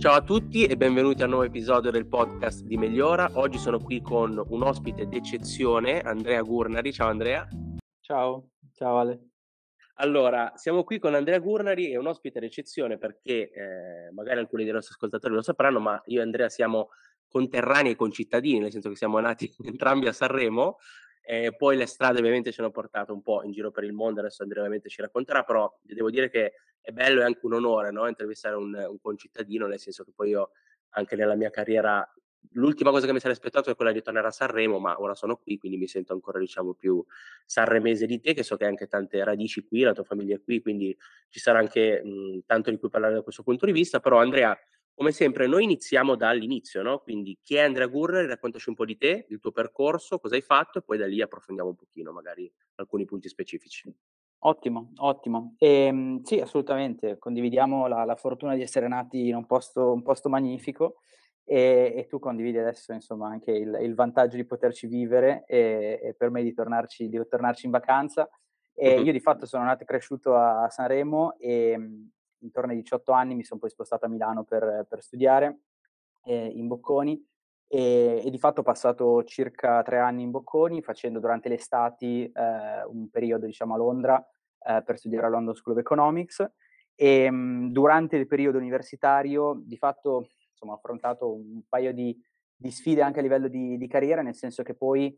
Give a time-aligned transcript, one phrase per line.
[0.00, 3.32] Ciao a tutti e benvenuti a un nuovo episodio del podcast di Migliora.
[3.34, 6.90] Oggi sono qui con un ospite d'eccezione, Andrea Gurnari.
[6.90, 7.46] Ciao Andrea.
[8.00, 9.28] Ciao, ciao Ale.
[9.96, 14.72] Allora, siamo qui con Andrea Gurnari, è un ospite d'eccezione perché eh, magari alcuni dei
[14.72, 16.88] nostri ascoltatori lo sapranno, ma io e Andrea siamo
[17.28, 20.78] conterranei e concittadini, nel senso che siamo nati entrambi a Sanremo
[21.22, 24.20] eh, poi le strade ovviamente ci hanno portato un po' in giro per il mondo,
[24.20, 27.90] adesso Andrea ovviamente ci racconterà, però devo dire che è bello e anche un onore
[27.90, 28.06] no?
[28.06, 30.50] intervistare un, un concittadino, nel senso che poi io
[30.90, 32.06] anche nella mia carriera
[32.52, 35.36] l'ultima cosa che mi sarei aspettato è quella di tornare a Sanremo, ma ora sono
[35.36, 37.04] qui, quindi mi sento ancora, diciamo, più
[37.44, 40.42] sanremese di te, che so che hai anche tante radici qui, la tua famiglia è
[40.42, 40.96] qui, quindi
[41.28, 44.00] ci sarà anche mh, tanto di cui parlare da questo punto di vista.
[44.00, 44.56] Però, Andrea,
[45.00, 46.98] come sempre, noi iniziamo dall'inizio, no?
[46.98, 48.26] Quindi chi è Andrea Gurner?
[48.26, 51.22] Raccontaci un po' di te, il tuo percorso, cosa hai fatto e poi da lì
[51.22, 53.90] approfondiamo un pochino magari alcuni punti specifici.
[54.40, 55.54] Ottimo, ottimo.
[55.56, 60.28] Ehm, sì, assolutamente, condividiamo la, la, fortuna di essere nati in un posto, un posto
[60.28, 60.96] magnifico
[61.44, 66.12] e, e, tu condividi adesso insomma anche il, il vantaggio di poterci vivere e, e
[66.12, 68.28] per me di tornarci, di tornarci, in vacanza.
[68.74, 69.00] E.
[69.00, 72.10] Io di fatto sono nato e cresciuto a Sanremo e
[72.40, 75.60] intorno ai 18 anni mi sono poi spostato a Milano per, per studiare
[76.24, 77.22] eh, in Bocconi
[77.66, 82.84] e, e, di fatto ho passato circa tre anni in Bocconi facendo durante le eh,
[82.86, 84.28] un periodo diciamo a Londra
[84.66, 86.44] eh, per studiare a London School of Economics
[86.94, 92.18] e mh, durante il periodo universitario di fatto insomma, ho affrontato un paio di,
[92.54, 95.16] di sfide anche a livello di, di carriera nel senso che poi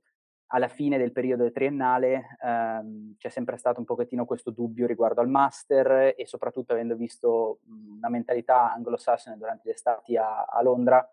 [0.55, 5.29] alla fine del periodo triennale ehm, c'è sempre stato un pochettino questo dubbio riguardo al
[5.29, 7.61] master e soprattutto avendo visto
[7.97, 11.07] una mentalità anglosassone durante le estati a, a, Londra,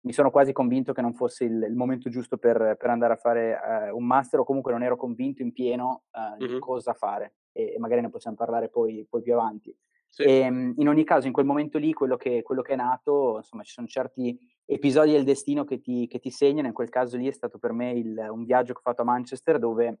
[0.00, 3.16] mi sono quasi convinto che non fosse il, il momento giusto per, per, andare a
[3.16, 6.52] fare eh, un master o comunque non ero convinto in pieno eh, mm-hmm.
[6.54, 9.74] di cosa fare e, e, magari ne possiamo parlare poi, poi più avanti.
[10.10, 10.24] Sì.
[10.24, 13.38] E, ehm, in ogni caso, in quel momento lì, quello che, quello che, è nato,
[13.38, 16.68] insomma, ci sono certi episodi del destino che ti, che ti segnano.
[16.68, 19.06] In quel caso lì è stato per me il, un viaggio che ho fatto a
[19.06, 20.00] Manchester, dove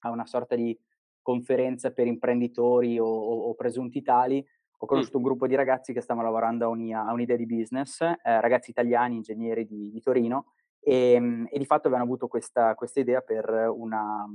[0.00, 0.78] a una sorta di
[1.22, 4.44] conferenza per imprenditori o, o, o presunti tali,
[4.82, 8.00] ho conosciuto un gruppo di ragazzi che stavano lavorando a, unia, a un'idea di business,
[8.00, 12.74] eh, ragazzi italiani, ingegneri di, di Torino, e, ehm, e, di fatto avevano avuto questa,
[12.74, 14.26] questa idea per una,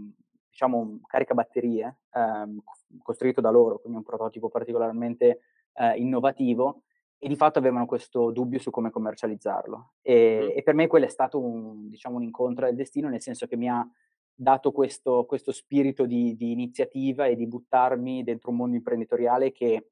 [0.48, 2.62] diciamo, un caricabatterie ehm,
[3.02, 5.40] costruito da loro, quindi un prototipo particolarmente
[5.74, 6.84] eh, innovativo
[7.26, 9.94] e di fatto avevano questo dubbio su come commercializzarlo.
[10.04, 10.58] E, mm.
[10.58, 13.58] e per me quello è stato un, diciamo, un incontro del destino, nel senso che
[13.58, 13.84] mi ha
[14.32, 19.90] dato questo, questo spirito di, di, iniziativa e di buttarmi dentro un mondo imprenditoriale che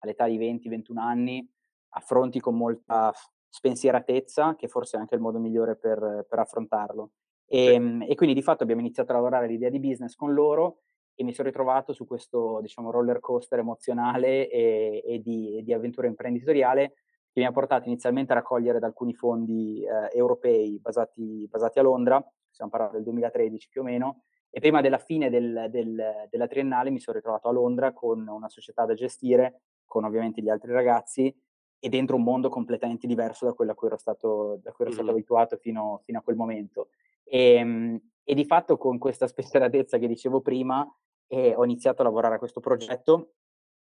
[0.00, 1.50] all'età di 20-21 anni
[1.94, 3.10] affronti con molta
[3.48, 7.12] spensieratezza, che forse è anche il modo migliore per, per affrontarlo.
[7.46, 10.80] E, ehm, e, quindi di fatto abbiamo iniziato a lavorare l'idea di business con loro
[11.14, 15.72] e mi sono ritrovato su questo diciamo, roller coaster emozionale e, e, di, e, di,
[15.72, 16.94] avventura imprenditoriale
[17.32, 21.82] che mi ha portato inizialmente a raccogliere da alcuni fondi eh, europei basati, basati, a
[21.82, 26.46] Londra, stiamo parlando del 2013 più o meno, e prima della fine del, del, della
[26.46, 30.70] triennale mi sono ritrovato a Londra con una società da gestire, con ovviamente gli altri
[30.70, 31.36] ragazzi,
[31.80, 35.06] e dentro un mondo completamente diverso da quello a cui ero stato, cui ero stato
[35.06, 35.14] mm-hmm.
[35.14, 36.90] abituato fino, fino, a quel momento.
[37.24, 40.88] E, ehm, e di fatto con questa spensieratezza che dicevo prima
[41.26, 43.34] eh, ho iniziato a lavorare a questo progetto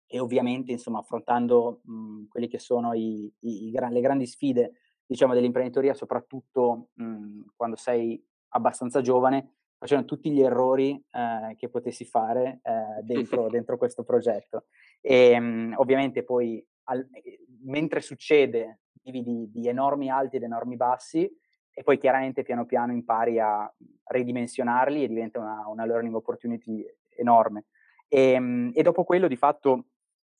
[0.05, 4.73] e ovviamente insomma affrontando mh, quelli che sono i, i, i gran, le grandi sfide
[5.05, 12.03] diciamo dell'imprenditoria soprattutto mh, quando sei abbastanza giovane facendo tutti gli errori eh, che potessi
[12.03, 14.65] fare eh, dentro, dentro, questo progetto.
[14.99, 20.75] E mh, ovviamente poi al, eh, mentre succede di, di, di enormi alti ed enormi
[20.75, 21.29] bassi
[21.71, 23.73] e poi chiaramente piano piano impari a
[24.11, 26.85] ridimensionarli e diventa una, una learning opportunity
[27.19, 27.65] enorme.
[28.07, 29.87] E, ehm, e, dopo quello, di fatto,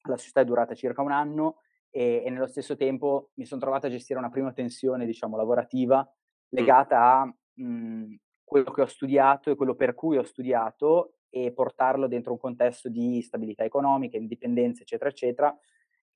[0.08, 3.88] la società è durata circa un anno e, e nello stesso tempo mi sono trovato
[3.88, 6.08] a gestire una prima tensione, diciamo, lavorativa
[6.50, 12.08] legata a mh, quello che ho studiato e quello per cui ho studiato e portarlo
[12.08, 15.60] dentro un contesto di stabilità economica, indipendenza, eccetera, eccetera,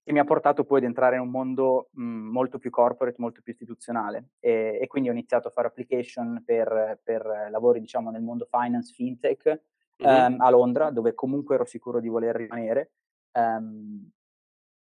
[0.04, 3.42] che mi ha portato poi ad entrare in un mondo mh, molto più corporate, molto
[3.42, 8.21] più istituzionale e, e, quindi ho iniziato a fare application per, per lavori diciamo nel
[8.21, 9.62] mondo finance, fintech
[10.01, 10.16] mm-hmm.
[10.16, 12.92] ehm, a Londra dove comunque ero sicuro di voler rimanere
[13.31, 14.10] ehm,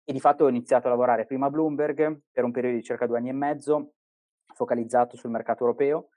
[0.05, 3.07] e di fatto ho iniziato a lavorare prima a Bloomberg per un periodo di circa
[3.07, 3.95] due anni e mezzo
[4.55, 6.09] focalizzato sul mercato europeo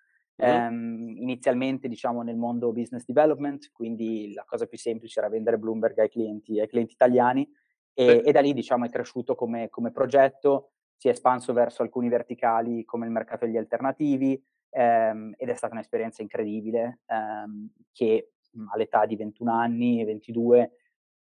[0.42, 0.68] Mm-hmm.
[0.68, 5.98] Um, inizialmente diciamo nel mondo business development, quindi la cosa più semplice era vendere Bloomberg
[6.00, 7.50] ai clienti, ai clienti italiani
[7.94, 12.10] e, e da lì diciamo è cresciuto come, come, progetto, si è espanso verso alcuni
[12.10, 18.34] verticali come il mercato degli alternativi ehm, ed è stata un'esperienza incredibile ehm, che
[18.72, 20.72] all'età di 21 anni, 22,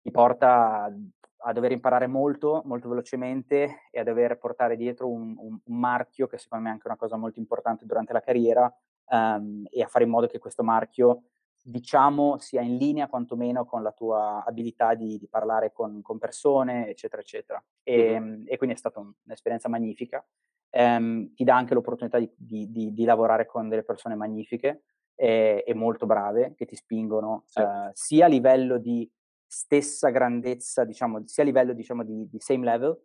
[0.01, 0.94] mi porta
[1.42, 6.27] a dover imparare molto, molto velocemente e a dover portare dietro un, un, un, marchio,
[6.27, 8.74] che secondo me è anche una cosa molto importante durante la carriera,
[9.10, 11.24] um, e a fare in modo che questo marchio,
[11.62, 16.89] diciamo, sia in linea quantomeno con la tua abilità di, di parlare con, con, persone,
[16.89, 17.63] eccetera, eccetera.
[17.83, 18.44] E, mm-hmm.
[18.45, 20.25] e quindi è stata un'esperienza magnifica.
[20.72, 22.30] Um, ti dà anche l'opportunità di,
[22.69, 24.83] di, di, lavorare con delle persone magnifiche
[25.21, 27.60] e, e molto brave che ti spingono sì.
[27.60, 29.10] uh, sia a livello di
[29.45, 32.98] stessa grandezza, diciamo, sia a livello diciamo, di, di same level,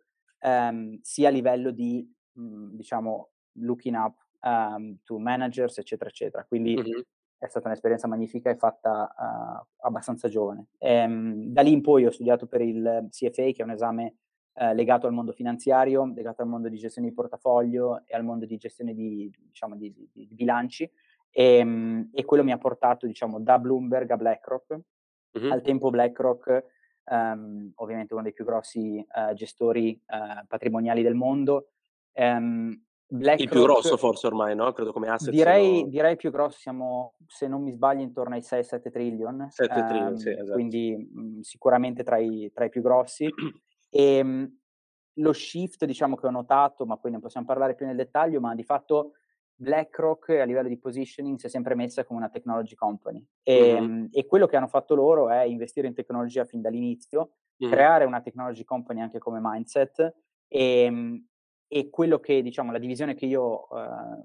[0.43, 6.45] um, sia a livello di, mh, mhmm, diciamo, looking up um, to managers, eccetera, eccetera.
[6.45, 6.99] Quindi mm-hmm.
[7.37, 10.67] è stata un'esperienza magnifica e fatta uh, abbastanza giovane.
[10.77, 14.15] Um, da lì in poi ho studiato per il CFA, che è un esame
[14.53, 18.45] uh, legato al mondo finanziario, legato al mondo di gestione di portafoglio e al mondo
[18.45, 20.89] di gestione di, diciamo, di, di, di bilanci.
[21.37, 24.79] E, um, e, quello mi ha portato, diciamo, da Bloomberg a BlackRock,
[25.35, 25.51] Uh-huh.
[25.51, 26.65] Al tempo BlackRock,
[27.11, 31.71] um, ovviamente uno dei più grossi uh, gestori uh, patrimoniali del mondo.
[32.13, 34.71] Um, il più grosso forse ormai, no?
[34.71, 35.31] Credo come asset.
[35.31, 35.89] Direi, siano...
[35.89, 39.47] direi più grosso, siamo, se non mi sbaglio, intorno ai 6-7 trillion.
[39.49, 40.53] 7 um, trillion, sì, esatto.
[40.53, 43.29] Quindi mh, sicuramente tra i, tra i, più grossi.
[43.89, 44.57] e mh,
[45.15, 48.55] lo shift, diciamo, che ho notato, ma poi ne possiamo parlare più nel dettaglio, ma
[48.55, 49.11] di fatto
[49.57, 54.05] BlackRock a livello di positioning si è sempre messa come una technology company e, mm-hmm.
[54.11, 57.31] e, quello che hanno fatto loro è investire in tecnologia fin dall'inizio,
[57.63, 57.71] mm-hmm.
[57.71, 60.13] creare una technology company anche come mindset
[60.47, 61.25] e, ehm,
[61.67, 64.21] e quello che diciamo la divisione che io uh,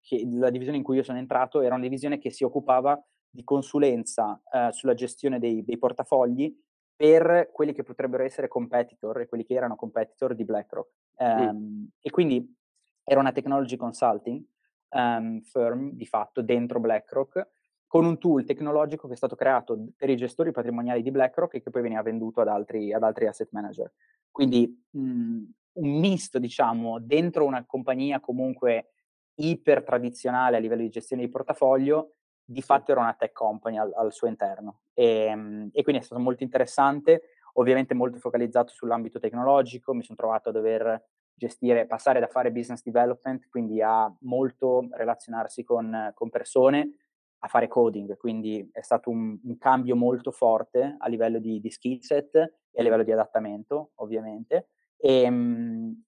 [0.00, 3.00] che, la divisione in cui io sono entrato era una divisione che si occupava
[3.30, 6.54] di consulenza uh, sulla gestione dei, dei portafogli
[6.94, 10.90] per quelli che potrebbero essere competitor e quelli che erano competitor di BlackRock.
[11.16, 11.84] Um, mm.
[12.00, 12.54] E quindi
[13.04, 14.44] era una technology consulting
[14.90, 17.48] um, firm di fatto dentro BlackRock
[17.86, 21.62] con un tool tecnologico che è stato creato per i gestori patrimoniali di BlackRock e
[21.62, 23.92] che poi veniva venduto ad altri, ad altri asset manager.
[24.30, 28.92] Quindi mh, mhmm, un misto, diciamo, dentro una compagnia comunque
[29.34, 32.14] iper tradizionale a livello di gestione di portafoglio,
[32.44, 34.80] di fatto era una tech company al, al suo interno.
[34.94, 37.22] E, ehm, e, quindi è stato molto interessante,
[37.54, 41.04] ovviamente molto focalizzato sull'ambito tecnologico, mi sono trovato a dover
[41.42, 46.96] gestire, passare da fare business development, quindi a molto relazionarsi con, con persone,
[47.40, 51.70] a fare coding, quindi è stato un, un cambio molto forte a livello di, di,
[51.70, 54.68] skill set e a livello di adattamento, ovviamente.
[54.96, 56.02] E, ehm,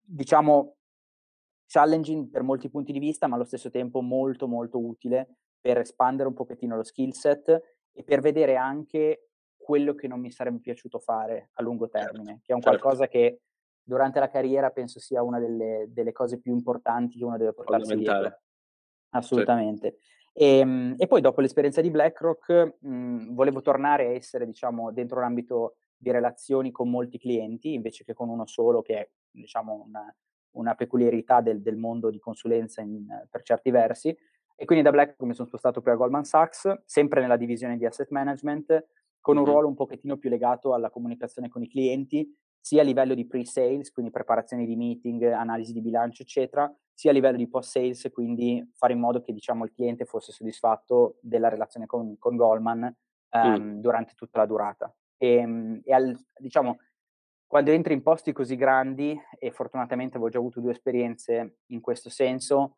[0.00, 0.76] diciamo,
[1.66, 6.28] challenging per molti punti di vista, ma allo stesso tempo molto, molto utile per espandere
[6.28, 7.48] un pochettino lo skill set
[7.92, 12.30] e per vedere anche quello che non mi sarebbe piaciuto fare a lungo certo, termine,
[12.30, 12.78] certo, che è un certo.
[12.78, 13.40] qualcosa che
[13.82, 17.96] durante la carriera penso sia una delle, delle cose più importanti che uno deve portarsi
[17.96, 18.40] dietro.
[19.10, 19.96] Assolutamente.
[19.98, 20.20] Sì.
[20.34, 24.90] Ehm, e, e, poi dopo l'esperienza di BlackRock mh, mhmm, volevo tornare a essere diciamo
[24.90, 29.84] dentro l'ambito di relazioni con molti clienti invece che con uno solo che è diciamo
[29.86, 30.14] una,
[30.52, 34.16] una peculiarità del, del, mondo di consulenza in, per certi versi
[34.56, 37.84] e quindi da BlackRock mi sono spostato poi a Goldman Sachs sempre nella divisione di
[37.84, 38.86] asset management
[39.20, 39.52] con un mm-hmm.
[39.52, 42.26] ruolo un pochettino più legato alla comunicazione con i clienti
[42.62, 47.12] sia a livello di pre-sales, quindi preparazione di meeting, analisi di bilancio, eccetera, sia a
[47.12, 51.86] livello di post-sales, quindi fare in modo che diciamo, il cliente fosse soddisfatto della relazione
[51.86, 52.96] con, con Goldman
[53.30, 53.80] um, mm.
[53.80, 54.94] durante tutta la durata.
[55.16, 56.78] E, ehm, e al, diciamo,
[57.48, 62.10] quando entri in posti così grandi, e fortunatamente avevo già avuto due esperienze in questo
[62.10, 62.76] senso,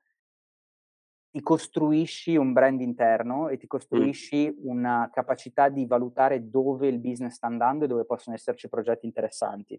[1.34, 4.68] ti costruisci un brand interno e ti costruisci mm.
[4.68, 9.76] una capacità di valutare dove il business sta andando e dove possono esserci progetti interessanti.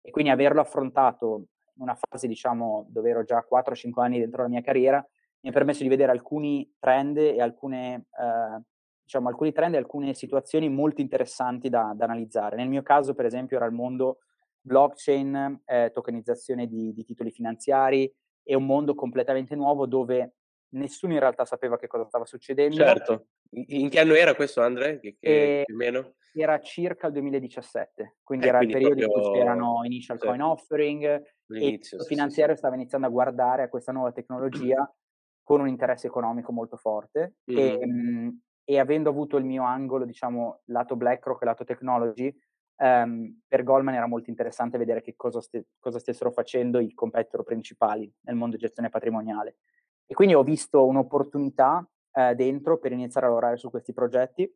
[0.00, 1.44] E quindi averlo affrontato
[1.76, 4.98] in una fase, diciamo, dove ero già 4-5 anni dentro la mia carriera,
[5.42, 8.62] mi ha permesso di vedere alcuni trend e alcune, eh,
[9.04, 12.56] diciamo, alcuni trend e alcune situazioni molto interessanti da, da, analizzare.
[12.56, 14.18] Nel mio caso, per esempio, era il mondo
[14.60, 20.32] blockchain, eh, tokenizzazione di, di titoli finanziari, è un mondo completamente nuovo dove
[20.70, 22.76] nessuno in realtà sapeva che cosa stava succedendo.
[22.76, 23.26] Certo.
[23.50, 24.98] In che anno era questo, Andre?
[24.98, 26.14] Che, che meno?
[26.34, 29.24] Era circa il 2017, quindi eh, era quindi il periodo proprio...
[29.24, 30.26] in cui c'erano initial sì.
[30.26, 34.76] coin offering L'inizio, e il finanziario sì, stava iniziando a guardare a questa nuova tecnologia
[35.42, 37.80] con un interesse economico molto forte mm-hmm.
[37.80, 42.36] e, mh, e, avendo avuto il mio angolo, diciamo, lato BlackRock e lato technology,
[42.78, 47.44] um, per Goldman era molto interessante vedere che cosa, st- cosa stessero facendo i competitor
[47.44, 49.58] principali nel mondo di gestione patrimoniale.
[50.06, 54.50] E quindi ho visto un'opportunità eh, dentro per iniziare a lavorare su questi progetti,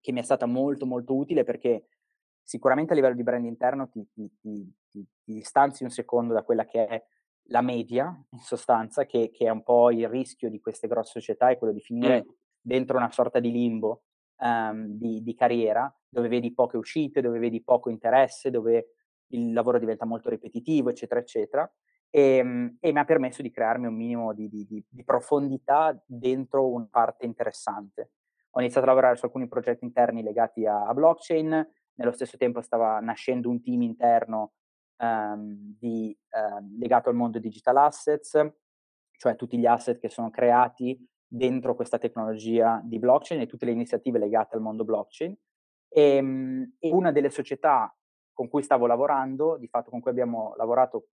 [0.00, 1.86] che mi è stata molto molto utile perché
[2.42, 6.66] sicuramente a livello di brand interno ti, ti, ti, ti distanzi un secondo da quella
[6.66, 7.04] che è
[7.46, 11.48] la media, in sostanza, che, che, è un po' il rischio di queste grosse società,
[11.48, 12.28] è quello di finire mm.
[12.60, 14.02] dentro una sorta di limbo
[14.38, 18.94] um, di, di, carriera, dove vedi poche uscite, dove vedi poco interesse, dove
[19.28, 21.72] il lavoro diventa molto ripetitivo, eccetera, eccetera.
[22.14, 26.68] E, ehm, e mi ha permesso di crearmi un minimo di, di, di, profondità dentro
[26.68, 28.10] una parte interessante.
[28.50, 32.60] Ho iniziato a lavorare su alcuni progetti interni legati a, a blockchain, nello stesso tempo
[32.60, 34.52] stava nascendo un team interno
[34.98, 38.38] um, di, uh, legato al mondo digital assets,
[39.12, 43.72] cioè tutti gli asset che sono creati dentro questa tecnologia di blockchain e tutte le
[43.72, 45.34] iniziative legate al mondo blockchain.
[45.88, 47.94] E, um, e una delle società
[48.34, 51.08] con cui stavo lavorando, di fatto con cui abbiamo lavorato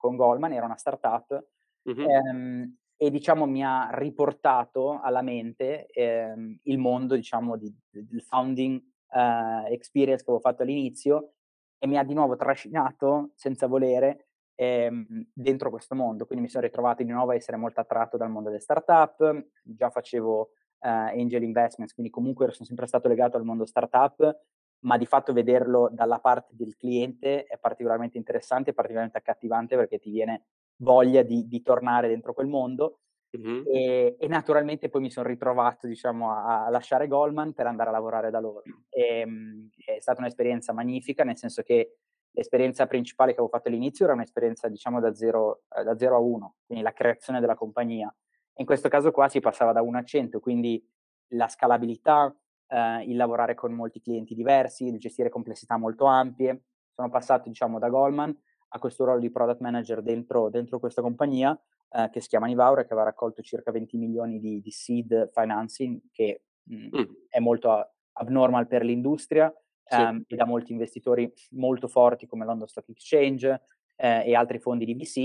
[0.00, 1.46] con Goldman, era una startup,
[1.88, 2.08] mm-hmm.
[2.08, 8.82] ehm, e diciamo mi ha riportato alla mente ehm, il mondo, diciamo, di, del founding
[9.12, 11.32] uh, experience che avevo fatto all'inizio
[11.78, 16.24] e mi ha di nuovo trascinato, senza volere, ehm, dentro questo mondo.
[16.24, 19.90] Quindi mi sono ritrovato di nuovo a essere molto attratto dal mondo delle startup, già
[19.90, 24.38] facevo uh, angel investments, quindi comunque sono sempre stato legato al mondo startup,
[24.80, 30.10] ma di fatto vederlo dalla parte del cliente è particolarmente interessante, particolarmente accattivante perché ti
[30.10, 30.44] viene
[30.76, 33.00] voglia di, di tornare dentro quel mondo.
[33.36, 33.62] Mm-hmm.
[33.66, 37.92] E, e, naturalmente poi mi sono ritrovato diciamo, a, a, lasciare Goldman per andare a
[37.92, 38.62] lavorare da loro.
[38.88, 41.96] E, ehm, è stata un'esperienza magnifica, nel senso che
[42.32, 46.84] l'esperienza principale che avevo fatto all'inizio era un'esperienza diciamo da 0 eh, a 1, quindi
[46.84, 48.12] la creazione della compagnia.
[48.54, 50.84] In questo caso qua si passava da 1 a 100, quindi
[51.34, 52.34] la scalabilità,
[52.70, 56.62] eh, il lavorare con molti clienti diversi, il gestire complessità molto ampie.
[56.94, 58.36] Sono passato, diciamo, da Goldman
[58.72, 61.58] a questo ruolo di product manager dentro, dentro questa compagnia
[61.90, 66.00] eh, che si chiama Nivaura, che aveva raccolto circa 20 milioni di, di seed financing,
[66.12, 67.04] che mh, mm, mm.
[67.28, 69.52] è molto abnormal per l'industria
[69.84, 70.00] sì.
[70.00, 73.60] ehm, e da molti investitori molto forti come London Stock Exchange
[73.96, 75.16] eh, e altri fondi di VC.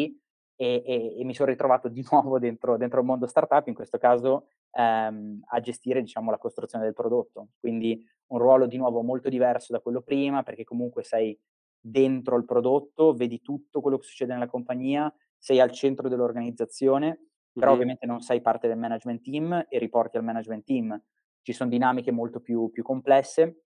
[0.57, 3.97] E, e, e, mi sono ritrovato di nuovo dentro, dentro il mondo startup, in questo
[3.97, 7.49] caso ehm, a gestire diciamo, la costruzione del prodotto.
[7.59, 11.37] Quindi un ruolo di nuovo molto diverso da quello prima, perché comunque sei
[11.79, 17.67] dentro il prodotto, vedi tutto quello che succede nella compagnia, sei al centro dell'organizzazione, però
[17.67, 17.75] mm-hmm.
[17.75, 21.01] ovviamente non sei parte del management team e riporti al management team.
[21.41, 23.61] Ci sono dinamiche molto più, più complesse.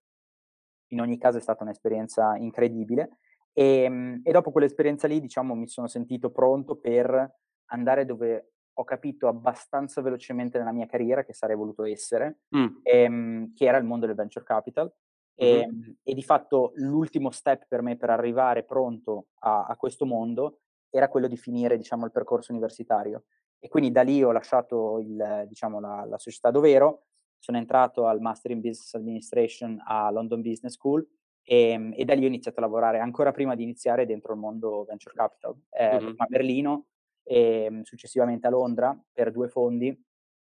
[0.88, 3.18] In ogni caso è stata un'esperienza incredibile.
[3.52, 7.38] E, ehm, e dopo quell'esperienza lì, diciamo, mi sono sentito pronto per
[7.70, 12.66] andare dove ho capito abbastanza velocemente nella mia carriera che sarei voluto essere, mm.
[12.82, 14.90] ehm, che era il mondo del venture capital.
[15.34, 15.90] E, mm-hmm.
[16.02, 20.60] e, di fatto l'ultimo step per me per arrivare pronto a, a questo mondo
[20.90, 23.24] era quello di finire diciamo, il percorso universitario.
[23.58, 27.04] E quindi da lì ho lasciato il, diciamo, la, la società dov'ero,
[27.38, 31.06] sono entrato al Master in Business Administration a London Business School
[31.42, 34.38] e, ehm, e, da lì ho iniziato a lavorare ancora prima di iniziare dentro il
[34.38, 36.14] mondo venture capital, eh, mm-hmm.
[36.16, 36.86] a Berlino
[37.30, 39.88] e ehm, successivamente a Londra per due fondi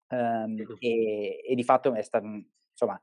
[0.08, 3.02] um, e, e, di fatto è stato, insomma,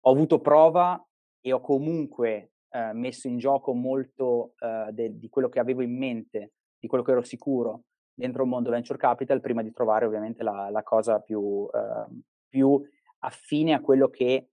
[0.00, 1.06] ho avuto prova
[1.38, 5.94] e ho comunque uh, messo in gioco molto uh, de, di quello che avevo in
[5.94, 7.82] mente, di quello che ero sicuro
[8.14, 12.82] dentro il mondo venture capital prima di trovare ovviamente la, la cosa più, uh, più
[13.18, 14.48] affine a quello che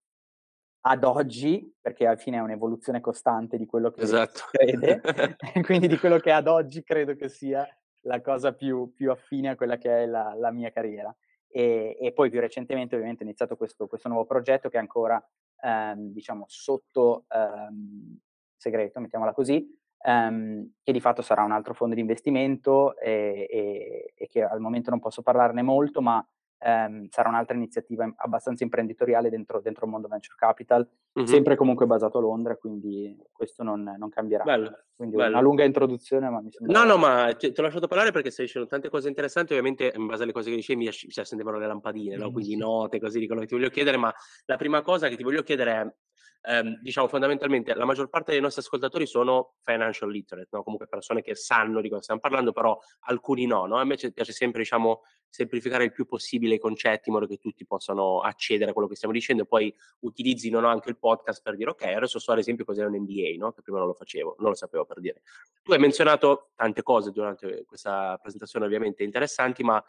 [0.82, 4.42] ad oggi, perché alla fine è un'evoluzione costante di quello che esatto.
[4.52, 5.02] crede,
[5.64, 7.66] quindi di quello che ad oggi credo che sia
[8.02, 11.14] la cosa più, più affine a quella che è la, la mia carriera.
[11.50, 15.22] E, e, poi più recentemente ovviamente ho iniziato questo, questo nuovo progetto che è ancora
[15.62, 18.20] ehm, diciamo sotto ehm,
[18.56, 19.66] segreto, mettiamola così,
[20.00, 24.60] ehm, che di fatto sarà un altro fondo di investimento e, e, e che al
[24.60, 26.26] momento non posso parlarne molto, ma
[26.60, 30.88] ehm, sarà un'altra iniziativa abbastanza imprenditoriale dentro, dentro il mondo venture capital,
[31.18, 31.28] mm-hmm.
[31.28, 34.44] sempre comunque basato a Londra, quindi questo non, non cambierà.
[34.44, 35.30] Bello, quindi bello.
[35.30, 36.80] una lunga introduzione, ma mi sembra...
[36.80, 39.94] No, no, ma ti, ti ho lasciato parlare perché stai dicendo tante cose interessanti, ovviamente
[39.96, 42.32] in base alle cose che dicevi mi si accendevano le lampadine, no?
[42.32, 44.14] quindi note, così di quello che ti voglio chiedere, ma
[44.46, 45.94] la prima cosa che ti voglio chiedere è
[46.42, 50.64] ehm, diciamo fondamentalmente la maggior parte dei nostri ascoltatori sono financial literate, no?
[50.64, 53.78] comunque persone che sanno di cosa stiamo parlando, però alcuni no, no?
[53.78, 57.66] A me piace sempre diciamo, semplificare il più possibile i concetti in modo che tutti
[57.66, 61.56] possano accedere a quello che stiamo dicendo e poi utilizzino no, anche il podcast per
[61.56, 63.52] dire ok, adesso so ad esempio cos'è un MBA, no?
[63.52, 65.22] che prima non lo facevo, non lo sapevo per dire.
[65.64, 69.84] Tu hai menzionato tante cose durante questa presentazione ovviamente interessanti, ma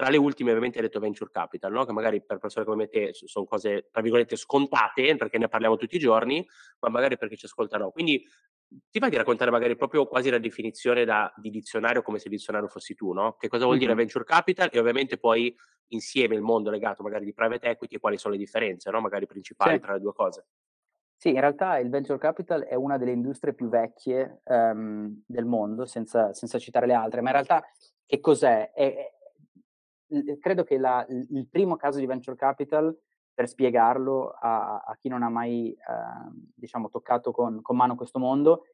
[0.00, 1.84] tra le ultime ovviamente hai detto venture capital, no?
[1.84, 5.76] che magari per persone come me te sono cose, tra virgolette, scontate, perché ne parliamo
[5.76, 6.42] tutti i giorni,
[6.78, 7.90] ma magari perché ci ascoltano.
[7.90, 8.24] Quindi
[8.88, 12.34] ti vai di raccontare magari proprio quasi la definizione da, di dizionario come se il
[12.34, 13.36] dizionario fossi tu, no?
[13.38, 13.84] Che cosa vuol mm-hmm.
[13.84, 15.54] dire venture capital e ovviamente poi
[15.88, 19.02] insieme il mondo legato magari di private equity e quali sono le differenze, no?
[19.02, 19.80] Magari principali sì.
[19.80, 20.46] tra le due cose.
[21.14, 25.84] Sì, in realtà il venture capital è una delle industrie più vecchie um, del mondo,
[25.84, 27.62] senza, senza, citare le altre, ma in realtà
[28.06, 28.72] che cos'è?
[28.72, 29.18] È,
[30.38, 32.96] credo che la, il primo caso di venture capital
[33.32, 35.76] per spiegarlo a, a chi non ha mai, eh,
[36.54, 38.66] diciamo, toccato con, con, mano questo mondo,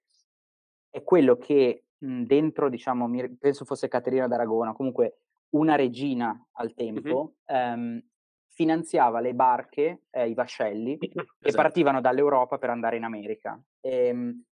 [0.91, 6.75] è quello che mh, dentro, diciamo, mi, penso fosse Caterina d'Aragona, comunque una regina al
[6.75, 7.63] tempo, mm-hmm.
[7.63, 8.03] ehm,
[8.49, 11.37] finanziava le barche, eh, i vascelli, esatto.
[11.39, 13.61] che partivano dall'Europa per andare in America.
[13.81, 14.45] E, ehm,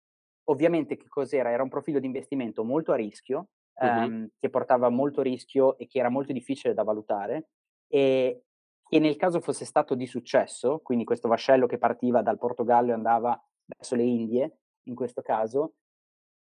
[0.45, 1.50] ovviamente che cos'era?
[1.50, 5.99] Era un profilo di investimento molto a rischio, ehm, che portava molto rischio e che
[5.99, 7.50] era molto difficile da valutare,
[7.88, 8.43] e
[8.87, 12.95] che nel caso fosse stato di successo, quindi questo vascello che partiva dal Portogallo e
[12.95, 15.75] andava verso le Indie, in questo caso,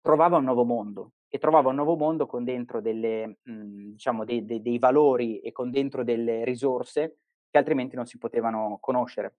[0.01, 4.23] trovava un nuovo mondo e trovava un nuovo mondo con dentro delle, mh, mhmm, diciamo,
[4.25, 9.37] dei, dei, dei valori e con dentro delle risorse che altrimenti non si potevano conoscere.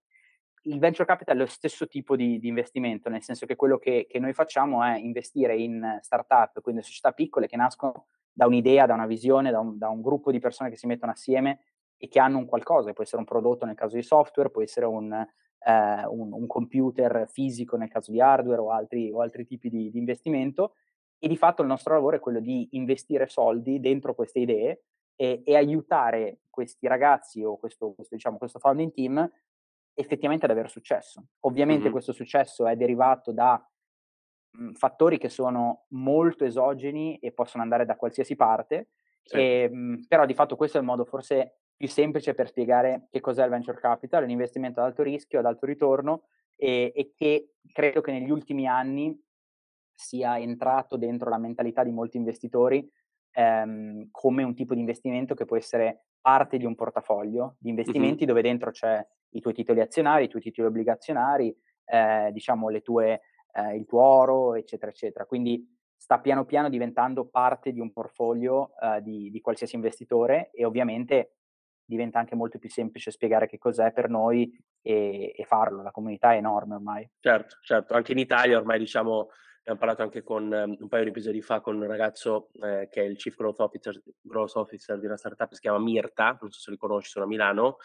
[0.67, 4.05] Il venture capital è lo stesso tipo di, di investimento, nel senso che quello che,
[4.09, 8.93] che, noi facciamo è investire in startup, quindi società piccole che nascono da un'idea, da
[8.93, 11.61] una visione, da un, da un gruppo di persone che si mettono assieme
[11.95, 14.85] e che hanno un qualcosa, può essere un prodotto nel caso di software, può essere
[14.85, 19.69] un, eh, un, un computer fisico nel caso di hardware o altri, o altri tipi
[19.69, 20.73] di, di, investimento.
[21.17, 24.83] E di fatto il nostro lavoro è quello di investire soldi dentro queste idee
[25.15, 29.31] e, e aiutare questi ragazzi o questo, questo, diciamo, questo founding team
[29.97, 31.25] effettivamente ad avere successo.
[31.41, 31.91] Ovviamente mm-hmm.
[31.91, 33.59] questo successo è derivato da
[34.51, 38.89] mh, mhmm, fattori che sono molto esogeni e possono andare da qualsiasi parte,
[39.23, 39.35] sì.
[39.37, 43.07] e, mh, mhmm, però di fatto questo è il modo forse più semplice per spiegare
[43.09, 46.23] che cos'è il venture capital, un investimento ad alto rischio, ad alto ritorno
[46.55, 49.19] e, e che credo che negli ultimi anni
[49.93, 52.87] sia entrato dentro la mentalità di molti investitori
[53.31, 58.23] ehm, come un tipo di investimento che può essere parte di un portafoglio di investimenti
[58.23, 58.29] uh-huh.
[58.29, 61.55] dove dentro c'è i tuoi titoli azionari, i tuoi titoli obbligazionari,
[61.85, 63.21] eh, diciamo tue,
[63.53, 65.25] eh, il tuo oro, eccetera, eccetera.
[65.25, 65.65] Quindi
[65.95, 71.37] sta piano piano diventando parte di un portfolio eh, di, di, qualsiasi investitore e ovviamente
[71.83, 75.81] diventa anche molto più semplice spiegare che cos'è per noi e, e farlo.
[75.81, 77.09] La comunità è enorme ormai.
[77.19, 77.93] Certo, certo.
[77.93, 79.29] Anche in Italia ormai diciamo
[79.67, 83.01] abbiamo parlato anche con um, un paio di episodi fa con un ragazzo eh, che
[83.01, 86.51] è il Chief Growth Officer, Growth Officer di una startup che si chiama Mirta, non
[86.51, 87.77] so se li conosci, sono a Milano,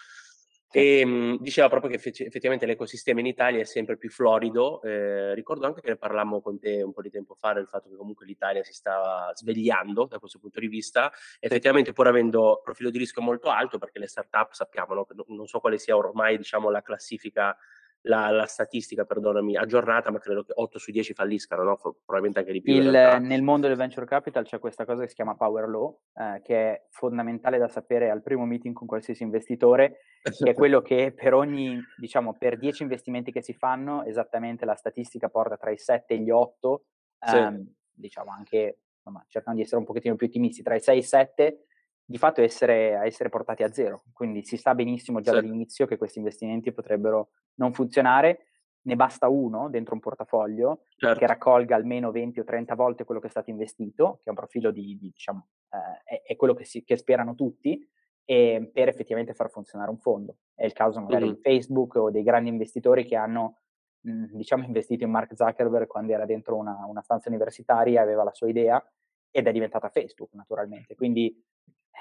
[0.74, 4.80] e mh, diceva proprio che effettivamente l'ecosistema in Italia è sempre più florido.
[4.82, 7.90] Eh, ricordo anche che ne parlammo con te un po' di tempo fa del fatto
[7.90, 11.12] che comunque l'Italia si stava svegliando da questo punto di vista.
[11.40, 15.06] Effettivamente, pur avendo profilo di rischio molto alto, perché le startup sappiamo, no?
[15.28, 17.54] non so quale sia ormai diciamo, la classifica
[18.02, 21.76] la, la, statistica, perdonami, aggiornata, ma credo che 8 su 10 falliscano, no?
[21.76, 22.74] probabilmente anche di più.
[22.74, 26.40] Il, nel mondo del venture capital c'è questa cosa che si chiama power law, eh,
[26.42, 31.12] che è fondamentale da sapere al primo meeting con qualsiasi investitore, che è quello che
[31.12, 35.78] per ogni, diciamo, per 10 investimenti che si fanno, esattamente la statistica porta tra i
[35.78, 36.84] 7 e gli 8,
[37.32, 37.74] ehm, sì.
[37.92, 41.02] diciamo anche, insomma, cercando di essere un pochettino più ottimisti, tra i 6 e i
[41.02, 41.66] 7
[42.12, 44.02] di fatto essere, a essere portati a zero.
[44.12, 45.40] Quindi si sa benissimo già sì.
[45.40, 48.48] dall'inizio che questi investimenti potrebbero non funzionare.
[48.82, 51.18] Ne basta uno dentro un portafoglio certo.
[51.18, 54.34] che raccolga almeno 20 o 30 volte quello che è stato investito, che è un
[54.34, 57.82] profilo di, di diciamo, eh, è, è, quello che, si, che, sperano tutti,
[58.26, 60.36] e per effettivamente far funzionare un fondo.
[60.54, 61.34] È il caso magari mm-hmm.
[61.34, 63.60] di Facebook o dei grandi investitori che hanno
[64.00, 68.34] mh, diciamo investito in Mark Zuckerberg quando era dentro una, una stanza universitaria, aveva la
[68.34, 68.84] sua idea
[69.30, 70.94] ed è diventata Facebook naturalmente.
[70.94, 71.34] Quindi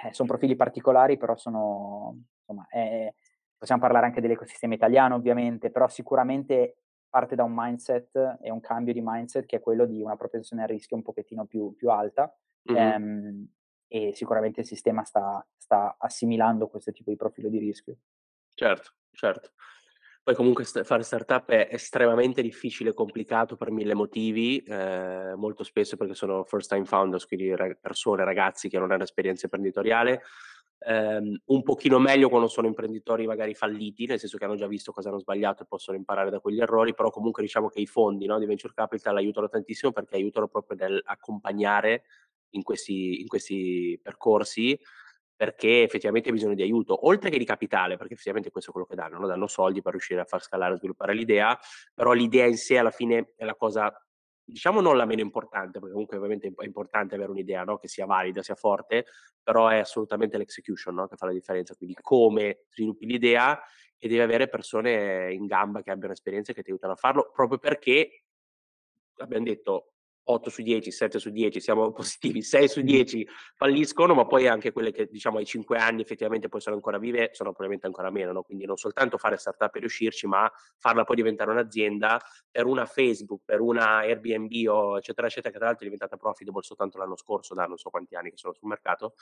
[0.04, 3.16] eh, sono profili particolari, però sono, insomma, eh,
[3.58, 6.78] possiamo parlare anche dell'ecosistema italiano ovviamente, però sicuramente
[7.10, 10.64] parte da un mindset e un cambio di mindset che è quello di una propensione
[10.64, 12.34] al rischio un pochettino più, più alta
[12.72, 12.82] mm-hmm.
[12.82, 13.48] ehm,
[13.88, 17.98] e sicuramente il sistema sta, sta assimilando questo tipo di profilo di rischio.
[18.54, 19.52] Certo, certo.
[20.24, 25.64] Poi comunque st- fare startup è estremamente difficile e complicato per mille motivi, eh, molto
[25.64, 30.22] spesso perché sono first time founders, quindi rag- persone, ragazzi che non hanno esperienza imprenditoriale,
[30.78, 34.92] eh, un pochino meglio quando sono imprenditori magari falliti, nel senso che hanno già visto
[34.92, 38.28] cosa hanno sbagliato e possono imparare da quegli errori, però comunque diciamo che i fondi
[38.28, 42.04] no, di venture capital aiutano tantissimo perché aiutano proprio nell'accompagnare
[42.52, 44.80] in questi, in questi percorsi
[45.42, 48.88] perché effettivamente hai bisogno di aiuto, oltre che di capitale, perché effettivamente questo è quello
[48.88, 49.26] che danno, no?
[49.26, 51.60] danno soldi per riuscire a far scalare e sviluppare l'idea,
[51.96, 53.92] però l'idea in sé alla fine è la cosa,
[54.44, 57.80] diciamo non la meno importante, perché comunque ovviamente è importante avere un'idea no?
[57.80, 59.08] che sia valida, sia forte,
[59.42, 61.08] però è assolutamente l'execution no?
[61.08, 63.60] che fa la differenza, quindi come sviluppi l'idea
[63.98, 67.58] e devi avere persone in gamba che abbiano esperienze che ti aiutano a farlo, proprio
[67.58, 68.26] perché
[69.16, 69.91] abbiamo detto
[70.32, 74.72] 8 su 10, 7 su 10 siamo positivi, 6 su 10 falliscono, ma poi anche
[74.72, 78.32] quelle che diciamo ai 5 anni effettivamente poi sono ancora vive, sono probabilmente ancora meno,
[78.32, 78.44] no?
[78.44, 83.42] quindi non soltanto fare startup e riuscirci, ma farla poi diventare un'azienda per una Facebook,
[83.46, 87.54] per una Airbnb o eccetera eccetera, che tra l'altro è diventata profitable soltanto l'anno scorso,
[87.54, 89.14] da non so quanti anni che sono sul mercato,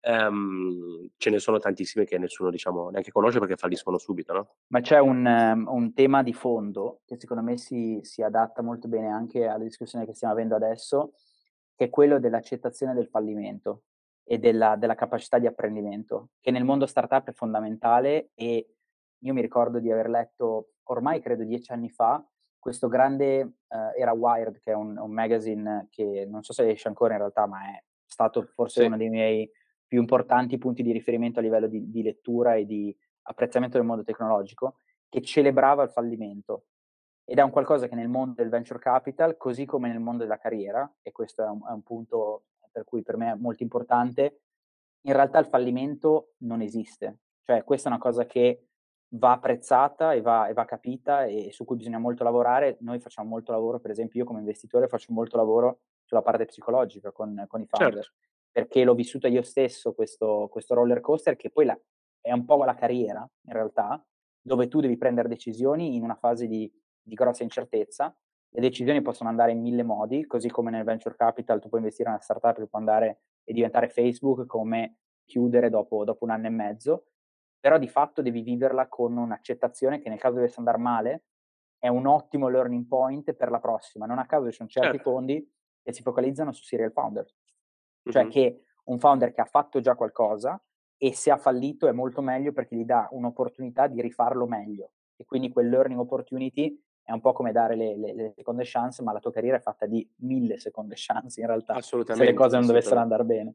[0.00, 4.54] ehm, ce ne sono tantissime che nessuno diciamo neanche conosce perché falliscono subito, no?
[4.68, 8.88] Ma c'è un, um, un tema di fondo che secondo me si, si adatta molto
[8.88, 11.12] bene anche alla discussione che stiamo avendo adesso,
[11.74, 13.82] che è quello dell'accettazione del fallimento
[14.24, 18.74] e della, della capacità di apprendimento, che nel mondo startup è fondamentale e
[19.22, 22.24] io mi ricordo di aver letto ormai credo dieci anni fa
[22.60, 26.88] questo grande, uh, era Wired, che è un, un, magazine che non so se esce
[26.88, 28.86] ancora in realtà, ma è stato forse sì.
[28.86, 29.50] uno dei miei
[29.90, 34.04] più importanti punti di riferimento a livello di, di, lettura e di apprezzamento del mondo
[34.04, 34.76] tecnologico,
[35.08, 36.66] che celebrava il fallimento.
[37.24, 40.38] Ed è un qualcosa che nel mondo del venture capital, così come nel mondo della
[40.38, 44.42] carriera, e questo è un, è un punto per cui per me è molto importante,
[45.06, 47.18] in realtà il fallimento non esiste.
[47.42, 48.68] Cioè questa è una cosa che
[49.14, 52.76] va apprezzata e va, e va capita e su cui bisogna molto lavorare.
[52.82, 57.10] Noi facciamo molto lavoro, per esempio io come investitore faccio molto lavoro sulla parte psicologica
[57.10, 58.04] con, con i founder.
[58.04, 61.80] Certo perché l'ho vissuta io stesso questo, questo roller coaster che poi la,
[62.20, 64.04] è un po' la carriera in realtà,
[64.40, 68.14] dove tu devi prendere decisioni in una fase di, di grossa incertezza.
[68.52, 72.08] Le decisioni possono andare in mille modi, così come nel venture capital tu puoi investire
[72.08, 76.46] in una startup che può andare e diventare Facebook, come chiudere dopo, dopo un anno
[76.46, 77.04] e mezzo,
[77.60, 81.24] però di fatto devi viverla con un'accettazione che nel caso dovesse andare male
[81.78, 84.06] è un ottimo learning point per la prossima.
[84.06, 85.10] Non a caso ci sono certi certo.
[85.10, 85.48] fondi
[85.82, 87.34] che si focalizzano su serial founders
[88.04, 88.30] cioè mm-hmm.
[88.30, 90.60] che un founder che ha fatto già qualcosa
[90.96, 94.92] e se ha fallito è molto meglio perché gli dà un'opportunità di rifarlo meglio.
[95.16, 99.02] E quindi quel learning opportunity è un po' come dare le, le, le seconde chance,
[99.02, 102.36] ma la tua carriera è fatta di mille seconde chance in realtà, assolutamente, se le
[102.36, 103.54] cose non dovessero andare bene.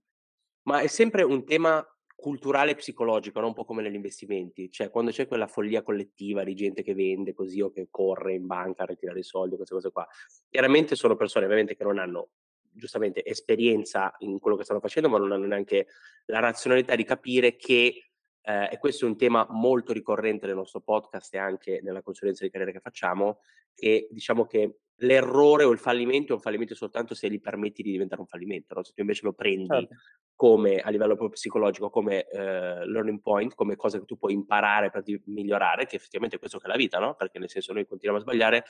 [0.63, 3.47] Ma è sempre un tema culturale e psicologico, no?
[3.47, 7.33] un po' come negli investimenti, cioè quando c'è quella follia collettiva di gente che vende
[7.33, 10.07] così o che corre in banca a ritirare i soldi, queste cose qua,
[10.49, 12.29] chiaramente sono persone ovviamente che non hanno
[12.75, 15.87] giustamente esperienza in quello che stanno facendo, ma non hanno neanche
[16.25, 18.11] la razionalità di capire che,
[18.45, 22.43] eh, e questo è un tema molto ricorrente nel nostro podcast e anche nella consulenza
[22.43, 23.39] di carriera che facciamo,
[23.73, 27.91] che diciamo che l'errore o il fallimento è un fallimento soltanto se gli permetti di
[27.91, 28.83] diventare un fallimento, no?
[28.83, 29.95] se tu invece lo prendi certo.
[30.35, 34.91] come a livello proprio psicologico, come eh, learning point, come cosa che tu puoi imparare
[34.91, 37.15] per di- migliorare, che effettivamente è questo che è la vita, no?
[37.15, 38.63] perché nel senso noi continuiamo a sbagliare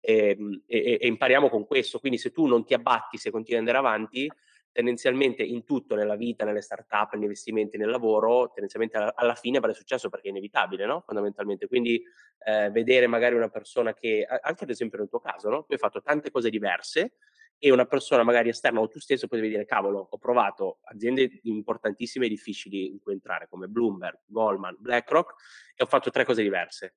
[0.00, 3.60] e, ehm, e, e impariamo con questo, quindi se tu non ti abbatti, se continui
[3.60, 4.30] ad andare avanti,
[4.72, 9.74] tendenzialmente in tutto, nella vita, nelle start-up, negli investimenti, nel lavoro, tendenzialmente alla fine avrai
[9.74, 11.02] successo perché è inevitabile, no?
[11.06, 11.68] Fondamentalmente.
[11.68, 12.02] Quindi
[12.44, 15.64] eh, vedere magari una persona che, anche ad esempio nel tuo caso, no?
[15.64, 17.12] Tu hai fatto tante cose diverse
[17.58, 22.26] e una persona magari esterna o tu stesso potevi dire, cavolo, ho provato aziende importantissime
[22.26, 25.34] e difficili in cui entrare, come Bloomberg, Goldman, BlackRock,
[25.76, 26.96] e ho fatto tre cose diverse.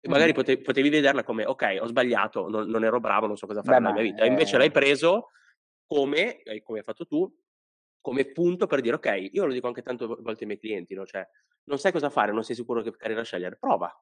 [0.00, 3.46] E magari potevi, potevi vederla come, ok, ho sbagliato, non, non, ero bravo, non so
[3.46, 4.24] cosa fare Beh, nella mia vita.
[4.24, 5.30] Invece l'hai preso
[5.88, 7.34] come, come hai fatto tu,
[8.00, 11.04] come punto per dire, ok, io lo dico anche tante volte ai miei clienti, no?
[11.04, 11.26] cioè,
[11.64, 13.92] non sai cosa fare, non sei sicuro che carriera scegliere, prova.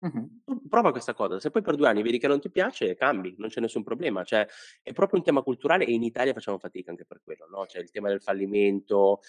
[0.00, 0.68] Uh-huh.
[0.68, 3.48] Prova questa cosa, se poi per due anni vedi che non ti piace, cambi, non
[3.48, 4.22] c'è nessun problema.
[4.22, 4.46] Cioè,
[4.82, 7.66] è proprio un tema culturale e in Italia facciamo fatica anche per quello, no?
[7.66, 9.20] Cioè, il tema del fallimento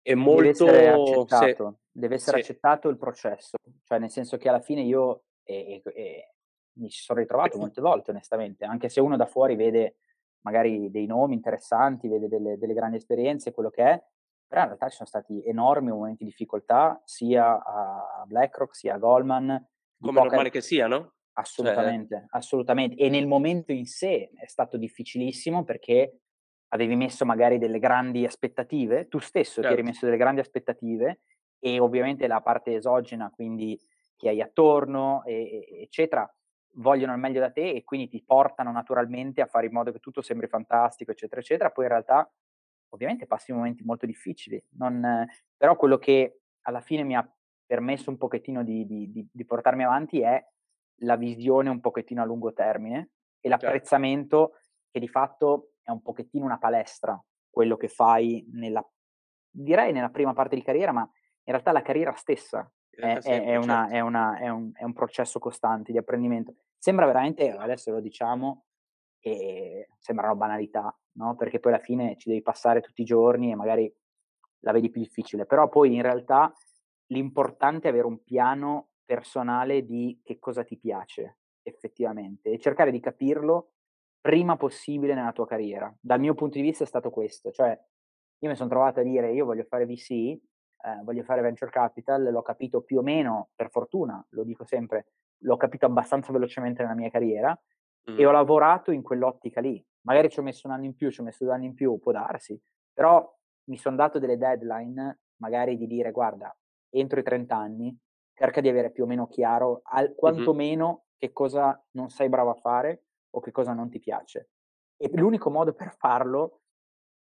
[0.00, 0.66] è molto...
[0.66, 1.98] Deve essere accettato, se...
[1.98, 2.50] deve essere sì.
[2.50, 6.34] accettato il processo, cioè nel senso che alla fine io e, e, e
[6.74, 9.96] mi ci sono ritrovato molte volte onestamente, anche se uno da fuori vede
[10.42, 14.02] magari dei nomi interessanti, vede delle, delle grandi esperienze, quello che è,
[14.46, 18.98] però in realtà ci sono stati enormi momenti di difficoltà sia a BlackRock sia a
[18.98, 19.68] Goldman.
[20.00, 20.98] Come normale che sia, no?
[20.98, 22.26] Cioè assolutamente, cioè...
[22.30, 22.96] assolutamente.
[22.96, 26.20] E nel momento in sé è stato difficilissimo perché
[26.68, 29.68] avevi messo magari delle grandi aspettative, tu stesso certo.
[29.68, 29.90] ti eri certo.
[29.90, 31.20] messo delle grandi aspettative
[31.58, 33.78] e ovviamente la parte esogena, quindi
[34.16, 36.28] chi hai attorno, e, eccetera,
[36.74, 39.98] vogliono il meglio da te e quindi ti portano naturalmente a fare in modo che
[39.98, 41.70] tutto sembri fantastico, eccetera, eccetera.
[41.70, 42.30] Poi in realtà
[42.90, 45.26] ovviamente passi momenti molto difficili, non,
[45.56, 49.84] però quello che alla fine mi ha permesso un pochettino di, di, di, di, portarmi
[49.84, 50.42] avanti è
[51.02, 53.66] la visione un pochettino a lungo termine e certo.
[53.66, 54.68] l'apprezzamento certo.
[54.90, 58.86] che di fatto è un pochettino una palestra, quello che fai nella,
[59.50, 63.56] direi nella prima parte di carriera, ma in realtà la carriera stessa è, è, è,
[63.56, 64.06] una, certo.
[64.06, 66.54] una, è, un, è un processo costante di apprendimento.
[66.76, 68.64] Sembra veramente, adesso lo diciamo,
[69.20, 71.34] e sembrano banalità, no?
[71.36, 73.92] Perché poi alla fine ci devi passare tutti i giorni e magari
[74.60, 76.52] la vedi più difficile, però poi in realtà
[77.06, 83.00] l'importante è avere un piano personale di che cosa ti piace effettivamente e cercare di
[83.00, 83.72] capirlo
[84.20, 85.94] prima possibile nella tua carriera.
[86.00, 87.78] Dal mio punto di vista è stato questo, cioè
[88.40, 90.38] io mi sono trovato a dire io voglio fare VC,
[90.82, 95.06] eh, voglio fare venture capital, l'ho capito più o meno, per fortuna, lo dico sempre,
[95.42, 97.58] l'ho capito abbastanza velocemente nella mia carriera
[98.06, 98.14] mm.
[98.14, 99.84] e ho lavorato in quell'ottica lì.
[100.02, 101.98] Magari ci ho messo un anno in più, ci ho messo due anni in più,
[101.98, 102.60] può darsi,
[102.92, 103.32] però
[103.64, 106.56] mi son dato delle deadline, magari di dire: "Guarda,
[106.90, 107.96] entro i 30 anni
[108.34, 110.48] cerca di avere più o meno chiaro al Mh-mh.
[110.48, 114.50] quantomeno che cosa non sei bravo a fare o che cosa non ti piace".
[114.96, 116.62] E l'unico modo per farlo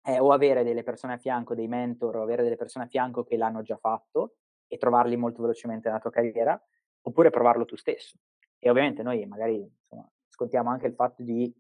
[0.08, 3.26] è o avere delle persone a fianco, dei mentor o avere delle persone a fianco
[3.26, 6.58] che l'hanno già fatto e trovarli molto velocemente nella tua carriera,
[7.02, 8.17] oppure provarlo tu stesso.
[8.58, 11.54] E ovviamente noi magari, insomma, scontiamo anche il fatto di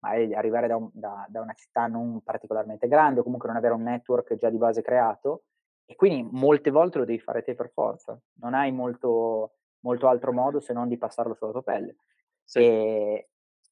[0.00, 3.84] arrivare da un da da una città non particolarmente grande o comunque non avere un
[3.84, 5.44] network già di base creato
[5.86, 8.20] e quindi molte volte lo devi fare te per forza.
[8.40, 11.96] Non hai molto molto altro modo se non di passarlo sulla tua pelle.
[12.44, 12.58] Sì.
[12.58, 13.28] E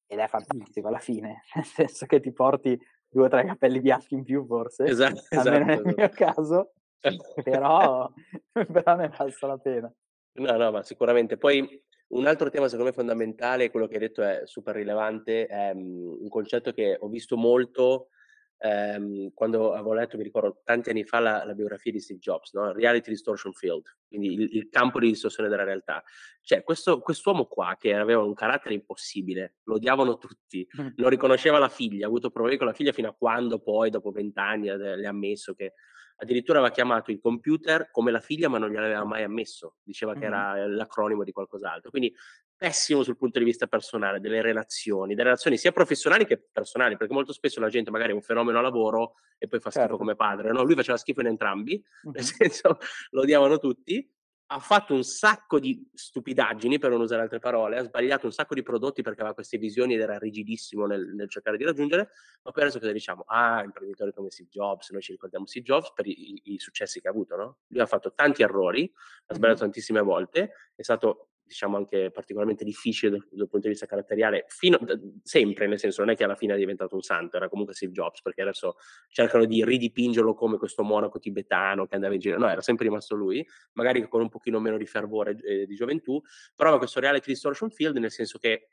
[0.07, 2.79] ed è fantastico alla fine, nel senso che ti porti
[3.13, 6.15] 2 o 3 capelli bianchi in più forse, Esa almeno nel esatto, mio esatto.
[6.15, 6.73] caso,
[7.41, 8.11] però
[8.71, 9.93] però ne è valsa la pena.
[10.35, 11.37] No, no, ma sicuramente.
[11.37, 15.73] Poi un altro tema secondo me fondamentale, quello che hai detto è super rilevante, è,
[15.73, 18.07] mhmm, un concetto che ho visto molto,
[18.63, 22.53] ehm, quando avevo letto, mi ricordo tanti anni fa, la la biografia di Steve Jobs,
[22.53, 26.03] no, Reality Distortion Field, quindi il il campo di distorsione della realtà.
[26.41, 30.89] Cioè questo quest'uomo qua che aveva un carattere impossibile, lo odiavano tutti, Mh.
[30.95, 34.11] non riconosceva la figlia, ha avuto problemi con la figlia fino a quando poi dopo
[34.11, 35.73] 20 anni ha de le ha ammesso che
[36.17, 39.77] addirittura aveva chiamato il computer come la figlia, ma non gliel'aveva mai ammesso.
[39.83, 40.25] Diceva che Mh-mh.
[40.25, 41.89] era l'acronimo di qualcos'altro.
[41.89, 42.13] Quindi
[42.63, 47.11] pessimo sul punto di vista personale, delle relazioni, delle relazioni sia professionali che personali, perché
[47.11, 49.97] molto spesso la gente magari è un fenomeno a lavoro e poi fa schifo Certo.
[49.97, 52.23] come padre, no, lui faceva schifo in entrambi, nel Mh-mh.
[52.23, 52.77] senso
[53.09, 54.09] lo odiavano tutti,
[54.45, 58.53] ha fatto un sacco di stupidaggini, per non usare altre parole, ha sbagliato un sacco
[58.53, 62.11] di prodotti perché aveva queste visioni ed era rigidissimo nel nel cercare di raggiungere,
[62.43, 63.23] ma poi adesso cosa diciamo?
[63.27, 67.09] Ah, imprenditori come Steve Jobs, noi ci ricordiamo Steve Jobs per i i successi che
[67.09, 68.89] ha avuto, no, lui ha fatto tanti errori,
[69.25, 73.85] ha sbagliato tantissime volte, è stato diciamo anche particolarmente difficile dal dal punto di vista
[73.85, 77.37] caratteriale fino d sempre, nel senso non è che alla fine è diventato un santo,
[77.37, 78.75] era comunque Steve Jobs, perché adesso
[79.09, 82.37] cercano di ridipingerlo come questo monaco tibetano che andava in giro.
[82.37, 86.21] No, era sempre rimasto lui, magari con un pochino meno di fervore, ehm, di gioventù,
[86.55, 88.67] però questo reality distortion field, nel senso che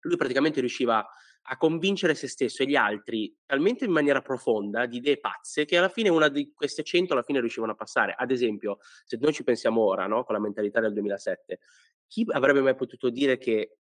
[0.00, 1.06] lui praticamente riusciva
[1.48, 5.76] a convincere se stesso e gli altri talmente in maniera profonda di idee pazze, che
[5.78, 8.14] alla fine una di queste 100 alla fine riuscivano a passare.
[8.16, 11.60] Ad esempio, se noi ci pensiamo ora, no, con la mentalità del 2007,
[12.08, 13.78] chi avrebbe mai potuto dire che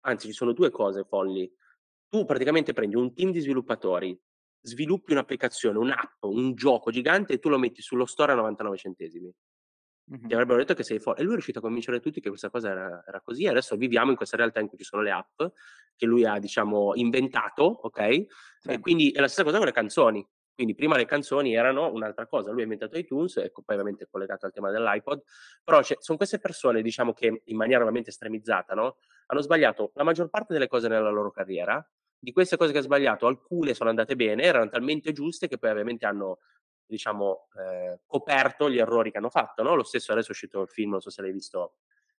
[0.00, 1.48] anzi ci sono 2 cose folli.
[2.08, 4.18] Tu praticamente prendi un team di sviluppatori,
[4.60, 9.32] sviluppi un'applicazione, un'app, un gioco gigante e tu lo metti sullo store a 99 centesimi.
[10.26, 10.34] Ti Mh-mh.
[10.34, 12.70] avrebbero detto che sei fo e lui è riuscito a convincere tutti che questa cosa
[12.70, 15.40] era era così e adesso viviamo in questa realtà in cui ci sono le app
[15.94, 17.80] che lui ha diciamo inventato,
[18.58, 18.70] Sì.
[18.70, 20.26] e quindi è la stessa cosa con le canzoni.
[20.56, 24.46] Quindi prima le canzoni erano un'altra cosa, lui ha inventato iTunes, ecco poi ovviamente collegato
[24.46, 25.22] al tema dell'iPod,
[25.62, 30.02] però cioè son queste persone diciamo che in maniera ovviamente estremizzata, no, hanno sbagliato la
[30.02, 31.86] maggior parte delle cose nella loro carriera.
[32.18, 35.70] Di queste cose che ha sbagliato alcune sono andate bene, erano talmente giuste che poi
[35.70, 36.38] ovviamente hanno
[36.86, 40.68] diciamo, ehm, coperto gli errori che hanno fatto, no, lo stesso adesso è uscito il
[40.68, 41.76] film, non so se l'hai visto,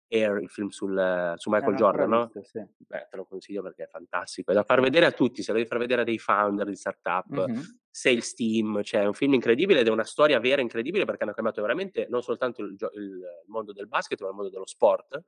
[0.09, 2.65] Air, il film sul su Eh, Michael ancora Jordan, no, visto, sì.
[2.77, 4.53] beh, te lo consiglio perché è fantastico.
[4.53, 6.77] È da far vedere a tutti, se lo devi far vedere a dei founder di
[6.77, 7.63] startup, Mh-mh.
[7.91, 11.33] sales team, cioè è un film incredibile ed è una storia vera incredibile perché hanno
[11.33, 15.21] cambiato veramente non soltanto il gio il mondo del basket, ma il mondo dello sport,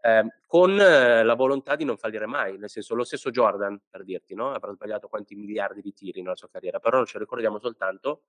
[0.00, 2.58] ehm, con la volontà di non fallire mai.
[2.58, 6.36] Nel senso, lo stesso Jordan, per dirti, no, avrà sbagliato quanti miliardi di tiri nella
[6.36, 8.22] sua carriera, però ce lo ricordiamo soltanto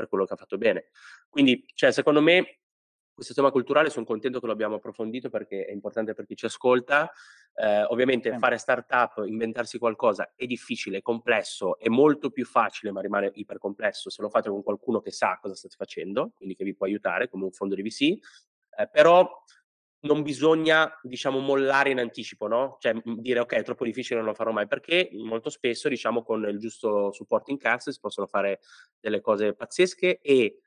[0.00, 0.86] per quello che ha fatto bene.
[1.28, 2.60] Quindi, cioè secondo me
[3.12, 6.46] questo tema culturale son contento che lo abbiamo approfondito perché è importante per chi ci
[6.46, 7.12] ascolta.
[7.54, 13.02] Ehm, ovviamente fare startup, inventarsi qualcosa è difficile, è complesso, è molto più facile, ma
[13.02, 16.64] rimane iper complesso se lo fate con qualcuno che sa cosa state facendo, quindi che
[16.64, 18.00] vi può aiutare come un fondo di VC,
[18.78, 19.28] ehm, però
[20.02, 24.34] non bisogna diciamo mollare in anticipo, no, cioè, dire: "Okay, è troppo difficile, non lo
[24.34, 28.60] farò mai", perché molto spesso diciamo con il giusto supporting cast si possono fare
[28.98, 30.60] delle cose pazzesche e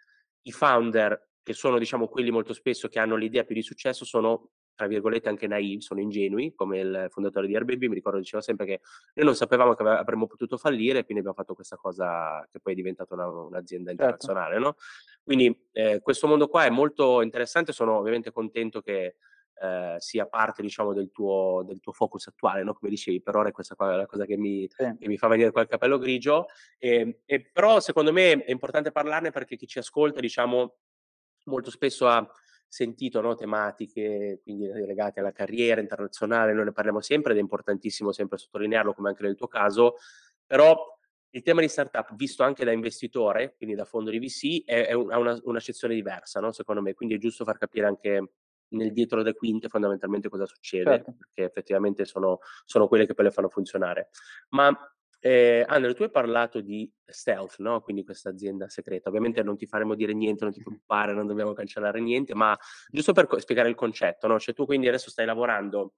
[0.43, 4.51] i founder che sono diciamo quelli molto spesso che hanno l'idea più di successo sono,
[4.75, 8.65] tra virgolette, anche "naïve", sono ingenui, come il fondatore di Airbnb, mi ricordo diceva sempre
[8.65, 8.81] che:
[9.15, 12.73] "Noi non sapevamo che avremmo potuto fallire e quindi abbiamo fatto questa cosa che poi
[12.73, 14.27] è diventata una un'azienda Certo.
[14.27, 14.75] internazionale", no,
[15.23, 19.15] quindi, ehm, questo mondo qua è molto interessante, sono ovviamente contento che,
[19.61, 23.49] ehm, sia parte diciamo del tuo del tuo focus attuale, no, come dicevi, per ora
[23.49, 24.85] è questa qua la cosa che mi Sì.
[24.99, 26.47] che mi fa venire qua il capello grigio,
[26.79, 30.75] ehm, e però secondo me è importante parlarne perché chi ci ascolta diciamo
[31.45, 32.27] molto spesso ha
[32.67, 38.11] sentito, no, tematiche quindi legate alla carriera internazionale, noi ne parliamo sempre ed è importantissimo
[38.13, 39.95] sempre sottolinearlo, come anche nel tuo caso,
[40.45, 40.92] però
[41.35, 44.93] il tema di startup visto anche da investitore, quindi da fondo di VC, è è
[44.93, 48.33] un ha una un'accezione diversa, no, secondo me, quindi è giusto far capire anche
[48.73, 51.17] nel dietro le quinte fondamentalmente cosa succede, Certo.
[51.17, 54.09] perché effettivamente sono sono quelle che poi le fanno funzionare.
[54.49, 54.75] Ma
[55.25, 59.07] Ehm, Andre, tu hai parlato di Stealth, no, quindi questa azienda segreta.
[59.09, 62.57] Ovviamente non ti faremo dire niente, non ti preoccupare, non dobbiamo cancellare niente, ma
[62.89, 65.93] giusto per co spiegare il concetto, no, cioè tu quindi adesso stai lavorando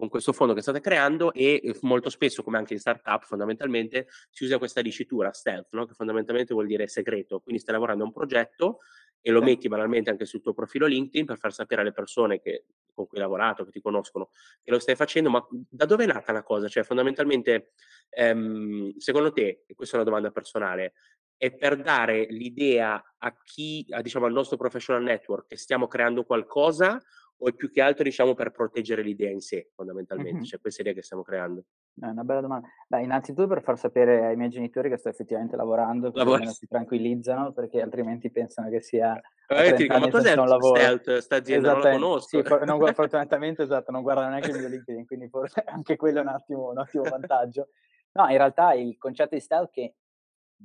[0.00, 4.08] con questo fondo che state creando e eh, molto spesso, come anche in startup, fondamentalmente
[4.30, 5.84] si usa questa dicitura stealth, no?
[5.84, 7.40] che fondamentalmente vuol dire segreto.
[7.40, 8.78] Quindi stai lavorando a un progetto
[9.20, 12.64] e lo metti banalmente anche sul tuo profilo LinkedIn per far sapere alle persone che,
[12.94, 14.30] con cui hai lavorato, che ti conoscono,
[14.62, 16.66] che lo stai facendo, ma da dove è nata la cosa?
[16.66, 17.72] Cioè, fondamentalmente,
[18.08, 20.94] ehm, secondo te, e questa è una domanda personale,
[21.36, 26.24] è per dare l'idea a chi, a, diciamo, al nostro professional network che stiamo creando
[26.24, 26.98] qualcosa
[27.42, 30.46] o è più che altro diciamo per proteggere l'idea in sé fondamentalmente, Mh-mh.
[30.46, 31.64] cioè questa idea che stiamo creando?
[32.00, 32.68] È una bella domanda.
[32.88, 37.52] Beh, innanzitutto per far sapere ai miei genitori che sto effettivamente lavorando, almeno si tranquillizzano,
[37.52, 39.20] perché altrimenti pensano che sia
[39.52, 40.96] 30 dico: "Ma cos'è un lavoro.
[40.96, 41.74] Stealth, 'sta azienda?
[41.74, 45.62] Non la conosco." Sì, non fortunatamente esatto, non guardano neanche il mio LinkedIn, quindi forse
[45.66, 47.68] anche quello è un attimo un ottimo vantaggio.
[48.12, 49.96] No, in realtà il concetto di stealth che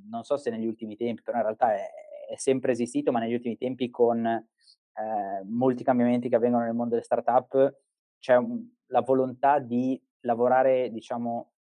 [0.10, 1.90] non so se negli ultimi tempi, però in realtà è
[2.28, 4.24] è sempre esistito, ma negli ultimi tempi con,
[4.96, 7.76] ehm, molti cambiamenti che avvengono nel mondo delle startup,
[8.20, 11.54] c'è un la volontà di lavorare, diciamo,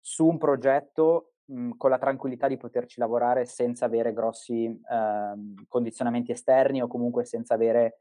[0.00, 6.30] su un progetto, mhmm, con la tranquillità di poterci lavorare senza avere grossi, ehm, condizionamenti
[6.32, 7.98] esterni o comunque senza avere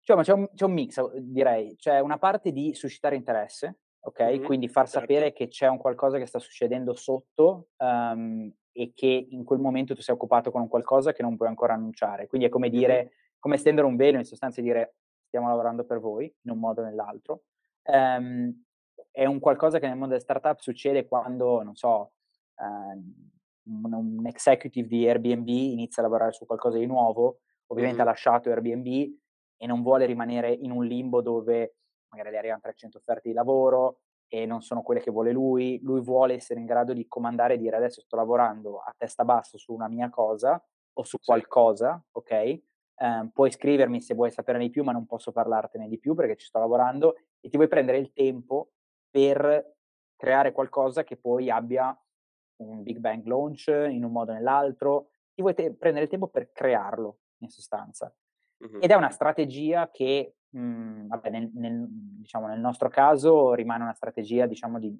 [0.00, 1.76] diciamo c'è un c'è un mix, direi.
[1.76, 4.88] C'è una parte di suscitare interesse, okay, Mh-mh, quindi far certo.
[4.88, 9.94] sapere che c'è un qualcosa che sta succedendo sotto, ehm, e che in quel momento
[9.94, 12.26] tu sei occupato con un qualcosa che non puoi ancora annunciare.
[12.26, 13.10] Quindi è come dire
[13.46, 16.80] come stendere un velo in sostanza e dire: "Stiamo lavorando per voi", in un modo
[16.82, 17.42] o nell'altro.
[17.84, 18.64] Ehm,
[19.10, 22.12] è un qualcosa che nel mondo delle startup succede quando, non so,
[22.58, 23.30] ehm,
[23.68, 28.06] un un executive di Airbnb inizia a lavorare su qualcosa di nuovo, ovviamente ha mh-mh,
[28.06, 28.86] lasciato Airbnb
[29.56, 31.76] e non vuole rimanere in un limbo dove
[32.10, 35.80] magari gli arrivano 300 offerte di lavoro e non sono quelle che vuole lui.
[35.82, 39.58] Lui vuole essere in grado di comandare e dire: "Adesso sto lavorando a testa bassa
[39.58, 40.62] su una mia cosa
[40.98, 42.62] o su sì, qualcosa, okay,
[42.96, 46.36] ehm, puoi scrivermi se vuoi saperne di più, ma non posso parlartene di più perché
[46.36, 48.72] ci sto lavorando e ti vuoi prendere il tempo
[49.10, 49.74] per
[50.16, 51.98] creare qualcosa che poi abbia
[52.58, 55.10] un big bang launch in un modo o nell'altro.
[55.34, 58.14] Ti vuoi te prendere il tempo per crearlo, in sostanza.
[58.60, 63.82] mh-mh, Ed è una strategia che, mhmm, vabbè nel nel diciamo nel nostro caso rimane
[63.84, 64.94] una strategia, diciamo, di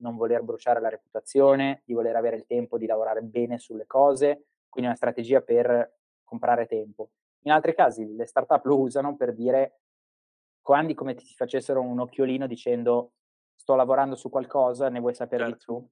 [0.00, 4.46] non voler bruciare la reputazione, di voler avere il tempo di lavorare bene sulle cose,
[4.68, 7.10] quindi è una strategia per comprare tempo.
[7.48, 9.80] In altri casi le startup lo usano per dire
[10.60, 13.14] quandi come ti facessero un occhiolino dicendo:
[13.54, 15.56] "Sto lavorando su qualcosa, ne vuoi sapere di certo.
[15.56, 15.82] più?"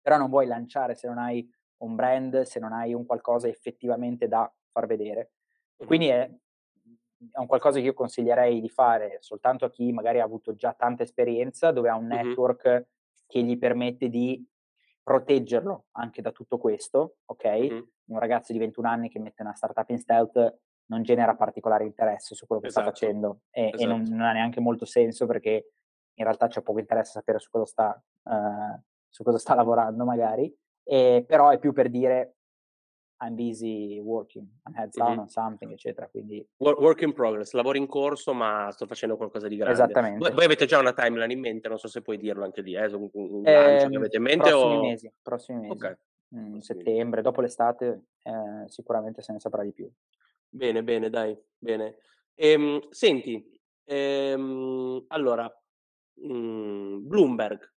[0.00, 1.46] Però non vuoi lanciare se non hai
[1.82, 5.32] un brand, se non hai un qualcosa effettivamente da far vedere.
[5.84, 6.30] Quindi è
[7.32, 10.74] è un qualcosa che io consiglierei di fare soltanto a chi magari ha avuto già
[10.74, 12.86] tanta esperienza, dove ha un network
[13.26, 14.46] che gli permette di
[15.02, 19.54] proteggerlo anche da tutto questo, okay, mh-mh, un ragazzo di 21 anni che mette una
[19.54, 23.86] startup in stealth non genera particolare interesse su quello che sta esatto, facendo e e
[23.86, 24.10] non esatto.
[24.10, 25.72] non ha neanche molto senso perché
[26.14, 30.04] in realtà c'è poco interesse a sapere su cosa sta ehm, su cosa sta lavorando
[30.04, 32.36] magari, ehm, però è più per dire:
[33.22, 35.20] "I'm busy working, I'm heads down Mh-mh.
[35.20, 39.48] on something", eccetera, quindi Wo work in progress, lavoro in corso, ma sto facendo qualcosa
[39.48, 39.98] di grande.
[40.14, 40.32] Voi esattamente.
[40.32, 42.86] voi avete già una timeline in mente, non so se puoi dirlo anche lì, eh,
[42.94, 45.88] un un lancio che Ehm, avete in mente prossimi o mesi, prossimi mesi.
[45.88, 45.96] okay,
[46.28, 49.90] Mhmm, prossimi settembre, dopo l'estate, ehm, sicuramente se ne saprà di più.
[50.56, 51.96] Bene, bene, dai, bene.
[52.36, 53.44] Ehm, senti,
[53.86, 55.50] ehm, allora,
[56.22, 57.72] mhmm, Bloomberg,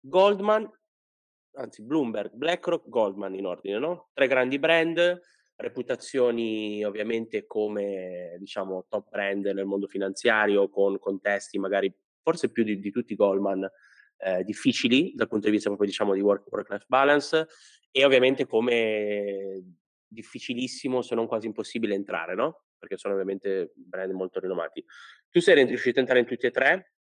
[0.00, 0.70] Goldman
[1.54, 5.20] anzi Bloomberg, BlackRock, Goldman in ordine, no, 3 grandi brand,
[5.56, 12.78] reputazioni ovviamente come, diciamo, top brand nel mondo finanziario, con contesti magari forse più di
[12.78, 13.68] di tutti Goldman,
[14.18, 17.48] ehm, difficili dal punto di vista proprio diciamo di work work-life balance
[17.90, 19.79] e ovviamente come
[20.10, 24.84] difficilissimo, se non quasi impossibile entrare, no, perché sono ovviamente brand molto rinomati.
[25.30, 26.94] Tu sei riuscito a entrare in tutti e 3.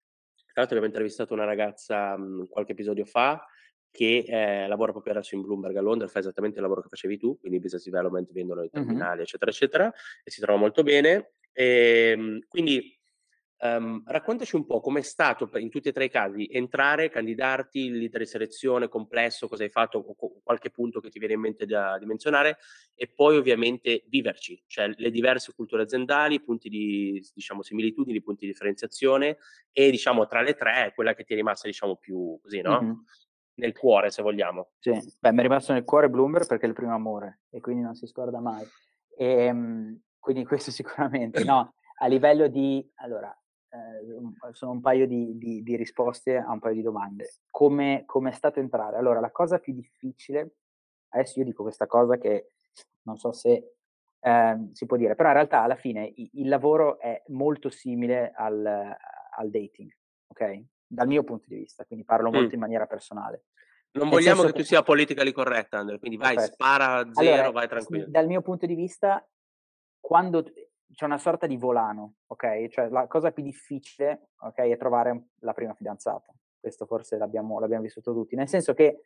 [0.58, 3.46] Tra l'altro abbiamo intervistato una ragazza, mhmm, qualche episodio fa
[3.91, 7.17] che, ehm, lavora proprio adesso in Bloomberg a Londra, fa esattamente il lavoro che facevi
[7.17, 9.93] tu, quindi business development, vendono i terminali, eccetera, eccetera,
[10.24, 11.34] e si trova molto bene.
[11.54, 12.96] Ehm, quindi,
[13.60, 18.22] ehm, raccontaci un po' com'è stato in tutti e 3 i casi entrare, candidarti, leader
[18.22, 21.98] di selezione complesso, cosa hai fatto, o qualche punto che ti viene in mente da
[22.06, 22.58] menzionare,
[22.96, 28.52] e poi ovviamente viverci, cioè le diverse culture aziendali, punti di diciamo similitudini, punti di
[28.52, 29.38] differenziazione
[29.72, 33.04] e diciamo tra le 3 quella che ti è rimasta diciamo più così, no, Mh-mh.
[33.56, 34.72] nel cuore se vogliamo.
[34.80, 37.96] Sì, beh, m'è rimasto nel cuore Bloomberg perché è il primo amore e quindi non
[37.96, 38.66] si scorda mai.
[39.18, 41.44] Ehm, quindi questo sicuramente.
[41.44, 43.36] No, a livello di allora,
[43.70, 47.34] eh, sono un paio di, di, di, risposte a un paio di domande.
[47.50, 48.98] Come, come è stato entrare?
[48.98, 50.56] Allora, la cosa più difficile,
[51.10, 52.52] adesso io dico questa cosa che
[53.04, 53.74] non so se
[54.20, 58.32] eh, si può dire, però in realtà alla fine il, il lavoro è molto simile
[58.36, 59.92] al, al, dating,
[60.28, 60.63] ok?
[60.86, 62.54] Dal mio punto di vista, quindi parlo molto mm.
[62.54, 63.46] in maniera personale.
[63.92, 66.54] Non vogliamo che, che, tu sia politically correct, Andrea, quindi vai, Perfetto.
[66.54, 68.06] spara zero, allora, vai tranquillo.
[68.08, 69.26] Dal mio punto di vista,
[70.00, 70.44] quando
[70.98, 72.69] c'è una sorta di volano, ok?
[72.69, 76.33] Cioè la cosa più difficile, ok, è trovare la prima fidanzata.
[76.60, 78.35] Questo forse l'abbiamo, l'abbiamo vissuto tutti.
[78.35, 79.02] Nel senso che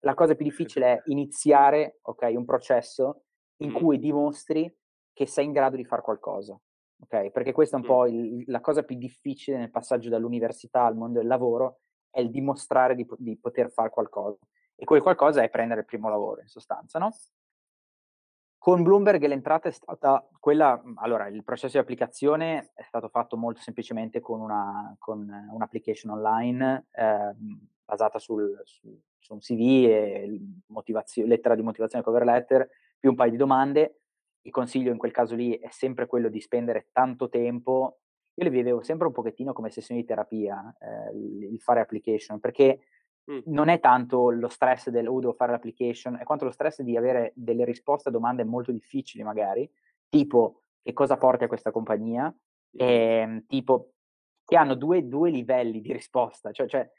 [0.00, 3.22] la cosa più difficile è iniziare, ok, un processo
[3.62, 4.70] in cui dimostri
[5.14, 6.60] che sei in grado di fare qualcosa,
[7.04, 7.30] ok?
[7.30, 11.20] Perché questa è un po' il, la cosa più difficile nel passaggio dall'università al mondo
[11.20, 11.78] del lavoro,
[12.10, 14.36] è il dimostrare di, di poter fare qualcosa.
[14.76, 17.14] E quel qualcosa è prendere il primo lavoro, in sostanza, no?
[18.60, 23.38] Con Bloomberg l'entrata è stata quella, mhmm, allora il processo di applicazione è stato fatto
[23.38, 27.34] molto semplicemente con, una, con un'application online eh,
[27.82, 30.40] basata sul, su, su, un CV e
[31.24, 34.00] lettera di motivazione cover letter, più un paio di domande.
[34.42, 38.00] Il consiglio in quel caso lì è sempre quello di spendere tanto tempo.
[38.34, 41.16] Io le vivevo sempre un pochettino come sessioni di terapia, eh,
[41.50, 42.80] il fare application, perché
[43.44, 46.96] non è tanto lo stress del oh, devo fare l'application, è quanto lo stress di
[46.96, 49.70] avere delle risposte a domande molto difficili, magari,
[50.08, 52.34] tipo che cosa porti a questa compagnia,
[52.72, 53.92] e, ehm, tipo
[54.44, 56.90] che hanno due, due livelli di risposta, cioè, cioè,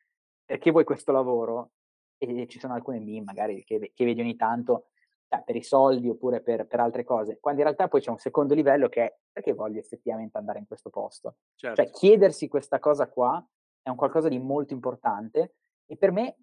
[0.46, 1.72] perché vuoi questo lavoro?
[2.18, 4.86] E ci sono alcune meme magari che, che vedi ogni tanto,
[5.28, 8.20] cioè, per i soldi oppure per, per, altre cose, quando in realtà poi c'è un
[8.20, 11.38] secondo livello che è perché voglio effettivamente andare in questo posto.
[11.56, 11.84] Cioè, certo.
[11.84, 13.44] Cioè chiedersi questa cosa qua
[13.82, 15.56] è un qualcosa di molto importante
[15.92, 16.38] e per me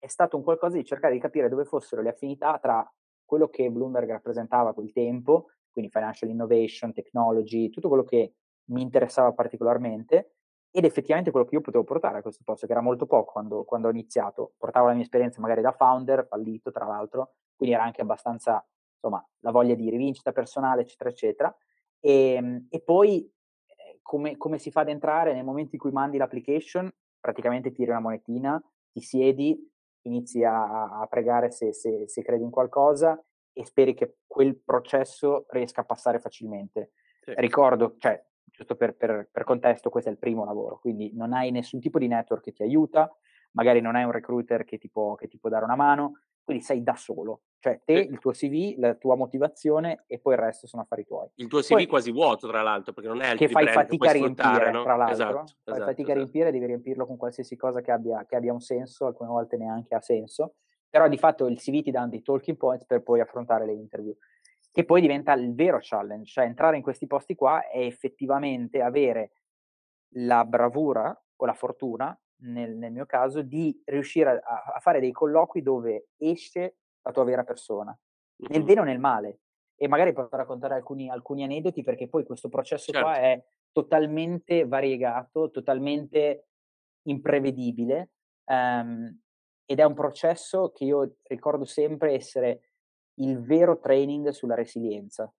[0.00, 2.84] è stato un qualcosa di cercare di capire dove fossero le affinità tra
[3.24, 8.34] quello che Bloomberg rappresentava a quel tempo, quindi financial innovation, technology, tutto quello che
[8.70, 10.32] mi interessava particolarmente,
[10.72, 13.62] ed effettivamente quello che io potevo portare a questo posto, che era molto poco quando,
[13.62, 14.54] quando ho iniziato.
[14.58, 19.24] Portavo la mia esperienza magari da founder, fallito tra l'altro, quindi era anche abbastanza, insomma,
[19.42, 21.56] la voglia di rivincita personale, eccetera, eccetera.
[22.00, 23.30] E, ehm, e poi
[23.66, 27.90] eh, come, come si fa ad entrare nel momento in cui mandi l'application, praticamente tiri
[27.90, 28.60] una monetina,
[28.92, 29.58] ti siedi,
[30.02, 33.20] inizi a, a pregare se, se, se, credi in qualcosa
[33.52, 36.92] e speri che quel processo riesca a passare facilmente.
[37.22, 37.32] Sì.
[37.36, 41.50] Ricordo, cioè, giusto per, per, per, contesto, questo è il primo lavoro, quindi non hai
[41.50, 43.10] nessun tipo di network che ti aiuta,
[43.52, 46.62] magari non hai un recruiter che ti può, che ti può dare una mano, quindi
[46.62, 50.66] sei da solo, cioè te, il tuo CV, la tua motivazione e poi il resto
[50.66, 51.28] sono affari tuoi.
[51.36, 54.08] Il tuo CV poi, quasi vuoto, tra l'altro, perché non è altri che fai fatica
[54.08, 54.82] a riempire, no?
[54.82, 56.10] tra l'altro, esatto, fai esatto, fatica esatto.
[56.10, 59.56] a riempire, devi riempirlo con qualsiasi cosa che abbia, che abbia un senso, alcune volte
[59.56, 60.54] neanche ha senso,
[60.90, 64.14] però di fatto il CV ti dà dei talking points per poi affrontare le interview.
[64.70, 69.32] Che poi diventa il vero challenge, cioè entrare in questi posti qua è effettivamente avere
[70.14, 75.12] la bravura o la fortuna nel, nel mio caso, di riuscire a, a, fare dei
[75.12, 77.96] colloqui dove esce la tua vera persona,
[78.48, 79.40] nel bene o nel male.
[79.76, 83.08] E magari posso raccontare alcuni, alcuni aneddoti perché poi questo processo certo.
[83.08, 86.46] qua è totalmente variegato, totalmente
[87.08, 88.10] imprevedibile
[88.44, 89.18] um,
[89.64, 92.60] ed è un processo che io ricordo sempre essere
[93.14, 95.32] il vero training sulla resilienza.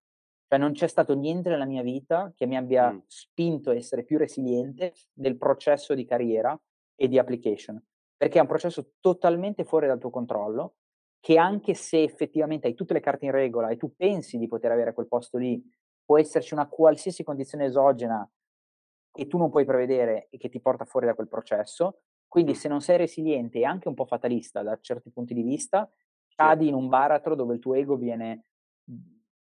[0.46, 2.98] Cioè non c'è stato niente nella mia vita che mi abbia mm.
[3.06, 6.58] spinto a essere più resiliente del processo di carriera
[6.94, 7.82] e di application,
[8.16, 10.76] perché è un processo totalmente fuori dal tuo controllo,
[11.20, 14.70] che anche se effettivamente hai tutte le carte in regola e tu pensi di poter
[14.70, 15.62] avere quel posto lì,
[16.04, 18.30] può esserci una qualsiasi condizione esogena
[19.10, 22.00] che tu non puoi prevedere e che ti porta fuori da quel processo.
[22.28, 25.88] Quindi se non sei resiliente e anche un po' fatalista da certi punti di vista,
[26.34, 28.46] cadi in un baratro dove il tuo ego viene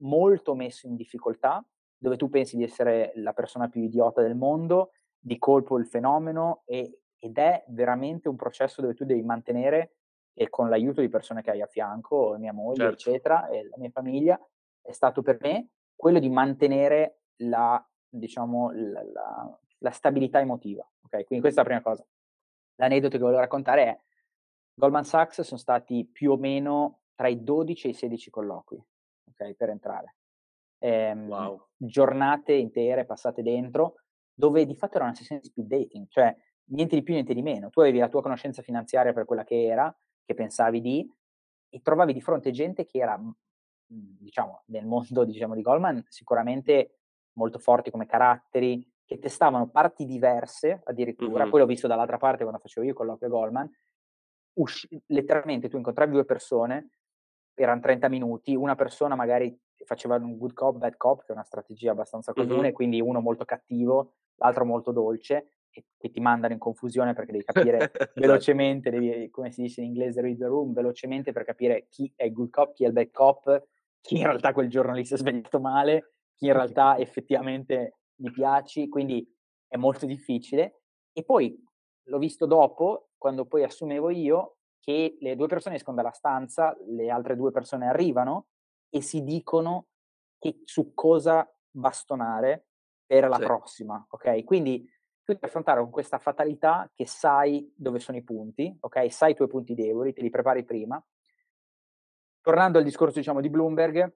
[0.01, 1.65] molto messo in difficoltà,
[1.97, 6.63] dove tu pensi di essere la persona più idiota del mondo, di colpo il fenomeno
[6.65, 9.95] e ed è veramente un processo dove tu devi mantenere,
[10.34, 13.09] e con l'aiuto di persone che hai a fianco, mia moglie, certo.
[13.09, 14.38] eccetera, e la mia famiglia,
[14.82, 20.86] è stato per me quello di mantenere la, diciamo, la, la, la stabilità emotiva.
[21.05, 21.24] Okay?
[21.24, 22.05] Quindi questa è la prima cosa.
[22.76, 24.01] L'aneddoto che volevo raccontare è
[24.74, 28.86] Goldman Sachs sono stati più o meno tra i 12 e i 16 colloqui
[29.30, 30.17] okay, per entrare.
[30.80, 31.67] Ehm, wow.
[31.78, 34.01] Giornate intere passate dentro,
[34.34, 36.36] dove di fatto era una sessione di speed dating, cioè
[36.66, 37.70] niente di più, niente di meno.
[37.70, 41.14] Tu avevi la tua conoscenza finanziaria per quella che era, che pensavi di,
[41.70, 46.99] e trovavi di fronte gente che era, mhmm, diciamo, nel mondo diciamo, di Goldman sicuramente
[47.34, 51.41] molto forti come caratteri, che testavano parti diverse addirittura.
[51.41, 51.49] Mm-hmm.
[51.49, 53.70] Poi l'ho visto dall'altra parte quando facevo io il colloquio Goldman.
[54.53, 56.91] Usci- letteralmente tu incontravi due persone,
[57.55, 59.55] erano 30 minuti, una persona magari
[59.86, 62.72] faceva un good cop, bad cop, che è una strategia abbastanza comune, mm-hmm.
[62.72, 67.43] quindi uno molto cattivo l'altro molto dolce, che, che ti mandano in confusione perché devi
[67.74, 68.11] capire esatto.
[68.15, 72.26] velocemente, devi, come si dice in inglese, read the room, velocemente per capire chi è
[72.26, 73.67] il good cop, chi è il bad cop,
[73.99, 78.32] chi in realtà quel giorno lì si è svegliato male, chi in realtà effettivamente gli
[78.32, 79.28] piaci, quindi
[79.67, 80.82] è molto difficile.
[81.11, 81.61] E poi
[82.03, 87.09] l'ho visto dopo, quando poi assumevo io, che le due persone escono dalla stanza, le
[87.09, 88.47] altre due persone arrivano
[88.89, 89.88] e si dicono
[90.38, 92.67] che, su cosa bastonare
[93.05, 93.43] per la sì.
[93.43, 94.43] prossima, ok?
[94.43, 94.86] Quindi
[95.24, 99.11] tu devi affrontare con questa fatalità che sai dove sono i punti, ok?
[99.11, 101.01] Sai i tuoi punti deboli, te li prepari prima.
[102.41, 104.13] Tornando al discorso, diciamo, di Bloomberg,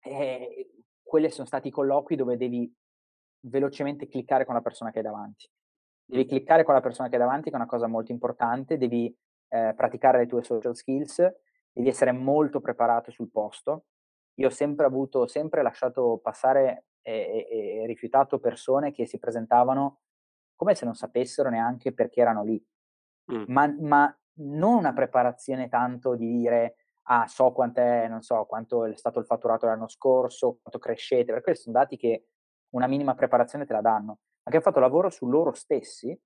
[0.00, 0.70] eh,
[1.02, 2.70] quelli sono stati i colloqui dove devi
[3.46, 5.48] velocemente cliccare con la persona che hai davanti.
[6.04, 9.06] Devi cliccare con la persona che hai davanti, che è una cosa molto importante, devi
[9.48, 11.26] eh, praticare le tue social skills,
[11.72, 13.86] devi essere molto preparato sul posto.
[14.34, 20.00] Io ho sempre avuto, sempre lasciato passare e, e, e rifiutato persone che si presentavano
[20.54, 22.62] come se non sapessero neanche perché erano lì.
[23.32, 23.44] Mm.
[23.48, 26.76] Ma, ma, non una preparazione tanto di dire
[27.06, 31.42] ah so quant'è, non so quanto è stato il fatturato l'anno scorso, quanto crescete, perché
[31.42, 32.28] questi sono dati che
[32.70, 36.18] una minima preparazione te la danno, ma che hanno fatto lavoro su loro stessi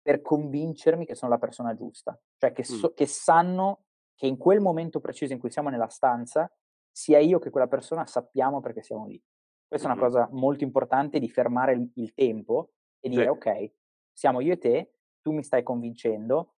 [0.00, 2.94] per convincermi che sono la persona giusta, cioè che, so, mm.
[2.94, 6.50] che sanno che in quel momento preciso in cui siamo nella stanza,
[6.90, 9.22] sia io che quella persona sappiamo perché siamo lì.
[9.66, 13.28] Questa è una cosa molto importante di fermare il, il tempo e dire sì.
[13.28, 13.72] ok,
[14.12, 16.54] siamo io e te, tu mi stai convincendo,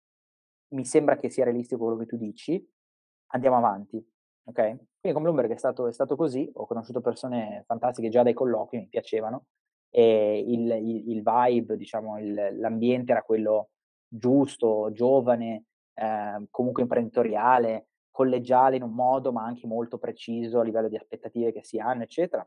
[0.69, 2.65] mi sembra che sia realistico quello che tu dici,
[3.33, 4.05] andiamo avanti.
[4.45, 4.63] Ok?
[4.63, 8.79] Quindi con Bloomberg è stato, è stato così, ho conosciuto persone fantastiche già dai colloqui,
[8.79, 9.47] mi piacevano,
[9.91, 13.71] e il, il, il vibe, diciamo, il, l'ambiente era quello
[14.09, 15.65] giusto, giovane,
[15.95, 21.53] eh, comunque imprenditoriale, collegiale in un modo, ma anche molto preciso a livello di aspettative
[21.53, 22.47] che si hanno, eccetera.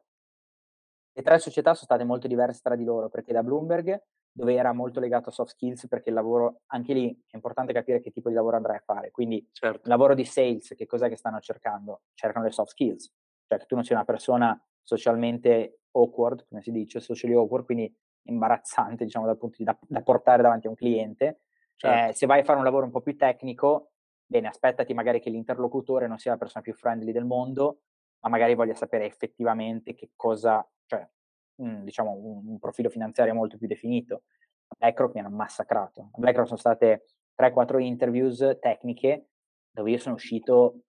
[1.16, 4.02] Le tre società sono state molto diverse tra di loro, perché da Bloomberg,
[4.32, 8.02] dove era molto legato a soft skills, perché il lavoro, anche lì è importante capire
[8.02, 9.12] che tipo di lavoro andrai a fare.
[9.12, 9.82] Quindi, certo.
[9.84, 12.02] il lavoro di sales, che cos'è che stanno cercando?
[12.16, 13.14] Cercano le soft skills,
[13.46, 17.96] cioè che tu non sia una persona socialmente awkward, come si dice, socially awkward, quindi
[18.24, 21.42] imbarazzante, diciamo, dal punto di da, da portare davanti a un cliente.
[21.76, 22.10] Certo.
[22.10, 23.92] Eh, se vai a fare un lavoro un po' più tecnico,
[24.26, 27.82] bene, aspettati magari che l'interlocutore non sia la persona più friendly del mondo,
[28.24, 31.08] ma magari voglia sapere effettivamente che cosa, cioè,
[31.56, 34.24] mh, diciamo, un, un, profilo finanziario molto più definito.
[34.68, 36.10] A BlackRock mi hanno massacrato.
[36.14, 37.06] A BlackRock sono state
[37.38, 39.28] 3-4 interviews tecniche
[39.72, 40.84] dove io sono uscito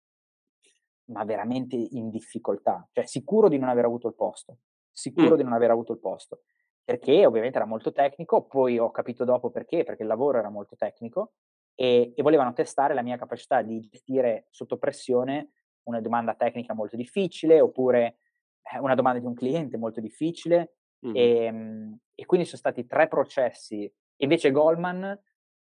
[1.06, 4.58] ma veramente in difficoltà, cioè sicuro di non aver avuto il posto,
[4.90, 5.36] sicuro mm.
[5.36, 6.44] di non aver avuto il posto,
[6.82, 10.76] perché ovviamente era molto tecnico, poi ho capito dopo perché, perché il lavoro era molto
[10.76, 11.32] tecnico
[11.74, 15.50] e, e volevano testare la mia capacità di gestire sotto pressione
[15.84, 18.18] una domanda tecnica molto difficile oppure
[18.62, 20.76] eh, una domanda di un cliente molto difficile
[21.06, 21.14] mm.
[21.14, 25.18] e, ehm, e quindi sono stati tre processi, invece Goldman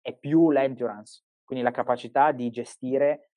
[0.01, 3.29] è più l'endurance, quindi la capacità di gestire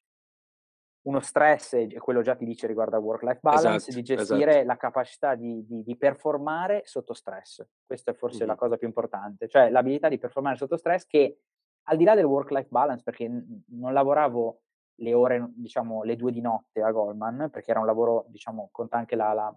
[1.06, 4.66] uno stress, e quello già ti dice riguardo al work-life balance, esatto, di gestire esatto.
[4.66, 7.64] la capacità di, di, di, performare sotto stress.
[7.86, 8.48] Questa è forse mm-hmm.
[8.48, 11.38] la cosa più importante, cioè l'abilità di performare sotto stress che
[11.84, 14.62] al di là del work-life balance, perché non lavoravo
[14.96, 18.96] le ore, diciamo, le due di notte a Goldman, perché era un lavoro, diciamo, conta
[18.96, 19.54] anche la, la,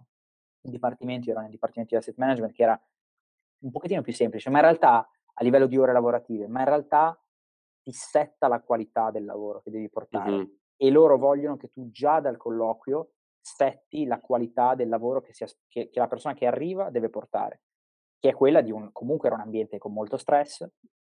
[0.62, 2.80] il dipartimento, ero nel dipartimento di asset management, che era
[3.62, 7.18] un pochettino più semplice, ma in realtà a livello di ore lavorative, ma in realtà
[7.82, 10.30] ti setta la qualità del lavoro che devi portare.
[10.30, 15.34] Mm-hmm e loro vogliono che tu già dal colloquio setti la qualità del lavoro che,
[15.34, 17.64] sia, che, che la persona che arriva deve portare,
[18.18, 20.66] che è quella di un, comunque era un ambiente con molto stress,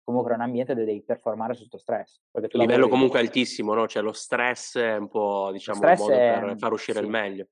[0.08, 2.18] comunque era un ambiente dove devi performare sotto stress.
[2.32, 3.86] Il livello comunque altissimo, no?
[3.86, 7.04] Cioè lo stress è un po', diciamo, un modo è, per far uscire sì.
[7.04, 7.48] il meglio.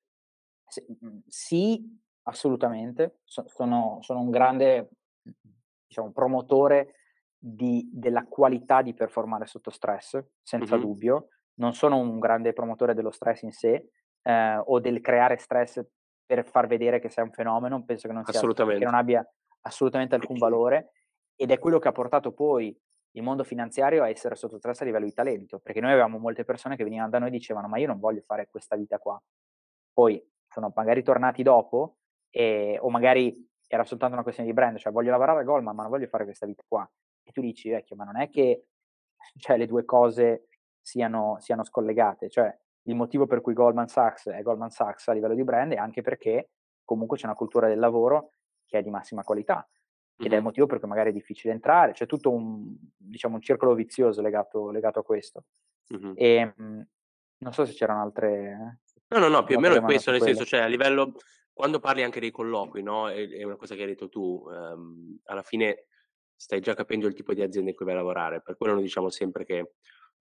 [1.01, 3.19] Mhmm, sì, assolutamente.
[3.25, 4.89] sono, sono, un grande,
[5.87, 6.95] diciamo, promotore
[7.37, 10.85] di, della qualità di performare sotto stress, senza mm-hmm.
[10.85, 13.91] dubbio non sono un grande promotore dello stress in sé
[14.23, 15.85] eh, o del creare stress
[16.25, 19.27] per far vedere che sei un fenomeno, penso che non, sia, che non abbia
[19.61, 20.93] assolutamente alcun valore
[21.37, 22.77] ed è quello che ha portato poi
[23.13, 26.45] il mondo finanziario a essere sotto stress a livello di talento, perché noi avevamo molte
[26.45, 29.21] persone che venivano da noi e dicevano ma io non voglio fare questa vita qua.
[29.93, 31.97] Poi sono magari tornati dopo
[32.31, 35.83] e, o magari era soltanto una questione di brand, cioè voglio lavorare a Goldman ma
[35.83, 36.89] non voglio fare questa vita qua.
[37.23, 38.67] E tu dici vecchio, ma non è che
[39.39, 40.49] cioè, le due cose
[40.81, 42.29] siano, siano scollegate.
[42.29, 45.77] Cioè, il motivo per cui Goldman Sachs è Goldman Sachs a livello di brand è
[45.77, 46.51] anche perché
[46.85, 48.33] comunque c'è una cultura del lavoro
[48.65, 49.67] che è di massima qualità
[50.19, 53.43] ed è il motivo per cui magari è difficile entrare, c'è tutto un, diciamo, un
[53.43, 55.45] circolo vizioso legato, legato a questo.
[55.95, 56.13] Mm-hmm.
[56.15, 56.87] E, mh,
[57.39, 58.81] non so se c'erano altre...
[59.09, 61.15] No, no, no, più o meno è questo, nel senso, cioè a livello,
[61.53, 65.21] quando parli anche dei colloqui, no, è è una cosa che hai detto tu, ehm,
[65.25, 65.87] alla fine
[66.35, 68.43] stai già capendo il tipo di azienda in cui vai a lavorare.
[68.43, 69.75] Per quello noi diciamo sempre che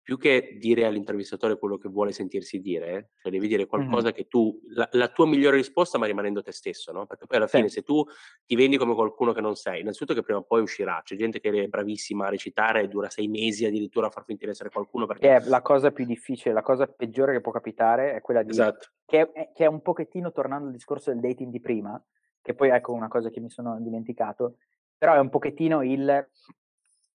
[0.03, 4.59] più che dire all'intervistatore quello che vuole sentirsi dire, cioè devi dire qualcosa che tu
[4.73, 7.61] la la tua migliore risposta, ma rimanendo te stesso, no, perché poi alla Sì.
[7.61, 8.03] fine se tu
[8.45, 11.01] ti vendi come qualcuno che non sei, innanzitutto che prima o poi uscirà.
[11.03, 14.45] C'è gente che è bravissima a recitare e dura 6 mesi addirittura a far finta
[14.45, 17.51] di essere qualcuno perché Che è la cosa più difficile, la cosa peggiore che può
[17.51, 21.19] capitare è quella di esatto, che è che è un pochettino tornando al discorso del
[21.19, 22.03] dating di prima,
[22.41, 24.57] che poi ecco una cosa che mi sono dimenticato,
[24.97, 26.27] però è un pochettino il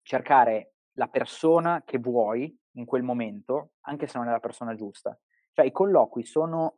[0.02, 5.17] cercare la persona che vuoi in quel momento, anche se non è la persona giusta.
[5.51, 6.78] Cioè i colloqui sono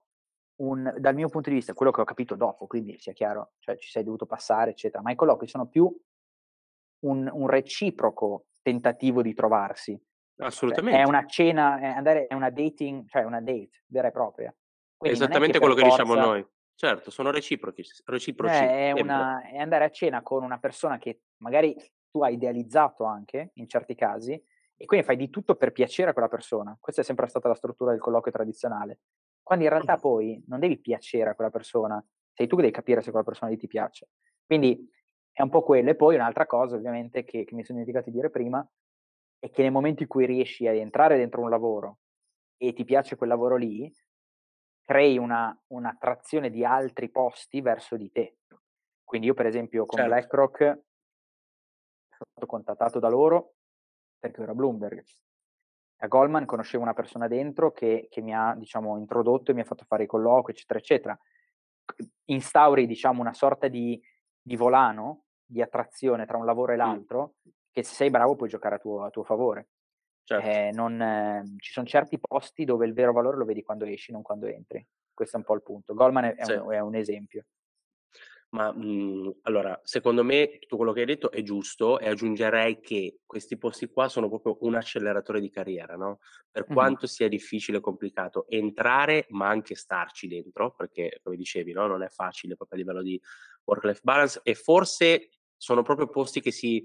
[0.55, 3.77] un dal mio punto di vista, quello che ho capito dopo, quindi sia chiaro, cioè
[3.77, 5.91] ci sei dovuto passare, eccetera, ma i colloqui sono più
[7.05, 9.91] un un reciproco tentativo di trovarsi.
[10.35, 11.07] Cioè è assolutamente.
[11.07, 14.55] una cena, è andare è una dating cioè una date vera e propria.
[14.97, 16.47] Quindi che esattamente per quello che diciamo forza noi.
[16.75, 20.97] Certo, sono reciprochi s reciproci, eh, è una è andare a cena con una persona
[20.97, 21.75] che magari
[22.09, 24.41] tu hai idealizzato anche, in certi casi,
[24.83, 26.75] e quindi fai di tutto per piacere a quella persona.
[26.77, 28.99] Questa è sempre stata la struttura del colloquio tradizionale.
[29.41, 32.99] Quando in realtà poi non devi piacere a quella persona, sei tu che devi capire
[32.99, 34.09] se quella persona lì ti piace.
[34.45, 34.85] Quindi
[35.31, 35.89] è un po' quello.
[35.91, 38.69] E poi un'altra cosa ovviamente che che mi sono dimenticato di dire prima,
[39.39, 41.99] è che nel momento in cui riesci a entrare dentro un lavoro
[42.57, 43.89] e ti piace quel lavoro lì,
[44.81, 48.39] crei una un'attrazione di altri posti verso di te.
[49.01, 50.03] Quindi io per esempio con Certo.
[50.03, 50.57] BlackRock
[52.09, 53.53] sono stato contattato da loro
[54.23, 55.03] perché ero a Bloomberg.
[55.97, 59.65] A Goldman conoscevo una persona dentro che che mi ha, diciamo, introdotto e mi ha
[59.65, 61.19] fatto fare i colloqui, eccetera, eccetera.
[62.25, 64.01] Instauri, diciamo, una sorta di
[64.45, 67.35] di volano, di attrazione tra un lavoro e l'altro,
[67.71, 69.69] che se sei bravo puoi giocare a tuo a tuo favore.
[70.25, 70.57] certo.
[70.57, 74.11] Eh, non ehm, ci son certi posti dove il vero valore lo vedi quando esci,
[74.11, 74.85] non quando entri.
[75.13, 75.93] Questo è un po' il punto.
[75.93, 76.53] Goldman è è Sì.
[76.59, 77.45] un è un esempio.
[78.53, 83.21] Ma, mhmm, allora, secondo me tutto quello che hai detto è giusto e aggiungerei che
[83.25, 86.19] questi posti qua sono proprio un acceleratore di carriera, no,
[86.51, 86.93] per Mh-mh.
[86.93, 92.03] quanto sia difficile e complicato entrare, ma anche starci dentro, perché come dicevi, no, non
[92.03, 93.19] è facile proprio a livello di
[93.63, 96.83] work life balance e forse sono proprio posti che si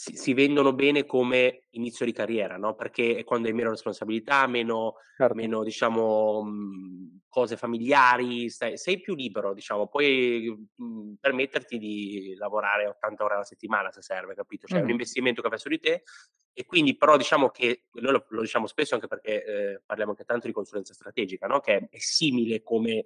[0.00, 4.46] si si vendono bene come inizio di carriera, no, perché è quando hai meno responsabilità,
[4.46, 5.48] meno Certo.
[5.48, 12.86] meno diciamo, mhmm, cose familiari, stai sei più libero diciamo, puoi, mhmm, permetterti di lavorare
[12.86, 15.80] 80 ore alla settimana se serve, capito, cioè è un investimento che fai su di
[15.80, 16.04] te
[16.52, 20.24] e quindi però diciamo che noi lo lo diciamo spesso anche perché, ehm, parliamo anche
[20.24, 23.04] tanto di consulenza strategica, no, che è simile come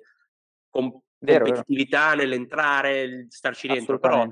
[0.68, 1.64] com Vero, vero.
[1.64, 4.30] competitività nell'entrare, starci dentro, però.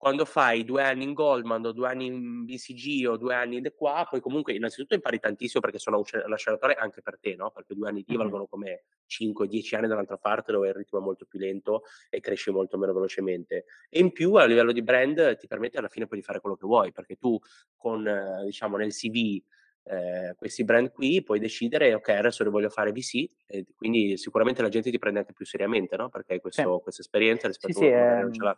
[0.00, 3.74] Quando fai 2 anni in Goldman o 2 anni in BCG o 2 anni de
[3.74, 7.34] qua, poi comunque innanzitutto impari tantissimo perché sono un ce un acceleratore anche per te,
[7.36, 8.32] no, perché 2 anni Mh-mh.
[8.32, 12.20] valgono come 5, 10 anni dall'altra parte dove il ritmo è molto più lento e
[12.20, 13.66] cresci molto meno velocemente.
[13.90, 16.56] E in più a livello di brand ti permette alla fine poi di fare quello
[16.56, 17.38] che vuoi, perché tu
[17.76, 19.42] con eh, diciamo nel CV,
[19.84, 24.62] ehm, questi brand qui puoi decidere: "Okay, adesso ne voglio fare VC", e quindi sicuramente
[24.62, 26.64] la gente ti prende anche più seriamente, no, perché hai Sì.
[26.64, 28.56] questo questa esperienza Sì, rispetto a sì, che magari non ce ehm, l'ha.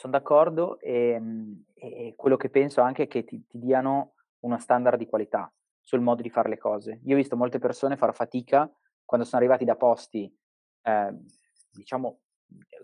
[0.00, 4.58] Son d'accordo, ehm, e e quello che penso anche è che ti ti diano uno
[4.58, 7.00] standard di qualità sul modo di fare le cose.
[7.04, 8.70] Io ho visto molte persone far fatica
[9.04, 10.32] quando sono arrivati da posti,
[10.82, 11.24] ehm,
[11.70, 12.20] diciamo,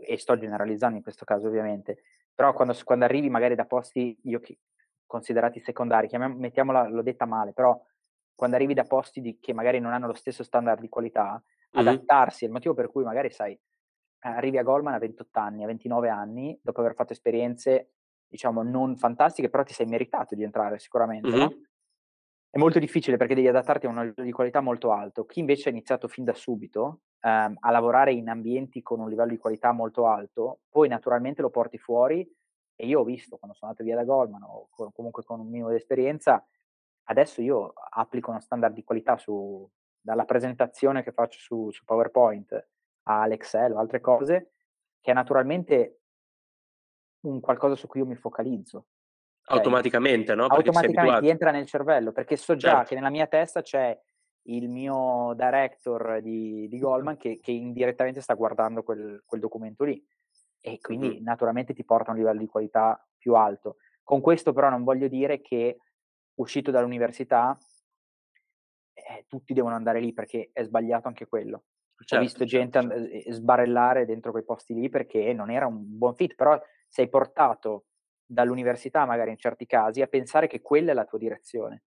[0.07, 2.03] e sto generalizzando in questo caso ovviamente,
[2.35, 4.41] però quando quando arrivi magari da posti io
[5.07, 7.81] considerati secondari, mettiamola l'ho detta male, però
[8.35, 11.43] quando arrivi da posti di che magari non hanno lo stesso standard di qualità,
[11.75, 12.01] Mh-mh.
[12.01, 13.59] adattarsi è il motivo per cui magari sai
[14.35, 17.93] Arrivi a Goldman a 28 anni, a 29 anni, dopo aver fatto esperienze,
[18.27, 21.37] diciamo, non fantastiche, però ti sei meritato di entrare sicuramente, Mh-mh.
[21.37, 21.59] no,
[22.51, 25.25] è molto difficile perché devi adattarti a un livello di qualità molto alto.
[25.27, 29.31] Chi invece ha iniziato fin da subito, ehm, a lavorare in ambienti con un livello
[29.31, 32.27] di qualità molto alto, poi naturalmente lo porti fuori
[32.75, 35.49] e io ho visto quando sono andato via da Goldman o co comunque con un
[35.49, 36.45] minimo di esperienza,
[37.05, 39.69] adesso io applico uno standard di qualità su
[40.01, 42.69] dalla presentazione che faccio su su PowerPoint
[43.09, 44.53] all'Excel o altre cose,
[45.01, 46.01] che è naturalmente
[47.21, 48.87] un qualcosa su cui io mi focalizzo.
[49.43, 52.89] Cioè, Automaticamente, no, perché automaticamente entra nel cervello, perché so già Certo.
[52.89, 53.99] che nella mia testa c'è
[54.49, 60.05] il mio director di di Goldman che che indirettamente sta guardando quel quel documento lì
[60.61, 63.77] e quindi naturalmente ti porta a un livello di qualità più alto.
[64.05, 65.79] Con questo però non voglio dire che
[66.35, 67.57] uscito dall'università,
[68.95, 71.65] eh, tutti devono andare lì, perché è sbagliato anche quello.
[72.11, 75.51] Ho Certo, visto gente certo, and cer ehm, sbarellare dentro quei posti lì perché non
[75.51, 77.87] era un buon fit, però sei portato
[78.25, 81.83] dall'università, magari in certi casi, a pensare che quella è la tua direzione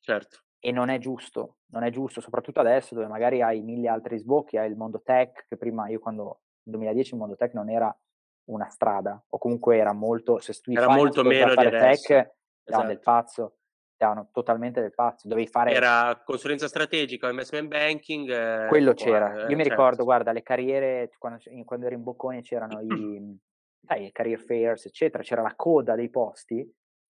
[0.00, 0.38] certo.
[0.58, 4.56] e non è giusto, non è giusto, soprattutto adesso dove magari hai 1000 altri sbocchi,
[4.56, 7.94] hai il mondo tech che prima io quando 2010 il mondo tech non era
[8.46, 12.12] una strada, o comunque era molto, se studi era molto meno diverso.
[12.12, 12.34] tech,
[12.64, 12.86] esatto.
[12.86, 13.58] del pazzo,
[13.96, 15.72] davano totalmente del pazzo, dovevi fare...
[15.72, 18.28] Era consulenza strategica, investment banking.
[18.28, 19.32] Eh, Quello c'era.
[19.32, 19.68] Eh, Io mi certo.
[19.68, 23.38] ricordo, guarda, le carriere, quando, quando ero in Bocconi c'erano i,
[23.86, 26.68] sai, career fairs, eccetera, c'era la coda dei posti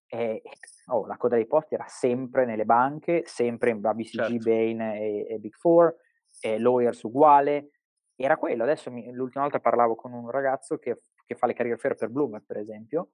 [0.08, 0.42] e
[0.86, 4.48] oh, la coda dei posti era sempre nelle banche, sempre in BCG, certo.
[4.48, 5.94] Bain e, e, Big Four,
[6.40, 7.70] e Lawyers uguale.
[8.14, 8.62] Era quello.
[8.62, 12.08] Adesso mi, l'ultima volta parlavo con un ragazzo che, che fa le career fair per
[12.08, 13.10] Bloomberg, per esempio.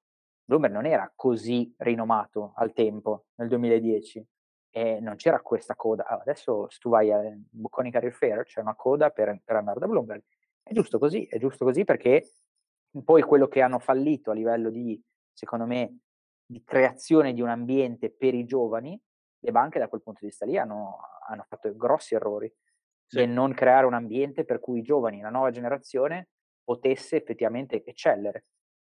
[0.52, 4.26] Bloomberg non era così rinomato al tempo, nel 2010,
[4.70, 6.04] e non c'era questa coda.
[6.04, 9.80] Allora, adesso se tu vai a Bocconi Career Fair c'è una coda per, per andare
[9.80, 10.22] da Bloomberg.
[10.62, 12.32] È giusto così, è giusto così perché
[13.02, 15.00] poi quello che hanno fallito a livello di,
[15.32, 16.00] secondo me,
[16.44, 19.00] di creazione di un ambiente per i giovani,
[19.38, 20.98] le banche da quel punto di vista lì hanno,
[21.28, 22.52] hanno fatto grossi errori
[23.06, 23.16] sì.
[23.18, 26.28] nel non creare un ambiente per cui i giovani, la nuova generazione,
[26.62, 28.44] potesse effettivamente eccellere.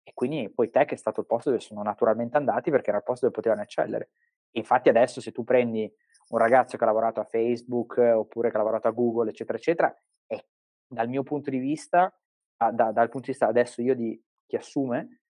[0.08, 3.04] E quindi poi Tech è stato il posto dove sono naturalmente andati perché era il
[3.04, 4.08] posto dove potevano eccellere.
[4.52, 5.92] Infatti adesso se tu prendi
[6.30, 9.94] un ragazzo che ha lavorato a Facebook oppure che ha lavorato a Google, eccetera, eccetera,
[10.26, 10.42] è
[10.86, 12.10] dal mio punto di vista
[12.56, 15.20] da, dal punto di vista adesso io di chi assume,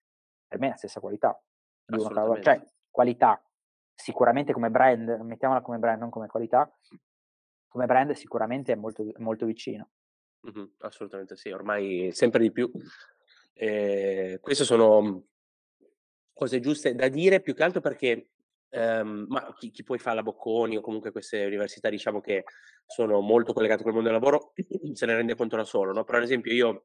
[0.46, 1.36] per me è la stessa qualità.
[2.40, 3.42] Cioè, qualità
[3.92, 6.72] sicuramente come brand, mettiamola come brand, non come qualità,
[7.66, 9.90] come brand sicuramente è molto, molto vicino.
[10.48, 12.70] Mm-hmm, assolutamente sì, ormai sempre di più.
[13.60, 15.24] Eh, queste sono
[16.32, 18.30] cose giuste da dire più che altro perché
[18.70, 22.44] Um, ma chi, chi, poi fa la Bocconi o comunque queste università diciamo che
[22.84, 24.52] sono molto collegate col mondo del lavoro
[24.92, 26.04] se ne rende conto da solo, no?
[26.04, 26.84] Però ad esempio io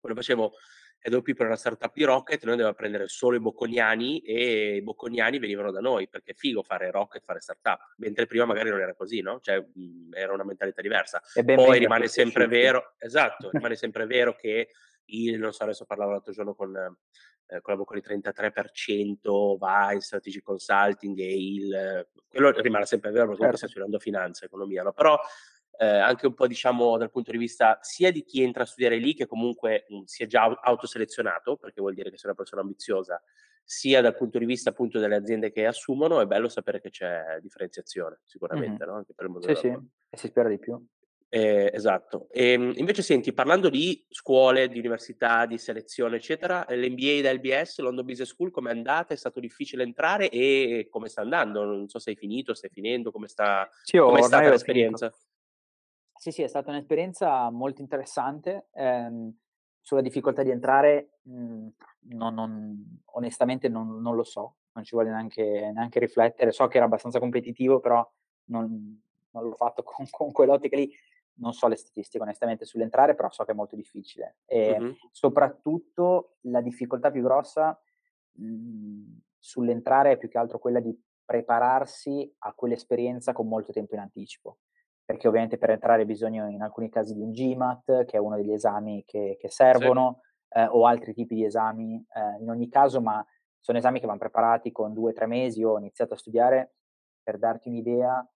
[0.00, 0.54] quando facevo
[1.00, 5.38] EWP per una startup di Rocket, noi a prendere solo i bocconiani e i bocconiani
[5.38, 8.94] venivano da noi perché è figo fare Rocket, fare startup, mentre prima magari non era
[8.94, 9.38] così, no?
[9.40, 11.20] Cioè mh, era una mentalità diversa.
[11.44, 14.70] Poi rimane sempre vero, esatto, rimane sempre vero che
[15.06, 20.00] il, non so, adesso parlavo l'altro giorno con, eh, con la Bocconi 33% va in
[20.00, 23.56] strategic consulting e il, quello rimane sempre vero perché certo.
[23.56, 24.92] stai studiando finanza, economia, no?
[24.92, 25.18] Però
[25.78, 28.96] eh, anche un po' diciamo dal punto di vista sia di chi entra a studiare
[28.96, 32.62] lì che comunque mh, si è già autoselezionato perché vuol dire che sei una persona
[32.62, 33.22] ambiziosa
[33.62, 37.38] sia dal punto di vista appunto delle aziende che assumono è bello sapere che c'è
[37.42, 38.92] differenziazione sicuramente mm-hmm.
[38.92, 38.98] no?
[38.98, 39.68] anche per il mondo sì, sì.
[39.68, 40.80] e si spera di più
[41.36, 42.28] eh, esatto.
[42.30, 47.80] E, ehm, invece senti, parlando di scuole, di università, di selezione, eccetera, l'MBA da LBS,
[47.80, 49.12] London Business School, come è andata?
[49.12, 51.62] È stato difficile entrare e come sta andando?
[51.64, 55.10] Non so se hai finito, stai finendo, come sta, sì, come è stata l'esperienza?
[55.10, 55.24] Finito.
[56.18, 58.68] Sì, sì, è stata un'esperienza molto interessante.
[58.72, 59.36] Ehm,
[59.82, 61.70] sulla difficoltà di entrare, mh, mhmm,
[62.14, 66.50] non, non, onestamente non, non, lo so, non ci vuole neanche, neanche, riflettere.
[66.50, 68.10] So che era abbastanza competitivo, però
[68.46, 70.90] non, l'ho fatto con, con quell'ottica lì.
[71.38, 74.38] Non so le statistiche onestamente sull'entrare, però so che è molto difficile.
[74.46, 74.92] E mm-hmm.
[75.10, 77.78] soprattutto la difficoltà più grossa
[78.32, 83.94] mh, mhmm, sull'entrare è più che altro quella di prepararsi a quell'esperienza con molto tempo
[83.94, 84.58] in anticipo
[85.06, 88.34] perché ovviamente per entrare hai bisogno in alcuni casi di un GMAT, che è uno
[88.34, 90.58] degli esami che, che servono, sì.
[90.58, 93.24] eh, o altri tipi di esami, eh, in ogni caso, ma
[93.60, 95.60] sono esami che vanno preparati con due o tre mesi.
[95.60, 96.74] Io ho iniziato a studiare,
[97.22, 98.28] per darti un'idea,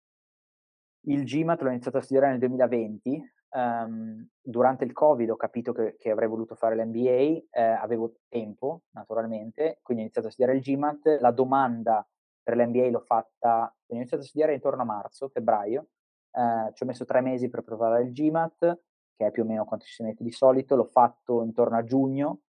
[1.02, 5.72] il GMAT l'ho iniziato a studiare nel 2020, um, ehm, durante il Covid ho capito
[5.72, 10.58] che, che avrei voluto fare l'MBA, eh, avevo tempo naturalmente, quindi ho iniziato a studiare
[10.58, 12.06] il GMAT, la domanda
[12.42, 15.88] per l'MBA l'ho fatta, ho iniziato a studiare intorno a marzo, febbraio,
[16.32, 18.80] eh, ci ho messo tre mesi per preparare il GMAT,
[19.16, 21.84] che è più o meno quanto ci si mette di solito, l'ho fatto intorno a
[21.84, 22.42] giugno,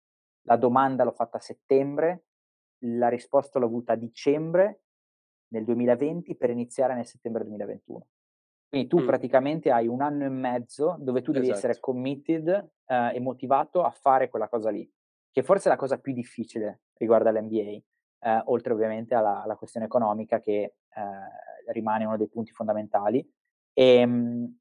[0.44, 2.26] la domanda l'ho fatta a settembre,
[2.86, 4.84] la risposta l'ho avuta a dicembre
[5.50, 8.06] nel 2020 per iniziare nel settembre 2021.
[8.72, 9.06] Quindi tu mm.
[9.06, 11.58] praticamente hai un anno e mezzo dove tu devi esatto.
[11.58, 12.48] essere committed
[12.86, 14.90] eh, e motivato a fare quella cosa lì,
[15.30, 19.88] che forse è la cosa più difficile riguardo all'MBA, eh, oltre ovviamente alla, alla, questione
[19.88, 20.74] economica che eh,
[21.74, 23.30] rimane uno dei punti fondamentali.
[23.74, 24.58] E, ehm,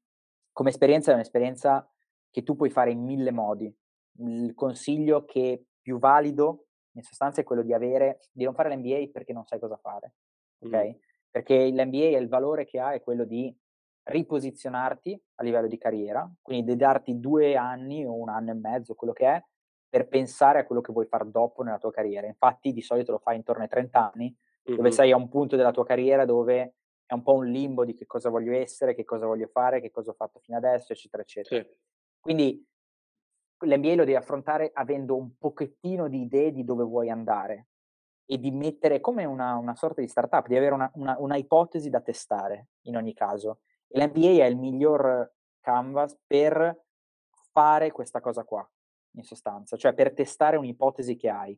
[0.51, 1.89] come esperienza è un'esperienza
[2.29, 3.73] che tu puoi fare in mille modi.
[4.17, 9.09] Il consiglio che più valido in sostanza è quello di avere di non fare l'MBA
[9.09, 10.15] perché non sai cosa fare.
[10.59, 10.75] Ok?
[10.75, 10.91] Mm.
[11.29, 13.57] Perché l'MBA il valore che ha è quello di
[14.03, 18.95] riposizionarti a livello di carriera, quindi di darti due anni o un anno e mezzo,
[18.95, 19.43] quello che è,
[19.89, 22.27] per pensare a quello che vuoi fare dopo nella tua carriera.
[22.27, 24.77] Infatti di solito lo fai intorno ai 30 anni, mm-hmm.
[24.77, 26.75] dove sei a un punto della tua carriera dove
[27.05, 29.91] è un po' un limbo di che cosa voglio essere, che cosa voglio fare, che
[29.91, 31.61] cosa ho fatto fino adesso, eccetera, eccetera.
[31.61, 31.77] Sì.
[32.21, 32.65] Quindi
[33.65, 37.67] l'MBA lo devi affrontare avendo un pochettino di idee di dove vuoi andare
[38.25, 41.89] e di mettere come una, una sorta di startup, di avere una, una, una, ipotesi
[41.89, 43.59] da testare in ogni caso.
[43.91, 46.83] E l'MBA è il miglior canvas per
[47.51, 48.67] fare questa cosa qua.
[49.15, 51.57] in sostanza, cioè per testare un'ipotesi che hai.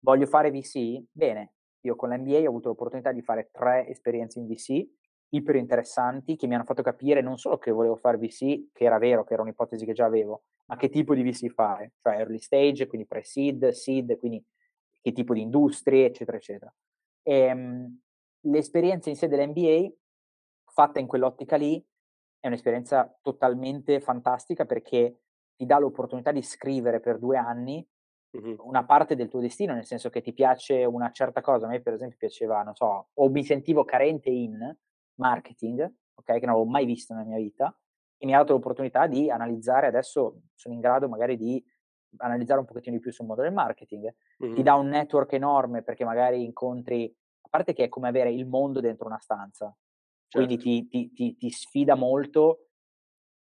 [0.00, 1.02] Voglio fare VC?
[1.10, 4.86] Bene, io con l'MBA ho avuto l'opportunità di fare tre esperienze in VC
[5.30, 8.98] iper interessanti che mi hanno fatto capire non solo che volevo fare VC, che era
[8.98, 12.38] vero, che era un'ipotesi che già avevo, ma che tipo di VC fare, cioè early
[12.38, 14.42] stage, quindi pre-seed, seed, quindi
[15.00, 16.74] che tipo di industrie, eccetera, eccetera.
[17.22, 18.00] E, ehm,
[18.42, 19.92] l'esperienza in sé dell'MBA,
[20.78, 21.84] fatta in quell'ottica lì,
[22.38, 25.22] è un'esperienza totalmente fantastica perché
[25.56, 27.84] ti dà l'opportunità di scrivere per due anni
[28.30, 28.58] uh-huh.
[28.60, 31.66] una parte del tuo destino, nel senso che ti piace una certa cosa.
[31.66, 34.56] A me, per esempio, piaceva, non so, o mi sentivo carente in
[35.16, 35.80] marketing,
[36.14, 37.76] ok, che non avevo mai visto nella mia vita,
[38.16, 41.60] e mi ha dato l'opportunità di analizzare, adesso sono in grado magari di
[42.18, 44.14] analizzare un pochettino di più sul mondo del marketing.
[44.38, 44.54] Uh-huh.
[44.54, 48.46] Ti dà un network enorme perché magari incontri, a parte che è come avere il
[48.46, 49.76] mondo dentro una stanza,
[50.28, 50.46] certo.
[50.46, 52.68] quindi ti, ti, ti, ti sfida molto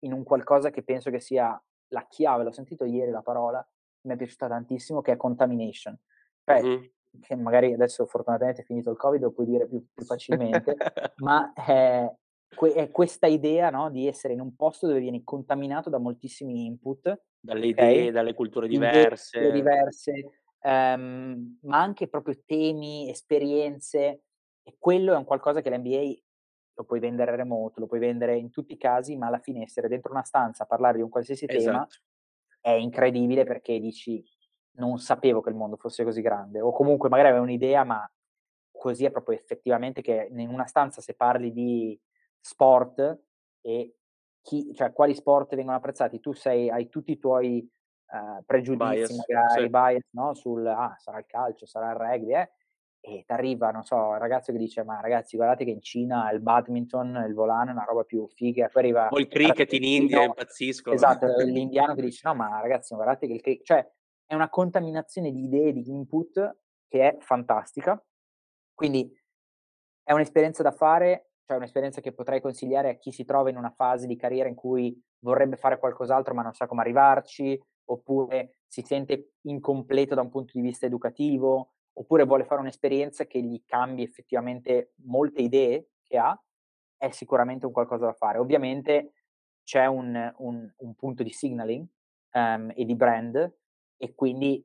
[0.01, 3.66] in un qualcosa che penso che sia la chiave, l'ho sentito ieri la parola,
[4.03, 5.99] mi è piaciuta tantissimo, che è contamination.
[6.45, 6.91] Cioè, uh-huh.
[7.20, 10.76] che magari adesso fortunatamente è finito il Covid, lo puoi dire più, più facilmente,
[11.16, 12.11] ma è,
[12.74, 17.22] è questa idea no, di essere in un posto dove vieni contaminato da moltissimi input.
[17.41, 17.97] Dalle okay?
[17.99, 19.39] idee, dalle culture diverse.
[19.39, 20.12] Idee diverse,
[20.62, 24.22] um, ma anche proprio temi, esperienze.
[24.62, 26.14] E quello è un qualcosa che l'NBA
[26.79, 29.89] lo puoi vendere remoto, lo puoi vendere in tutti i casi, ma alla fine essere
[29.89, 31.64] dentro una stanza a parlare di un qualsiasi esatto.
[31.64, 31.89] tema
[32.61, 34.24] è incredibile perché dici
[34.79, 38.09] non sapevo che il mondo fosse così grande o comunque magari avevo un'idea ma
[38.70, 42.01] così è proprio effettivamente che in una stanza se parli di
[42.41, 43.18] sport
[43.61, 43.97] e
[44.41, 47.68] chi, cioè, quali sport vengono apprezzati, tu sei, hai tutti i tuoi
[48.07, 49.68] uh, pregiudizi, bias, magari sì.
[49.68, 50.35] bias, no?
[50.35, 52.51] sul ah, sarà il calcio, sarà il rugby, eh?
[53.09, 56.31] E ti arriva, non so, il ragazzo che dice, ma ragazzi, guardate che in Cina
[56.31, 59.09] il badminton, il volano è una roba più figa, poi arriva...
[59.09, 60.93] O il cricket in India, impazzisco.
[60.93, 63.65] Esatto, l'indiano che dice, no, ma ragazzi, guardate che il cricket...
[63.65, 63.93] Cioè,
[64.27, 68.03] è una contaminazione di idee, di input che è fantastica,
[68.75, 69.11] quindi
[70.03, 73.73] è un'esperienza da fare, cioè un'esperienza che potrei consigliare a chi si trova in una
[73.75, 78.83] fase di carriera in cui vorrebbe fare qualcos'altro ma non sa come arrivarci, oppure si
[78.83, 84.03] sente incompleto da un punto di vista educativo, oppure vuole fare un'esperienza che gli cambi
[84.03, 86.41] effettivamente molte idee che ha,
[86.97, 88.39] è sicuramente un qualcosa da fare.
[88.39, 89.13] Ovviamente
[89.65, 91.87] c'è un, un, un punto di signaling
[92.33, 93.57] um, e di brand
[93.97, 94.65] e quindi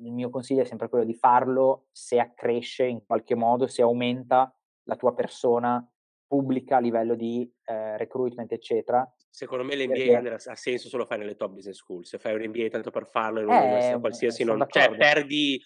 [0.00, 4.54] il mio consiglio è sempre quello di farlo se accresce in qualche modo, se aumenta
[4.84, 5.84] la tua persona
[6.28, 9.04] pubblica a livello di eh, recruitment, eccetera.
[9.28, 10.50] Secondo me l'MBA perché...
[10.50, 12.04] ha senso solo fare nelle top business school.
[12.04, 15.60] Se fai un MBA tanto per farlo in un'università eh, qualsiasi, non, cioè perdi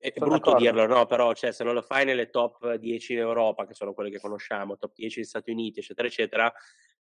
[0.00, 0.64] è Sono brutto d'accordo.
[0.64, 1.06] dirlo, no?
[1.06, 4.18] Però cioè, se non lo fai nelle top 10 in Europa, che sono quelle che
[4.20, 6.52] conosciamo, top 10 negli Stati Uniti, eccetera, eccetera,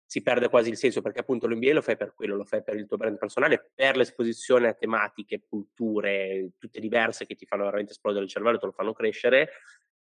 [0.07, 2.77] si perde quasi il senso perché appunto l'NBA lo fai per quello, lo fai per
[2.77, 7.93] il tuo brand personale, per l'esposizione a tematiche, culture, tutte diverse che ti fanno veramente
[7.93, 9.49] esplodere il cervello, te lo fanno crescere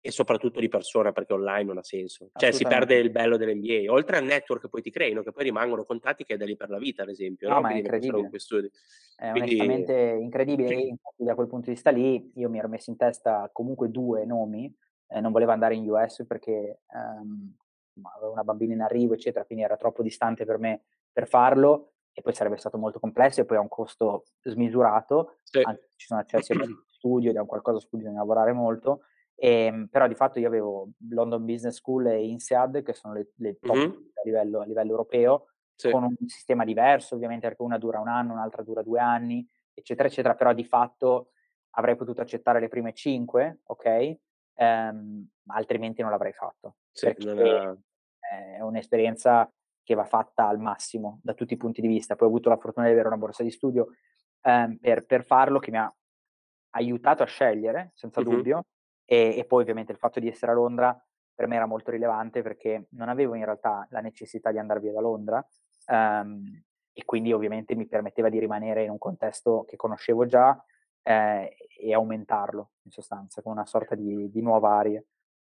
[0.00, 2.30] e soprattutto di persona perché online non ha senso.
[2.34, 5.44] Cioè si perde il bello dell'NBA, oltre al network che poi ti creino, che poi
[5.44, 7.48] rimangono contatti che hai da lì per la vita, ad esempio.
[7.48, 7.60] No, no?
[7.60, 8.70] ma Quindi è incredibile.
[9.16, 9.54] È Quindi...
[9.54, 12.96] onestamente incredibile e infatti da quel punto di vista lì io mi ero messo in
[12.96, 14.72] testa comunque due nomi,
[15.08, 17.52] eh, non volevo andare in US perché um,
[18.14, 22.22] avevo una bambina in arrivo, eccetera, quindi era troppo distante per me per farlo e
[22.22, 25.60] poi sarebbe stato molto complesso e poi ha un costo smisurato, sì.
[25.62, 29.02] anche ci sono accessi a studio ed è un qualcosa su cui bisogna lavorare molto
[29.40, 33.30] e, ehm, però di fatto io avevo London Business School e INSEAD, che sono le,
[33.36, 33.90] le top mm-hmm.
[33.90, 35.90] a, livello, a, livello, europeo, sì.
[35.90, 40.08] con un sistema diverso, ovviamente perché una dura un anno, un'altra dura due anni, eccetera,
[40.08, 41.30] eccetera, però di fatto
[41.70, 44.16] avrei potuto accettare le prime cinque, ok?
[44.54, 46.78] Um, altrimenti non l'avrei fatto.
[46.90, 47.78] Sì, perché
[48.18, 49.50] è un'esperienza
[49.84, 52.16] che va fatta al massimo da tutti i punti di vista.
[52.16, 53.90] Poi ho avuto la fortuna di avere una borsa di studio
[54.42, 55.90] um, per, per, farlo che mi ha
[56.70, 58.30] aiutato a scegliere, senza mm-hmm.
[58.30, 58.66] dubbio,
[59.10, 61.02] e, e, poi ovviamente il fatto di essere a Londra
[61.34, 64.92] per me era molto rilevante perché non avevo in realtà la necessità di andare via
[64.92, 65.46] da Londra
[65.86, 70.62] um, e quindi ovviamente mi permetteva di rimanere in un contesto che conoscevo già
[71.02, 75.02] eh, e aumentarlo in sostanza con una sorta di, di nuova aria.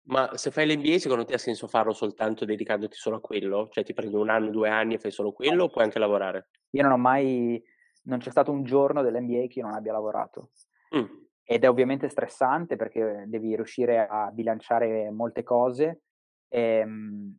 [0.02, 3.68] Ma se fai l'MBA, secondo te ha senso farlo soltanto dedicandoti solo a quello?
[3.70, 6.48] Cioè ti prendi un anno, due anni e fai solo quello o puoi anche lavorare?
[6.70, 7.62] Io non ho mai,
[8.04, 10.50] non c'è stato un giorno dell'MBA che io non abbia lavorato.
[10.94, 11.27] Mm.
[11.50, 16.02] Ed è ovviamente stressante perché devi riuscire a bilanciare molte cose.
[16.48, 17.38] Ehm,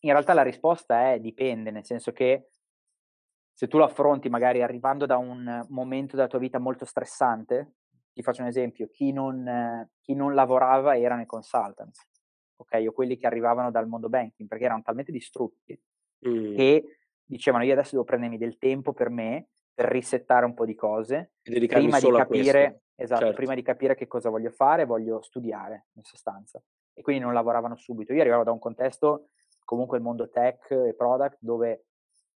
[0.00, 2.48] in realtà la risposta è dipende, nel senso che
[3.52, 7.74] se tu lo affronti magari arrivando da un momento della tua vita molto stressante,
[8.12, 12.04] ti faccio un esempio, chi non, chi non lavorava erano i consultants,
[12.56, 12.86] ok?
[12.88, 15.80] O quelli che arrivavano dal mondo banking, perché erano talmente distrutti
[16.28, 16.56] mm.
[16.56, 20.74] che dicevano io adesso devo prendermi del tempo per me per risettare un po' di
[20.74, 23.36] cose, prima di capire esatto, certo.
[23.36, 26.62] prima di capire che cosa voglio fare, voglio studiare, in sostanza.
[26.92, 28.12] E quindi non lavoravano subito.
[28.12, 29.28] Io arrivavo da un contesto,
[29.64, 31.86] comunque il mondo tech e product, dove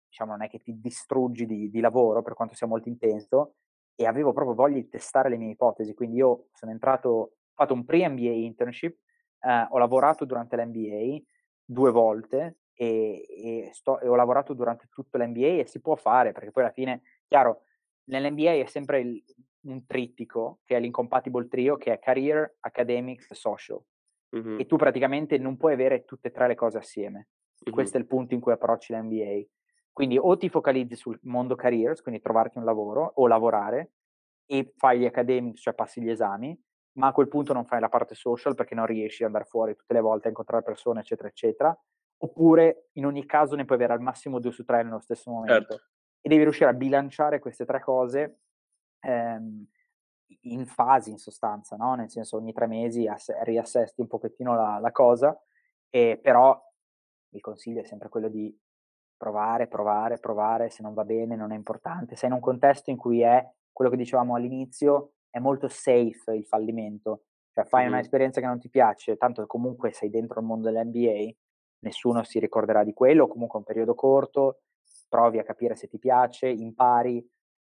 [0.09, 3.55] diciamo non è che ti distruggi di, di lavoro, per quanto sia molto intenso,
[3.95, 5.93] e avevo proprio voglia di testare le mie ipotesi.
[5.93, 8.97] Quindi io sono entrato, ho fatto un pre-MBA internship,
[9.41, 11.21] eh, ho lavorato durante l'MBA
[11.63, 16.31] due volte e, e, sto, e, ho lavorato durante tutto l'NBA e si può fare
[16.31, 17.63] perché poi alla fine, chiaro,
[18.05, 19.23] nell'NBA è sempre il,
[19.61, 23.81] un trittico che è l'incompatible trio che è career, academics e social
[24.35, 24.59] mm-hmm.
[24.59, 27.27] e tu praticamente non puoi avere tutte e tre le cose assieme.
[27.65, 27.73] Mm-hmm.
[27.73, 29.41] Questo è il punto in cui approcci l'NBA.
[29.91, 33.91] Quindi o ti focalizzi sul mondo careers, quindi trovarti un lavoro o lavorare
[34.45, 36.57] e fai gli academics, cioè passi gli esami,
[36.93, 39.75] ma a quel punto non fai la parte social perché non riesci ad andare fuori
[39.75, 41.77] tutte le volte a incontrare persone, eccetera, eccetera
[42.21, 45.73] oppure in ogni caso ne puoi avere al massimo due su tre nello stesso momento.
[45.73, 45.83] Certo.
[46.21, 48.39] E devi riuscire a bilanciare queste tre cose
[48.99, 49.65] ehm,
[50.41, 51.95] in fasi, in sostanza, no?
[51.95, 55.37] Nel senso ogni tre mesi ass- riassesti un pochettino la, la cosa,
[55.89, 56.59] e però
[57.31, 58.55] il consiglio è sempre quello di
[59.17, 62.15] provare, provare, provare, se non va bene non è importante.
[62.15, 66.45] Sei in un contesto in cui è, quello che dicevamo all'inizio, è molto safe il
[66.45, 67.23] fallimento.
[67.53, 67.93] Cioè fai mm-hmm.
[67.93, 71.35] un'esperienza che non ti piace, tanto comunque sei dentro il mondo dell'NBA,
[71.79, 74.61] nessuno si ricorderà di quello, comunque un periodo corto,
[75.07, 77.25] provi a capire se ti piace, impari,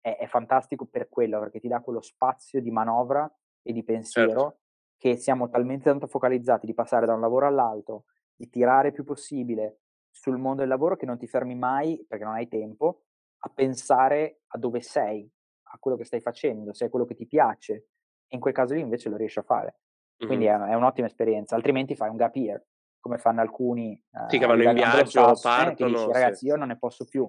[0.02, 3.30] è, è fantastico per quello, perché ti dà quello spazio di manovra
[3.62, 4.58] e di pensiero certo.
[4.98, 9.78] che siamo talmente tanto focalizzati di passare da un lavoro all'altro, di tirare più possibile
[10.10, 13.04] sul mondo del lavoro che non ti fermi mai, perché non hai tempo,
[13.44, 15.28] a pensare a dove sei,
[15.70, 17.86] a quello che stai facendo, se è quello che ti piace.
[18.26, 19.78] E in quel caso lì invece lo riesci a fare.
[20.16, 20.62] Quindi mm-hmm.
[20.62, 22.62] è, è, un'ottima esperienza, altrimenti fai un gap year
[23.00, 27.04] come fanno alcuni sì, che vanno in viaggio, partono, dici, ragazzi io non ne posso
[27.04, 27.28] più,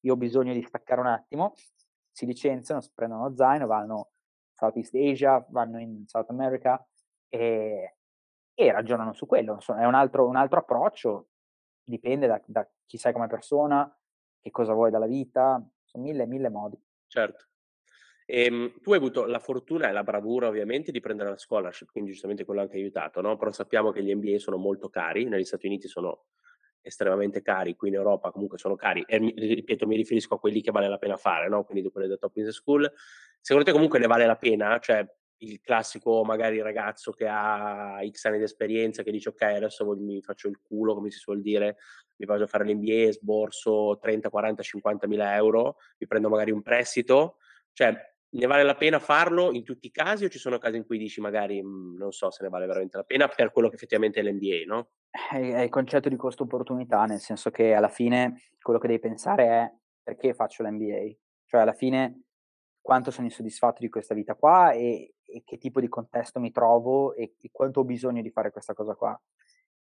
[0.00, 1.54] io ho bisogno di staccare un attimo,
[2.16, 4.08] si licenziano, si prendono zaino, vanno
[4.48, 6.82] in Southeast Asia, vanno in South America
[7.28, 7.96] e,
[8.54, 11.28] e ragionano su quello, Insomma, è un altro, un altro approccio,
[11.84, 13.94] dipende da, da, chi sei come persona,
[14.40, 16.82] che cosa vuoi dalla vita, sono mille, mille modi.
[17.06, 17.48] Certo.
[18.24, 22.12] Ehm, tu hai avuto la fortuna e la bravura ovviamente di prendere la scholarship, quindi
[22.12, 23.36] giustamente quello ha anche aiutato, no?
[23.36, 26.28] Però sappiamo che gli MBA sono molto cari, negli Stati Uniti sono
[26.86, 30.70] estremamente cari, qui in Europa comunque sono cari, e ripeto, mi riferisco a quelli che
[30.70, 31.64] vale la pena fare, no?
[31.64, 32.90] Quindi quelli da top business school.
[33.40, 34.78] Secondo te comunque ne vale la pena?
[34.78, 35.06] Cioè,
[35.38, 40.22] il classico magari ragazzo che ha X anni di esperienza che dice ok adesso mi
[40.22, 41.76] faccio il culo come si suol dire
[42.16, 46.62] mi vado a fare l'MBA sborso 30, 40, 50 mila euro mi prendo magari un
[46.62, 47.36] prestito
[47.74, 47.94] cioè
[48.28, 50.98] ne vale la pena farlo in tutti i casi o ci sono casi in cui
[50.98, 54.20] dici magari mh, non so se ne vale veramente la pena per quello che effettivamente
[54.20, 54.90] è l'NBA, no?
[55.30, 59.46] È, il concetto di costo opportunità, nel senso che alla fine quello che devi pensare
[59.46, 62.22] è perché faccio l'NBA, cioè alla fine
[62.80, 67.14] quanto sono insoddisfatto di questa vita qua e, e che tipo di contesto mi trovo
[67.14, 69.20] e, e, quanto ho bisogno di fare questa cosa qua.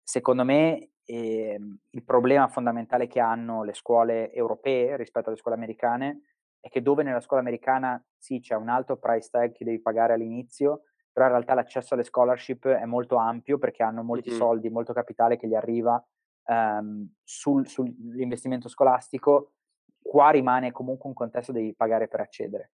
[0.03, 1.61] Secondo me eh,
[1.91, 6.23] il problema fondamentale che hanno le scuole europee rispetto alle scuole americane
[6.61, 10.15] è che dove nella scuola americana sì c'è un alto price tag che devi pagare
[10.15, 10.83] all'inizio,
[11.19, 14.39] però in realtà l'accesso alle scholarship è molto ampio perché hanno molti mm-hmm.
[14.39, 16.01] soldi, molto capitale che gli arriva
[16.47, 19.55] um, sul, sull'investimento scolastico,
[20.01, 22.71] qua rimane comunque un contesto devi pagare per accedere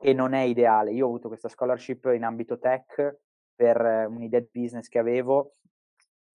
[0.00, 0.92] e non è ideale.
[0.92, 3.18] Io ho avuto questa scholarship in ambito tech
[3.56, 5.56] per un'idea di business che avevo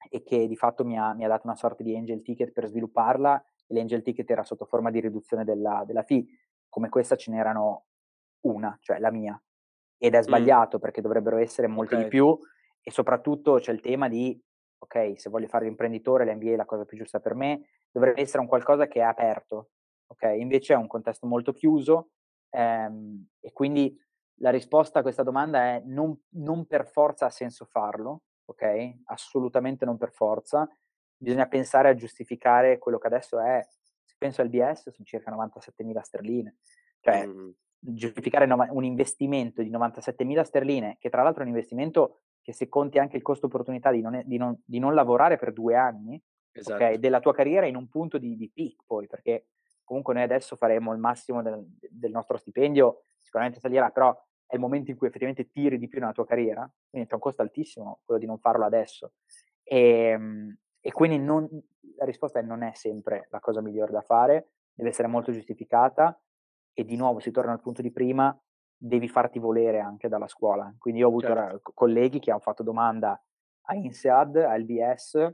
[0.10, 2.68] e che di fatto mi ha, mi ha dato una sorta di angel ticket per
[2.68, 6.26] svilupparla e l'angel ticket era sotto forma di riduzione della, della fee
[6.68, 7.86] come questa ce n'erano
[8.42, 9.42] una, cioè la mia.
[10.06, 10.80] Ed è sbagliato mm.
[10.80, 12.06] perché dovrebbero essere molti okay.
[12.06, 12.38] di più
[12.82, 14.40] e soprattutto c'è il tema di,
[14.78, 18.40] ok, se voglio fare l'imprenditore, l'MBA è la cosa più giusta per me, dovrebbe essere
[18.40, 19.72] un qualcosa che è aperto,
[20.08, 20.36] ok?
[20.38, 22.10] Invece è un contesto molto chiuso
[22.50, 23.98] ehm, e quindi
[24.40, 29.00] la risposta a questa domanda è non, non per forza ha senso farlo, ok?
[29.06, 30.70] Assolutamente non per forza.
[31.18, 33.66] Bisogna pensare a giustificare quello che adesso è
[34.18, 36.56] penso al BS sono circa 97.000 sterline.
[37.00, 37.50] Cioè, mm.
[37.94, 43.00] Giustificare un investimento di 97.000 sterline, che tra l'altro è un investimento che se conti
[43.00, 46.22] anche il costo opportunità di non, di non, di non lavorare per due anni,
[46.52, 46.76] esatto.
[46.76, 49.48] okay, della tua carriera in un punto di, di peak poi, perché
[49.84, 54.16] comunque noi adesso faremo il massimo del, del nostro stipendio, sicuramente salirà, però
[54.48, 57.22] è il momento in cui effettivamente tiri di più nella tua carriera, quindi c'è un
[57.22, 59.14] costo altissimo quello di non farlo adesso.
[59.64, 61.50] E, ehm, e quindi non,
[61.98, 66.20] la risposta è non è sempre la cosa migliore da fare, deve essere molto giustificata
[66.76, 68.38] e di nuovo si torna al punto di prima,
[68.78, 70.72] devi farti volere anche dalla scuola.
[70.78, 71.72] Quindi io ho avuto certo.
[71.74, 73.20] colleghi che hanno fatto domanda
[73.68, 75.34] a INSEAD, a LBS,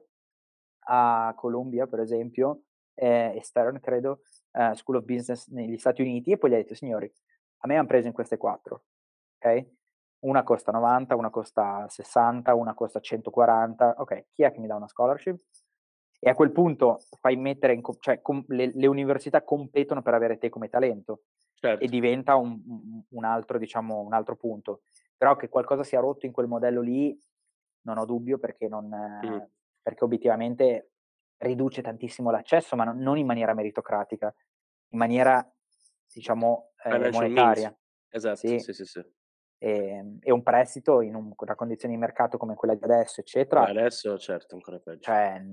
[0.86, 2.64] a Columbia per esempio,
[2.94, 4.22] eh, e Stern, credo,
[4.52, 7.12] uh, School of Business negli Stati Uniti, e poi gli ha detto, signori,
[7.64, 8.84] a me hanno preso in queste quattro,
[9.40, 9.66] ok?
[10.20, 14.76] Una costa 90, una costa 60, una costa 140, ok, chi è che mi dà
[14.76, 15.40] una scholarship?
[16.24, 20.38] E a quel punto fai mettere, in, cioè com, le, le, università competono per avere
[20.38, 21.24] te come talento
[21.56, 21.84] certo.
[21.84, 22.62] e diventa un,
[23.10, 24.82] un, altro, diciamo, un altro punto.
[25.18, 27.20] Però che qualcosa sia rotto in quel modello lì,
[27.86, 28.88] non ho dubbio perché, non,
[29.26, 29.38] mm.
[29.82, 30.92] perché obiettivamente
[31.38, 34.32] riduce tantissimo l'accesso, ma non, in maniera meritocratica,
[34.90, 35.44] in maniera,
[36.14, 37.70] diciamo, eh, monetaria.
[37.70, 37.80] Means.
[38.10, 38.86] Esatto, sì, sì, sì.
[38.86, 39.00] sì.
[39.58, 43.22] E, ehm, e, un prestito in un, una condizione di mercato come quella di adesso,
[43.22, 43.64] eccetera.
[43.64, 45.02] Beh, adesso, certo, ancora peggio.
[45.02, 45.44] Cioè,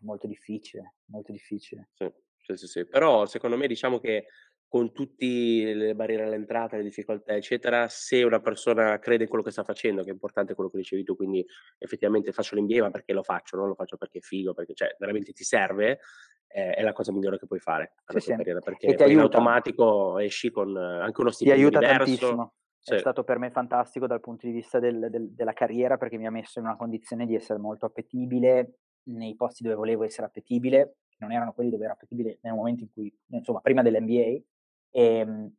[0.00, 1.88] molto difficile, molto difficile.
[1.92, 2.86] Sì, sì, sì, sì.
[2.86, 4.26] Però secondo me diciamo che
[4.70, 9.50] con tutte le barriere all'entrata, le difficoltà, eccetera, se una persona crede in quello che
[9.50, 11.44] sta facendo, che è importante quello che dicevi tu, quindi
[11.76, 13.56] effettivamente faccio l'NBA, ma perché lo faccio?
[13.56, 15.98] Non lo faccio perché è figo, perché cioè, veramente ti serve,
[16.46, 18.30] eh, è la cosa migliore che puoi fare sì, sì.
[18.30, 22.16] carriera, perché in automatico esci con anche uno stipendio Ti aiuta diverso.
[22.16, 22.54] tantissimo.
[22.78, 22.94] Sì.
[22.94, 26.26] È stato per me fantastico dal punto di vista del, del, della carriera perché mi
[26.26, 30.96] ha messo in una condizione di essere molto appetibile nei posti dove volevo essere appetibile,
[31.20, 34.44] non erano quelli dove ero appetibile nel momento in cui, insomma, prima dell'NBA, e,
[34.90, 35.54] ehm,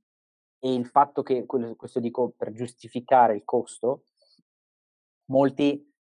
[0.59, 4.03] e il fatto che, questo dico per giustificare il costo,
[5.25, 5.91] molti,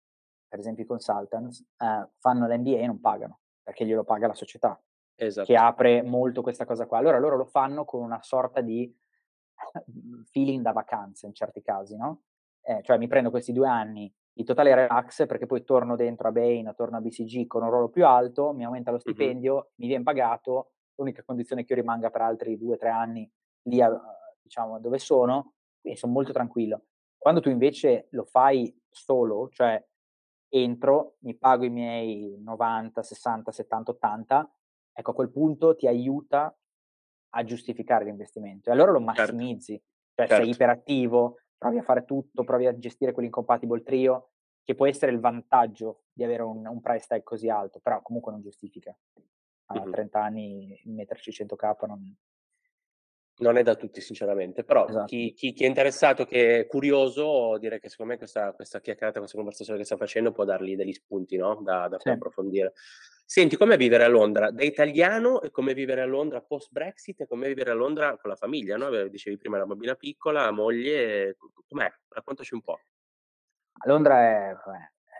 [0.47, 4.80] per esempio i consultants, eh, fanno l'NBA e non pagano, perché glielo paga la società,
[5.14, 5.47] esatto.
[5.47, 6.99] che apre molto questa cosa qua.
[6.99, 8.95] Allora loro lo fanno con una sorta di
[10.30, 12.24] feeling da vacanza in certi casi, no?
[12.62, 16.33] Eh, cioè mi prendo questi due anni di totale relax perché poi torno dentro a
[16.33, 19.64] Bain torno a BCG con un ruolo più alto, mi aumenta lo stipendio, mm-hmm.
[19.76, 23.31] mi viene pagato, l'unica condizione è che io rimanga per altri due o tre anni
[23.62, 23.91] lì, a,
[24.41, 26.85] diciamo, dove sono, quindi sono molto tranquillo.
[27.16, 29.83] Quando tu invece lo fai solo, cioè
[30.49, 34.55] entro, mi pago i miei 90, 60, 70, 80,
[34.93, 36.55] ecco a quel punto ti aiuta
[37.33, 39.22] a giustificare l'investimento e allora lo certo.
[39.22, 39.85] massimizzi, certo.
[40.14, 40.43] cioè certo.
[40.45, 44.31] sei iperattivo, provi a fare tutto, provi a gestire quell'incompatible trio,
[44.65, 48.33] che può essere il vantaggio di avere un, un price tag così alto, però comunque
[48.33, 48.97] non giustifica
[49.67, 49.91] a mm-hmm.
[49.91, 52.17] 30 anni metterci 100k non...
[53.41, 55.07] non è da tutti sinceramente, però esatto.
[55.07, 59.18] chi, chi, chi, è interessato, che è curioso, direi che secondo me questa, questa chiacchierata,
[59.18, 61.61] questa conversazione che sta facendo può dargli degli spunti no?
[61.62, 62.09] da, da sì.
[62.09, 62.72] approfondire.
[63.24, 67.26] Senti, com'è vivere a Londra da italiano e come vivere a Londra post Brexit e
[67.28, 68.91] come vivere a Londra con la famiglia, no?
[69.09, 71.36] Dicevi prima la bambina piccola, la moglie,
[71.68, 71.88] com'è?
[72.09, 72.80] Raccontaci un po'.
[73.82, 74.57] A Londra è,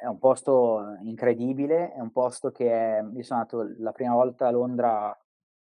[0.03, 4.49] è un posto incredibile, è un posto che è, io sono andato la prima volta
[4.49, 5.17] a Londra,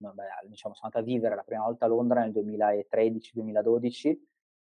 [0.10, 4.12] vabbè, diciamo, sono andato a vivere la prima volta a Londra nel 2013-2012,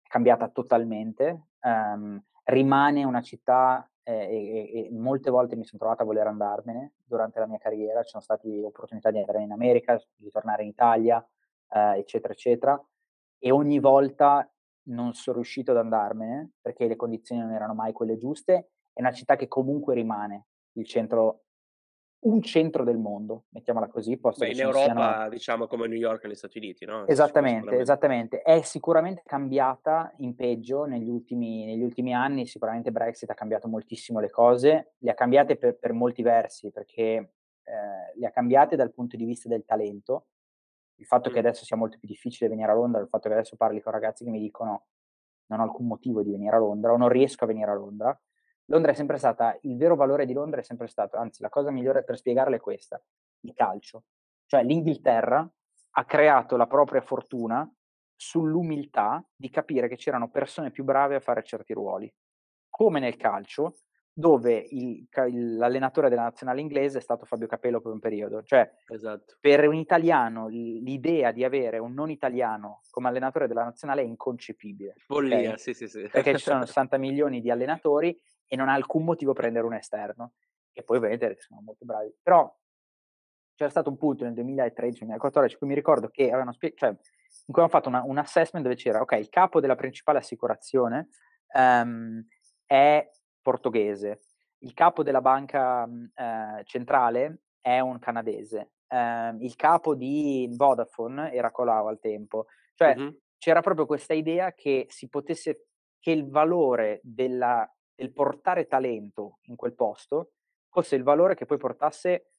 [0.03, 6.03] è cambiata totalmente, um, rimane una città eh, e, e, molte volte mi sono trovato
[6.03, 10.01] a voler andarmene durante la mia carriera, ci sono state opportunità di andare in America,
[10.15, 11.27] di tornare in Italia,
[11.71, 12.87] eh, eccetera, eccetera,
[13.39, 14.49] e ogni volta
[14.89, 19.13] non sono riuscito ad andarmene perché le condizioni non erano mai quelle giuste è una
[19.13, 21.46] città che comunque rimane il centro,
[22.19, 24.17] un centro del mondo, mettiamola così.
[24.17, 25.29] Beh, in Europa, siano...
[25.29, 27.07] diciamo come New York e negli Stati Uniti, no?
[27.07, 28.43] Esattamente, esattamente.
[28.43, 34.19] È sicuramente cambiata in peggio negli ultimi, negli ultimi, anni, sicuramente Brexit ha cambiato moltissimo
[34.19, 38.93] le cose, le ha cambiate per, per molti versi, perché eh, le ha cambiate dal
[38.93, 40.27] punto di vista del talento,
[40.97, 41.33] il fatto mm.
[41.33, 43.93] che adesso sia molto più difficile venire a Londra, il fatto che adesso parli con
[43.93, 44.87] ragazzi che mi dicono
[45.49, 48.21] non ho alcun motivo di venire a Londra o non riesco a venire a Londra,
[48.67, 51.71] Londra è sempre stata, il vero valore di Londra è sempre stato, anzi la cosa
[51.71, 53.01] migliore per spiegarla è questa,
[53.41, 54.05] il calcio.
[54.47, 55.49] Cioè l'Inghilterra
[55.99, 57.69] ha creato la propria fortuna
[58.17, 62.13] sull'umiltà di capire che c'erano persone più brave a fare certi ruoli.
[62.69, 63.77] Come nel calcio,
[64.19, 65.07] dove il,
[65.59, 68.43] l'allenatore della nazionale inglese è stato Fabio Capello per un periodo.
[68.43, 69.37] Cioè, esatto.
[69.41, 74.95] per un italiano l'idea di avere un non italiano come allenatore della nazionale è inconcepibile.
[74.97, 75.59] Follia, okay?
[75.59, 76.09] sì, sì, sì.
[76.11, 80.33] Perché ci sono 60 milioni di allenatori e non ha alcun motivo prendere un esterno.
[80.73, 82.15] E poi ovviamente sono molto bravi.
[82.23, 82.55] Però
[83.57, 87.53] c'era stato un punto nel 2013-2014 in cui mi ricordo che avevano spiegato, cioè, in
[87.53, 91.09] cui hanno fatto una, un assessment dove c'era, ok, il capo della principale assicurazione
[91.55, 92.25] um,
[92.67, 93.11] è
[93.41, 94.21] portoghese,
[94.59, 101.51] il capo della banca uh, centrale è un canadese, uh, il capo di Vodafone era
[101.51, 103.09] Colau al tempo, cioè mm-hmm.
[103.39, 105.69] c'era proprio questa idea che si potesse,
[105.99, 110.33] che il valore della del portare talento in quel posto
[110.69, 112.33] fosse il valore che poi portasse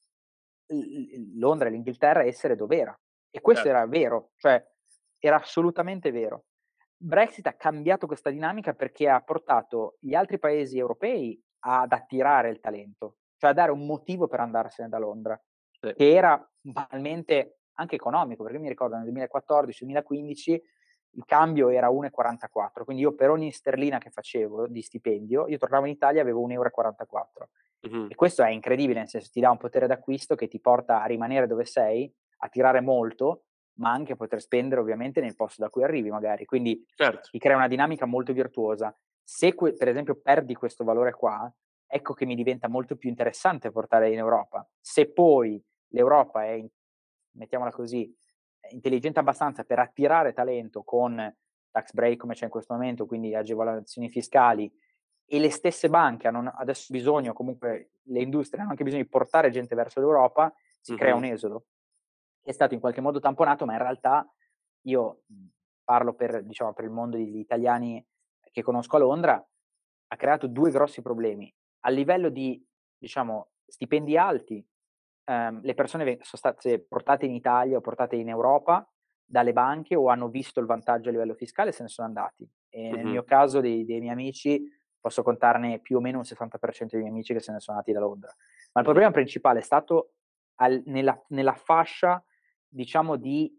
[1.34, 2.98] Londra e l'Inghilterra a essere dov'era.
[3.30, 3.78] E questo certo.
[3.78, 4.64] era vero, cioè
[5.18, 6.44] era assolutamente vero.
[6.96, 12.60] Brexit ha cambiato questa dinamica perché ha portato gli altri paesi europei ad attirare il
[12.60, 15.40] talento, cioè a dare un motivo per andarsene da Londra,
[15.80, 15.92] sì.
[15.94, 20.60] che era banalmente anche economico, perché mi ricordo nel 2014-2015
[21.12, 25.86] il cambio era 1,44, quindi io per ogni sterlina che facevo di stipendio, io tornavo
[25.86, 27.48] in Italia e avevo 1,44 euro.
[27.86, 28.06] Mm-hmm.
[28.10, 31.06] E questo è incredibile, nel senso ti dà un potere d'acquisto che ti porta a
[31.06, 33.44] rimanere dove sei, a tirare molto,
[33.78, 36.44] ma anche a poter spendere ovviamente nel posto da cui arrivi magari.
[36.44, 37.28] Quindi certo.
[37.30, 38.94] ti crea una dinamica molto virtuosa.
[39.22, 41.52] Se que- per esempio perdi questo valore qua,
[41.86, 44.68] ecco che mi diventa molto più interessante portare in Europa.
[44.80, 46.64] Se poi l'Europa è,
[47.32, 48.12] mettiamola così,
[48.70, 51.34] intelligente abbastanza per attirare talento con
[51.70, 54.72] tax break come c'è in questo momento, quindi agevolazioni fiscali,
[55.30, 59.50] e le stesse banche hanno adesso bisogno, comunque le industrie hanno anche bisogno di portare
[59.50, 61.00] gente verso l'Europa, si mm-hmm.
[61.00, 61.66] crea un esodo
[62.42, 64.26] che è stato in qualche modo tamponato, ma in realtà
[64.86, 65.22] io
[65.84, 68.04] parlo per, diciamo, per il mondo degli italiani
[68.50, 69.48] che conosco a Londra,
[70.10, 71.54] ha creato due grossi problemi.
[71.80, 72.62] A livello di,
[72.96, 74.66] diciamo, stipendi alti,
[75.28, 78.90] ehm, le persone sono state portate in Italia o portate in Europa
[79.24, 82.48] dalle banche o hanno visto il vantaggio a livello fiscale e se ne sono andati.
[82.70, 82.94] E mm-hmm.
[82.94, 84.62] nel mio caso, dei, dei, miei amici,
[84.98, 87.92] posso contarne più o meno un 60% dei miei amici che se ne sono andati
[87.92, 88.34] da Londra.
[88.72, 90.14] Ma il problema principale è stato
[90.56, 92.22] al, nella, nella, fascia,
[92.66, 93.54] diciamo, di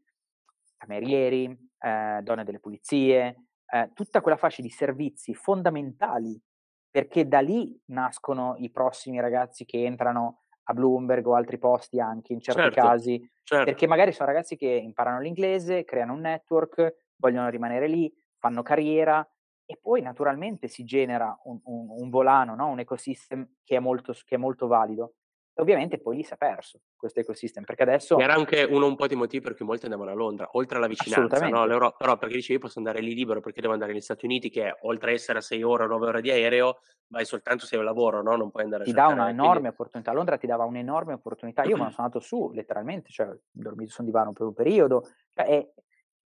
[0.76, 1.46] camerieri,
[1.80, 6.41] eh, donne delle pulizie, eh, tutta quella fascia di servizi fondamentali,
[6.90, 12.34] perché da lì nascono i prossimi ragazzi che entrano a Bloomberg o altri posti anche
[12.34, 13.66] in certi certo, casi, certo.
[13.66, 19.28] perché magari sono ragazzi che imparano l'inglese, creano un network, vogliono rimanere lì, fanno carriera
[19.66, 22.68] e poi naturalmente si genera un, un, un volano, no?
[22.68, 23.76] un ecosistema che
[24.24, 25.16] che è molto valido
[25.60, 28.18] ovviamente poi lì si è perso questo ecosistema, perché adesso...
[28.19, 30.88] Era anche uno un po' di motivi per cui molti andavano a Londra, oltre alla
[30.88, 31.94] vicinanza, no?
[31.98, 35.11] Però perché dicevi posso andare lì libero, perché devo andare negli Stati Uniti che oltre
[35.11, 37.88] a essere a 6 ore o 9 ore di aereo, vai soltanto se hai un
[37.88, 38.36] lavoro, no?
[38.36, 39.68] Non puoi andare ti a Ti dà un'enorme quindi...
[39.68, 43.40] opportunità, Londra ti dava un'enorme opportunità, io me ne sono andato su letteralmente, cioè ho
[43.52, 45.03] dormito su un divano per un periodo,
[45.34, 45.73] cioè, e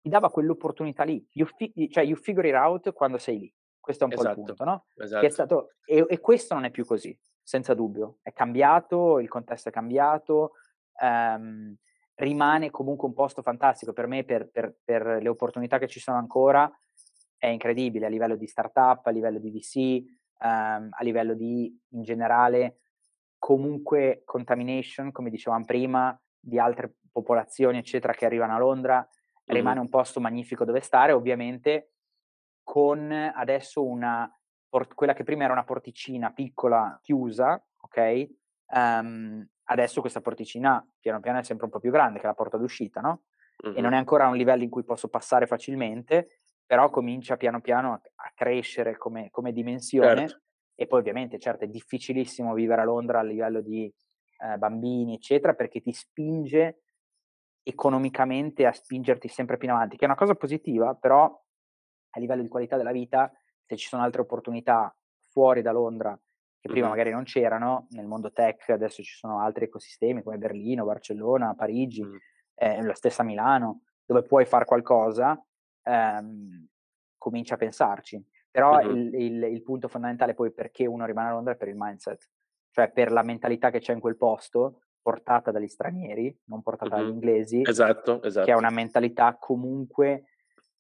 [0.01, 3.55] ti dava quell'opportunità lì, you, fi- cioè you figure it out quando sei lì.
[3.91, 5.05] Questo è un esatto, po' il esatto, punto, no?
[5.05, 5.29] Esatto.
[5.31, 8.19] Stato, e, e, questo non è più così senza dubbio.
[8.23, 10.53] È cambiato, il contesto è cambiato,
[11.01, 11.75] ehm,
[12.15, 16.19] rimane comunque un posto fantastico per me, per, per, per, le opportunità che ci sono
[16.19, 16.71] ancora,
[17.37, 19.77] è incredibile a livello di startup, a livello di VC,
[20.39, 22.79] ehm, a livello di, in generale,
[23.39, 29.55] comunque contamination, come dicevamo prima, di altre popolazioni, eccetera, che arrivano a Londra, mm.
[29.55, 31.95] rimane un posto magnifico dove stare, ovviamente
[32.71, 34.33] con adesso una
[34.69, 38.29] port- quella che prima era una porticina piccola, chiusa, ok?
[38.67, 42.35] Um, adesso questa porticina piano piano è sempre un po' più grande, che è la
[42.35, 43.25] porta d'uscita, no?
[43.67, 43.77] Mm-hmm.
[43.77, 47.61] E non è ancora a un livello in cui posso passare facilmente, però comincia piano
[47.61, 50.29] piano a, a crescere come, come dimensione.
[50.29, 50.45] Certo.
[50.77, 53.93] E poi ovviamente, certo, è difficilissimo vivere a Londra a livello di
[54.39, 56.83] eh, bambini, eccetera, perché ti spinge
[57.65, 61.37] economicamente a spingerti sempre più in avanti, che è una cosa positiva, però
[62.11, 63.32] a livello di qualità della vita
[63.65, 64.95] se ci sono altre opportunità
[65.28, 66.19] fuori da Londra
[66.61, 70.85] che prima magari non c'erano, nel mondo tech adesso ci sono altri ecosistemi come Berlino,
[70.85, 72.16] Barcellona, Parigi, mm.
[72.57, 75.43] eh, la stessa Milano, dove puoi fare qualcosa,
[75.82, 76.66] ehm,
[77.16, 78.23] comincia a pensarci.
[78.51, 78.95] Però mm-hmm.
[78.95, 82.28] il, il, il, punto fondamentale poi perché uno rimane a Londra è per il mindset,
[82.73, 87.05] cioè per la mentalità che c'è in quel posto, portata dagli stranieri, non portata mm-hmm.
[87.05, 88.45] dagli inglesi, esatto, esatto.
[88.45, 90.24] che è una mentalità comunque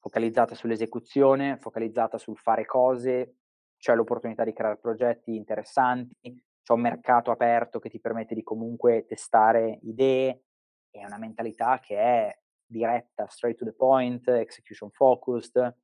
[0.00, 3.36] focalizzata sull'esecuzione, focalizzata sul fare cose,
[3.78, 9.04] c'è l'opportunità di creare progetti interessanti, c'è un mercato aperto che ti permette di comunque
[9.06, 10.42] testare idee,
[10.90, 15.76] è una mentalità che è diretta, straight to the point, execution focused,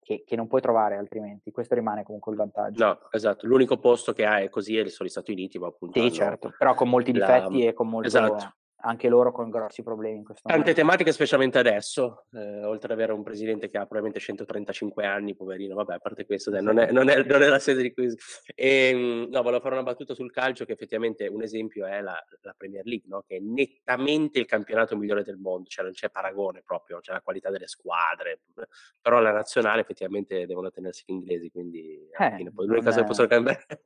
[0.00, 1.52] che, che, non puoi trovare altrimenti.
[1.52, 2.84] Questo rimane comunque il vantaggio.
[2.84, 3.46] No, esatto.
[3.46, 6.00] L'unico posto che ha è così sono gli Stati Uniti, ma appunto.
[6.00, 7.68] Sì, certo, però con molti difetti la...
[7.68, 8.08] e con molto.
[8.08, 10.80] Esatto anche loro con grossi problemi in questo Tante momento.
[10.80, 15.74] tematiche, specialmente adesso, eh, oltre ad avere un presidente che ha probabilmente 135 anni, poverino,
[15.74, 18.42] vabbè, a parte questo, dai, non, è, non, è, non, è, la sede di quiz.
[18.54, 22.18] E, ehm, no, volevo fare una battuta sul calcio, che effettivamente un esempio è la,
[22.40, 23.22] la Premier League, no?
[23.26, 27.20] che è nettamente il campionato migliore del mondo, cioè non c'è paragone proprio, c'è la
[27.20, 28.40] qualità delle squadre,
[29.00, 33.00] però la nazionale effettivamente devono tenersi gli inglesi, quindi alla eh, fine, poi l'unica cosa
[33.00, 33.64] che possono cambiare,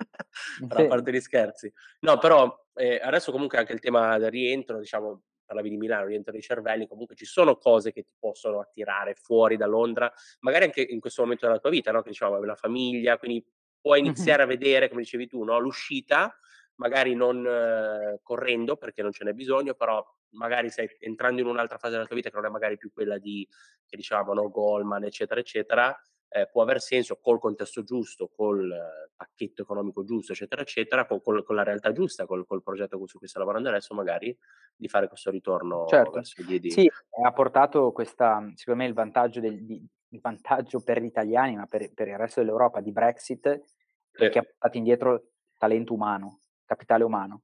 [0.68, 1.70] a parte gli scherzi.
[2.00, 6.32] No, però eh, adesso comunque anche il tema del rientro, diciamo, parlavi di Milano, rientro
[6.32, 10.82] dei cervelli, comunque ci sono cose che ti possono attirare fuori da Londra, magari anche
[10.82, 12.02] in questo momento della tua vita, no?
[12.02, 13.44] che diciamo, la famiglia, quindi
[13.80, 15.58] puoi iniziare a vedere, come dicevi tu, no?
[15.58, 16.36] l'uscita,
[16.76, 21.78] magari non eh, correndo perché non ce n'è bisogno, però magari stai entrando in un'altra
[21.78, 23.46] fase della tua vita che non è magari più quella di,
[23.86, 24.50] che diciamo, no?
[24.50, 25.96] Goldman, eccetera, eccetera,
[26.28, 31.22] eh, può aver senso col contesto giusto, col eh, pacchetto economico giusto, eccetera, eccetera, con,
[31.22, 34.36] con, con la realtà giusta, col, col, progetto su cui sta lavorando adesso, magari
[34.74, 36.10] di fare questo ritorno certo.
[36.10, 36.66] verso gli ED.
[36.68, 36.90] Sì,
[37.24, 41.66] ha portato questa, secondo me, il vantaggio, del, di, il vantaggio per gli italiani, ma
[41.66, 43.62] per, per il resto dell'Europa di Brexit,
[44.10, 44.28] sì.
[44.28, 47.42] che ha portato indietro talento umano, capitale umano.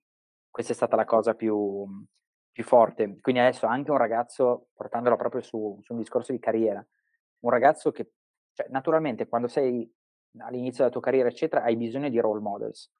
[0.50, 1.86] Questa è stata la cosa più,
[2.50, 3.18] più forte.
[3.20, 6.86] Quindi adesso anche un ragazzo, portandolo proprio su, su un discorso di carriera,
[7.40, 8.10] un ragazzo che,
[8.52, 9.90] cioè, naturalmente quando sei
[10.38, 12.90] all'inizio della tua carriera, eccetera, hai bisogno di role models.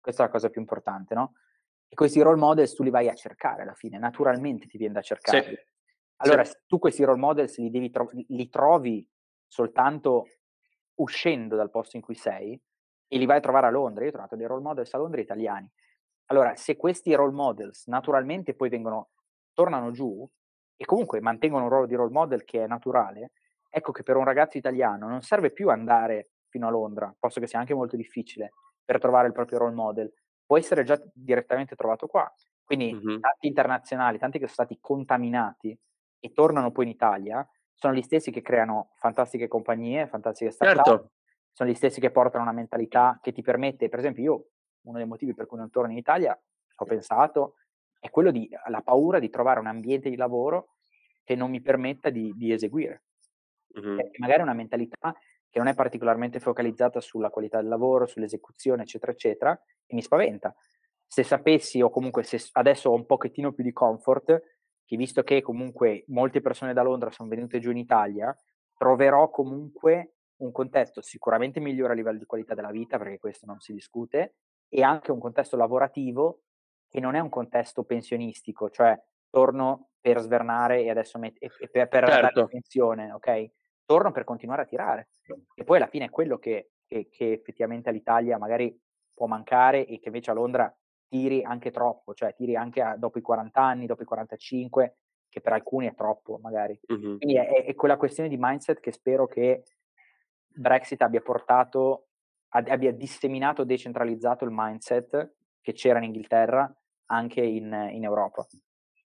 [0.00, 1.34] Questa è la cosa più importante, no?
[1.88, 5.02] E questi role models tu li vai a cercare alla fine, naturalmente ti viene da
[5.02, 5.42] cercare.
[5.42, 5.58] Sì.
[6.16, 6.56] Allora, sì.
[6.66, 9.06] tu questi role models li, devi tro- li trovi
[9.46, 10.26] soltanto
[10.94, 12.58] uscendo dal posto in cui sei
[13.08, 14.02] e li vai a trovare a Londra.
[14.02, 15.70] Io ho trovato dei role models a Londra italiani.
[16.26, 19.10] Allora, se questi role models naturalmente poi vengono,
[19.52, 20.26] tornano giù
[20.76, 23.32] e comunque mantengono un ruolo di role model che è naturale,
[23.74, 27.46] ecco che per un ragazzo italiano non serve più andare fino a Londra, posto che
[27.46, 28.52] sia anche molto difficile
[28.84, 30.12] per trovare il proprio role model,
[30.44, 32.30] può essere già direttamente trovato qua.
[32.62, 33.20] Quindi mm-hmm.
[33.20, 35.76] tanti internazionali, tanti che sono stati contaminati
[36.20, 41.10] e tornano poi in Italia, sono gli stessi che creano fantastiche compagnie, fantastiche startup, certo.
[41.50, 44.46] sono gli stessi che portano una mentalità che ti permette, per esempio io
[44.82, 46.38] uno dei motivi per cui non torno in Italia,
[46.76, 47.54] ho pensato,
[47.98, 50.74] è quello di la paura di trovare un ambiente di lavoro
[51.24, 53.04] che non mi permetta di, di eseguire.
[53.78, 53.98] Mm-hmm.
[54.18, 55.14] magari una mentalità
[55.48, 60.54] che non è particolarmente focalizzata sulla qualità del lavoro, sull'esecuzione, eccetera, eccetera, e mi spaventa.
[61.06, 64.42] Se sapessi, o comunque se adesso ho un pochettino più di comfort,
[64.84, 68.34] che visto che comunque molte persone da Londra sono venute giù in Italia,
[68.74, 73.60] troverò comunque un contesto sicuramente migliore a livello di qualità della vita, perché questo non
[73.60, 74.36] si discute,
[74.70, 76.44] e anche un contesto lavorativo
[76.88, 81.88] che non è un contesto pensionistico, cioè torno per svernare e adesso met- e per,
[81.88, 82.40] per certo.
[82.40, 83.50] dare pensione, ok?
[83.84, 85.08] Torno per continuare a tirare.
[85.54, 88.78] E poi alla fine è quello che, che, che effettivamente all'Italia magari
[89.12, 90.74] può mancare e che invece a Londra
[91.08, 94.96] tiri anche troppo, cioè tiri anche a, dopo i 40 anni, dopo i 45,
[95.28, 96.78] che per alcuni è troppo magari.
[96.92, 97.18] Mm-hmm.
[97.18, 99.64] Quindi è, è, quella questione di mindset che spero che
[100.46, 102.08] Brexit abbia portato
[102.54, 106.70] abbia disseminato, decentralizzato il mindset che c'era in Inghilterra
[107.06, 108.46] anche in, in Europa.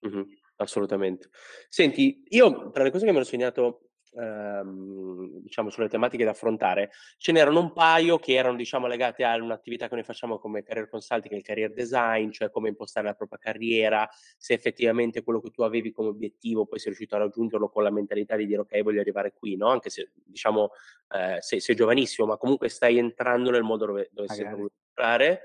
[0.06, 0.22] Mm-hmm,
[0.56, 1.28] assolutamente.
[1.68, 6.90] Senti, io tra le cose che mi ero segnato ehm, diciamo sulle tematiche da affrontare,
[7.16, 10.88] ce n'erano un paio che erano diciamo legate a un'attività che noi facciamo come career
[10.88, 15.62] consulting, il career design, cioè come impostare la propria carriera, se effettivamente quello che tu
[15.62, 19.00] avevi come obiettivo poi sei riuscito a raggiungerlo con la mentalità di dire ok voglio
[19.00, 19.68] arrivare qui, no?
[19.68, 20.70] Anche se diciamo
[21.14, 25.40] eh, sei, sei, giovanissimo, ma comunque stai entrando nel modo dove, dove sei voluto entrare.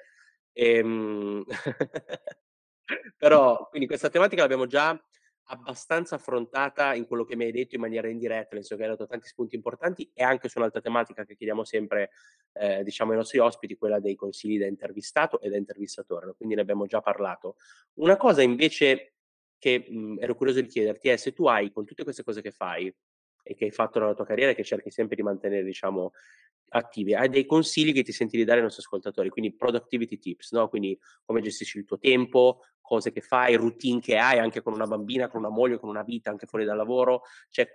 [0.54, 1.44] Ehm...
[3.18, 5.00] Però, quindi questa tematica l'abbiamo già
[5.46, 8.90] abbastanza affrontata in quello che mi hai detto in maniera indiretta, nel senso che hai
[8.90, 12.12] dato tanti spunti importanti e anche su un'altra tematica che chiediamo sempre
[12.54, 16.62] eh, diciamo ai nostri ospiti, quella dei consigli da intervistato e da intervistatore, quindi ne
[16.62, 17.56] abbiamo già parlato.
[17.96, 19.16] Una cosa invece
[19.58, 22.52] che mh, ero curioso di chiederti è se tu hai con tutte queste cose che
[22.52, 22.94] fai
[23.46, 26.14] e che hai fatto nella tua carriera e che cerchi sempre di mantenere diciamo
[26.78, 30.52] attivi, hai dei consigli che ti senti di dare ai nostri ascoltatori, quindi productivity tips,
[30.52, 30.70] no?
[30.70, 34.88] quindi come gestisci il tuo tempo, cose che fai, routine che hai anche con una
[34.88, 37.68] bambina, con una moglie, con una vita anche fuori dal lavoro, cioè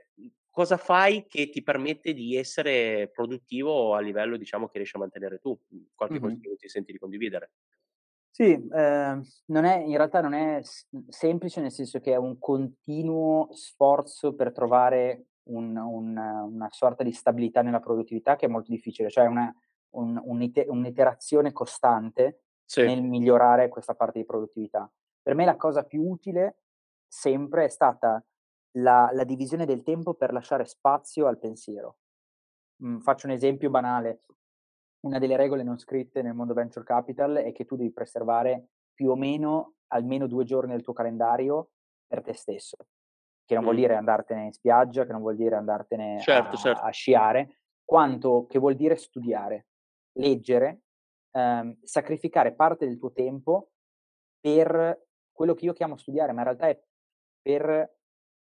[0.51, 5.39] cosa fai che ti permette di essere produttivo a livello diciamo che riesci a mantenere
[5.39, 5.59] tu,
[5.95, 6.25] qualche mm-hmm.
[6.25, 7.53] consiglio ti senti di condividere?
[8.31, 10.61] Sì, eh, non è, in realtà non è
[11.09, 17.13] semplice, nel senso che è un continuo sforzo per trovare un, un, una sorta di
[17.13, 19.53] stabilità nella produttività che è molto difficile, cioè una,
[19.91, 22.85] un, un'iterazione costante sì.
[22.85, 24.91] nel migliorare questa parte di produttività.
[25.23, 26.63] Per me la cosa più utile
[27.07, 28.23] sempre è stata
[28.79, 31.99] la, la divisione del tempo per lasciare spazio al pensiero.
[32.85, 34.25] Mm, faccio un esempio banale.
[35.01, 39.11] Una delle regole non scritte nel mondo venture capital è che tu devi preservare più
[39.11, 41.71] o meno almeno due giorni del tuo calendario
[42.07, 42.77] per te stesso
[43.49, 46.83] che non vuol dire andartene in spiaggia, che non vuol dire andartene certo, a, certo.
[46.83, 49.69] a, sciare, quanto che vuol dire studiare,
[50.19, 50.83] leggere,
[51.31, 53.71] ehm, sacrificare parte del tuo tempo
[54.39, 56.79] per quello che io chiamo studiare, ma in realtà è
[57.41, 57.97] per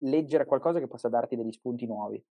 [0.03, 2.24] leggere qualcosa che possa darti degli spunti nuovi.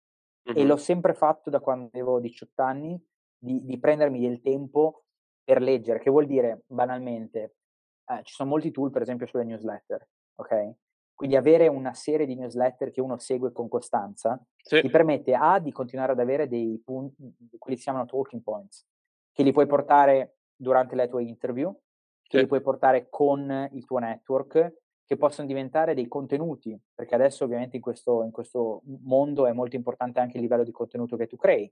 [0.51, 0.59] Mm-hmm.
[0.59, 3.03] E l'ho sempre fatto da quando avevo 18 anni,
[3.39, 5.05] di, di, prendermi del tempo
[5.43, 7.57] per leggere, che vuol dire banalmente,
[8.05, 10.75] eh, ci sono molti tool per esempio sulle newsletter, ok?
[11.21, 14.81] Quindi avere una serie di newsletter che uno segue con costanza sì.
[14.81, 17.15] ti permette A di continuare ad avere dei punti,
[17.59, 18.87] quelli si chiamano talking points,
[19.31, 21.79] che li puoi portare durante le tue interview,
[22.23, 22.39] che sì.
[22.39, 27.77] li puoi portare con il tuo network, che possono diventare dei contenuti, perché adesso ovviamente
[27.77, 31.37] in questo, in questo mondo è molto importante anche il livello di contenuto che tu
[31.37, 31.71] crei.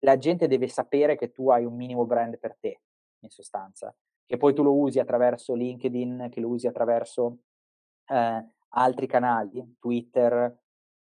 [0.00, 2.82] la gente deve sapere che tu hai un minimo brand per te,
[3.20, 3.96] in sostanza,
[4.26, 7.38] che poi tu lo usi attraverso LinkedIn, che lo usi attraverso
[8.08, 10.56] eh, altri canali, Twitter,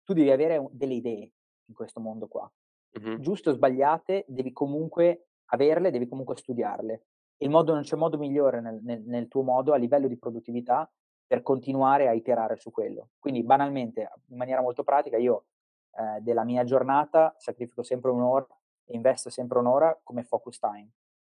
[0.04, 1.32] tu devi avere delle idee
[1.66, 2.50] in questo mondo qua.
[2.98, 3.20] Mm-hmm.
[3.20, 7.04] Giusto o sbagliate, devi comunque averle, devi comunque studiarle.
[7.38, 10.90] Il modo, non c'è modo migliore nel, nel, nel tuo modo a livello di produttività
[11.26, 13.10] per continuare a iterare su quello.
[13.18, 15.44] Quindi banalmente, in maniera molto pratica, io
[15.92, 18.46] eh, della mia giornata sacrifico sempre un'ora
[18.86, 20.88] e investo sempre un'ora come focus time,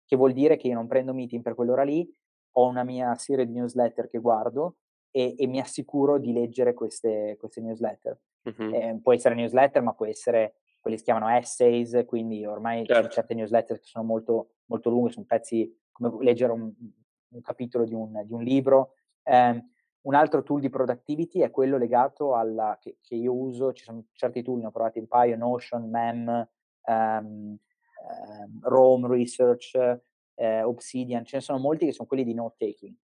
[0.06, 2.08] che vuol dire che io non prendo meeting per quell'ora lì,
[2.52, 4.76] ho una mia serie di newsletter che guardo
[5.10, 8.18] e, e mi assicuro di leggere queste, queste newsletter.
[8.42, 8.74] Uh-huh.
[8.74, 13.08] Eh, può essere newsletter, ma può essere quelli che si chiamano essays, quindi ormai certo.
[13.08, 16.72] ci certe newsletter che sono molto, molto lunghe, sono pezzi come leggere un,
[17.28, 18.94] un capitolo di un, di un libro.
[19.22, 19.64] Eh,
[20.02, 24.06] un altro tool di productivity è quello legato alla che, che, io uso, ci sono
[24.12, 26.48] certi tool, ne ho provati un paio, Notion, Mem,
[26.86, 29.74] um, um, Rome Research,
[30.34, 32.96] eh, Obsidian, ce ne sono molti che sono quelli di note taking.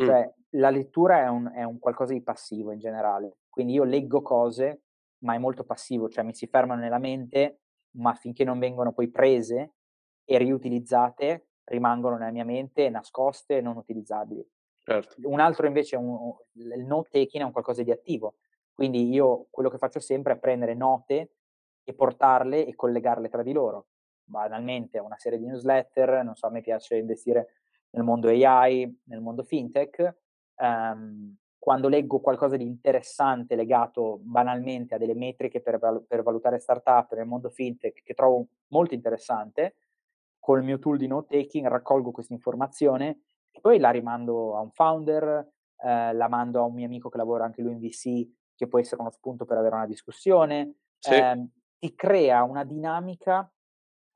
[0.00, 0.06] Mm.
[0.06, 4.22] Cioè, la lettura è un, è un qualcosa di passivo in generale, quindi io leggo
[4.22, 4.82] cose,
[5.18, 7.60] ma è molto passivo, cioè mi si fermano nella mente,
[7.96, 9.74] ma finché non vengono poi prese
[10.24, 14.46] e riutilizzate, rimangono nella mia mente nascoste e non utilizzabili.
[14.78, 15.14] Certo.
[15.24, 18.36] Un altro invece, un, il note taking è un qualcosa di attivo,
[18.72, 21.32] quindi io quello che faccio sempre è prendere note
[21.84, 23.86] e portarle e collegarle tra di loro.
[24.24, 27.48] Banalmente una serie di newsletter, non so, a me piace investire
[27.90, 30.20] nel mondo AI, nel mondo fintech.
[30.56, 37.14] Um, quando leggo qualcosa di interessante legato banalmente a delle metriche per, per valutare startup
[37.14, 39.76] nel mondo fintech che trovo molto interessante,
[40.40, 43.20] col mio tool di note taking raccolgo questa informazione
[43.52, 47.18] e poi la rimando a un founder, eh, la mando a un mio amico che
[47.18, 50.74] lavora anche lui in VC, che può essere uno spunto per avere una discussione.
[50.98, 51.14] Sì.
[51.14, 51.46] Eh,
[51.78, 53.48] ti crea una dinamica,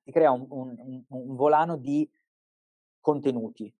[0.03, 2.11] ti crea un, un, un, volano di
[3.01, 3.73] contenuti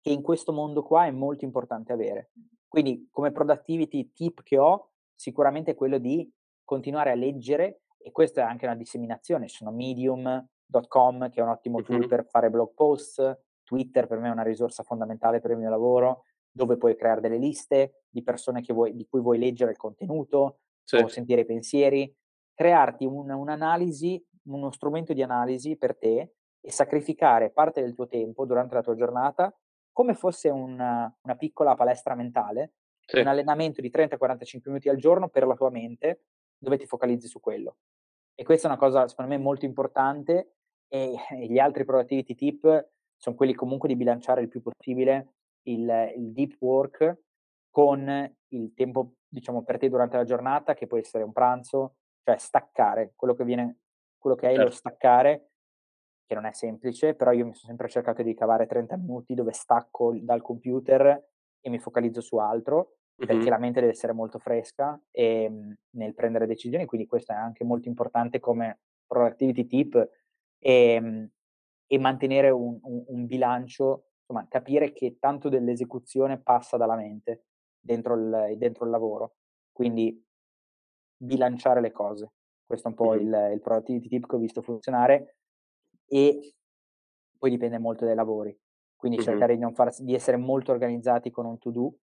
[0.00, 2.30] che in questo mondo qua è molto importante avere.
[2.66, 6.30] Quindi come productivity tip che ho, sicuramente è quello di
[6.64, 11.82] continuare a leggere e questa è anche una disseminazione, sono medium.com che è un ottimo
[11.82, 15.68] tool per fare blog post, Twitter per me è una risorsa fondamentale per il mio
[15.68, 20.60] lavoro, dove puoi creare delle liste di persone vuoi, di cui vuoi leggere il contenuto
[20.82, 20.96] sì.
[20.96, 22.12] o sentire i pensieri,
[22.54, 28.46] crearti un, un'analisi, uno strumento di analisi per te e sacrificare parte del tuo tempo
[28.46, 29.54] durante la tua giornata
[29.92, 33.20] come fosse una, una piccola palestra mentale, sì.
[33.20, 36.24] un allenamento di 30-45 minuti al giorno per la tua mente,
[36.58, 37.76] dove ti focalizzi su quello.
[38.34, 40.54] E questa è una cosa, secondo me, molto importante
[40.88, 45.34] e, e gli altri productivity tip sono quelli comunque di bilanciare il più possibile
[45.64, 47.18] il, il deep work
[47.70, 52.36] con il tempo, diciamo, per te durante la giornata, che può essere un pranzo, cioè
[52.38, 53.78] staccare, quello che viene,
[54.18, 54.64] quello che è certo.
[54.64, 55.49] lo staccare,
[56.30, 59.50] che non è semplice, però io mi sono sempre cercato di cavare 30 minuti dove
[59.50, 61.28] stacco dal computer
[61.60, 63.26] e mi focalizzo su altro, mm-hmm.
[63.26, 67.34] perché la mente deve essere molto fresca e, ehm, nel prendere decisioni, quindi questo è
[67.34, 68.78] anche molto importante come
[69.08, 70.08] productivity tip
[70.60, 71.28] e, ehm,
[71.88, 77.46] e mantenere un, un, un, bilancio, insomma, capire che tanto dell'esecuzione passa dalla mente
[77.80, 79.34] dentro il, dentro il lavoro.
[79.72, 80.24] Quindi
[81.16, 82.34] bilanciare le cose.
[82.64, 85.38] Questo è un po' il, il productivity tip che ho visto funzionare
[86.10, 86.54] e
[87.38, 88.56] poi dipende molto dai lavori.
[88.96, 89.26] Quindi mm-hmm.
[89.26, 91.94] cercare di, far, di, essere molto organizzati con un to-do.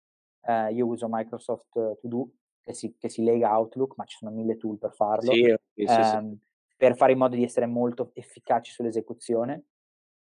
[0.40, 2.30] Uh, io uso Microsoft To-Do
[2.62, 5.32] che si, che si, lega a Outlook, ma ci sono mille tool per farlo.
[5.32, 6.14] Sì, sì, um, sì.
[6.16, 6.38] Ehm,
[6.76, 9.64] per fare in modo di essere molto efficaci sull'esecuzione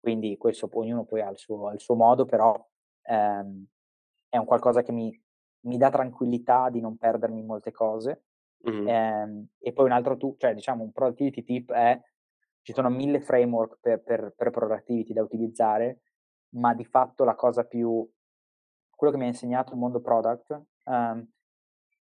[0.05, 2.55] quindi questo ognuno poi ha il suo, il suo modo, però
[3.07, 3.65] ehm,
[4.29, 5.19] è un qualcosa che mi,
[5.61, 8.25] mi, dà tranquillità di non perdermi in molte cose.
[8.69, 8.87] Mm-hmm.
[8.87, 11.99] Ehm, e poi un altro, tu, cioè diciamo un productivity tip è,
[12.65, 16.01] ci sono mille framework per, per, per productivity da utilizzare,
[16.55, 18.03] ma di fatto la cosa più,
[18.89, 21.29] quello che mi ha insegnato il mondo product, um,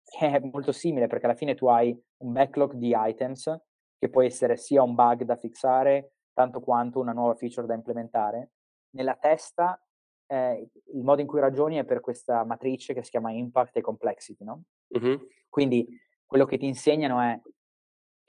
[0.21, 3.59] è molto simile perché alla fine tu hai un backlog di items
[3.99, 8.51] che può essere sia un bug da fixare, tanto quanto una nuova feature da implementare.
[8.91, 9.83] Nella testa
[10.27, 13.81] eh, il modo in cui ragioni è per questa matrice che si chiama impact e
[13.81, 14.65] complexity, no?
[14.89, 15.27] Uh-huh.
[15.49, 15.89] Quindi
[16.27, 17.41] quello che ti insegnano è,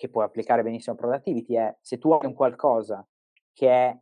[0.01, 3.07] che puoi applicare benissimo a productivity, è se tu hai un qualcosa
[3.53, 3.99] che è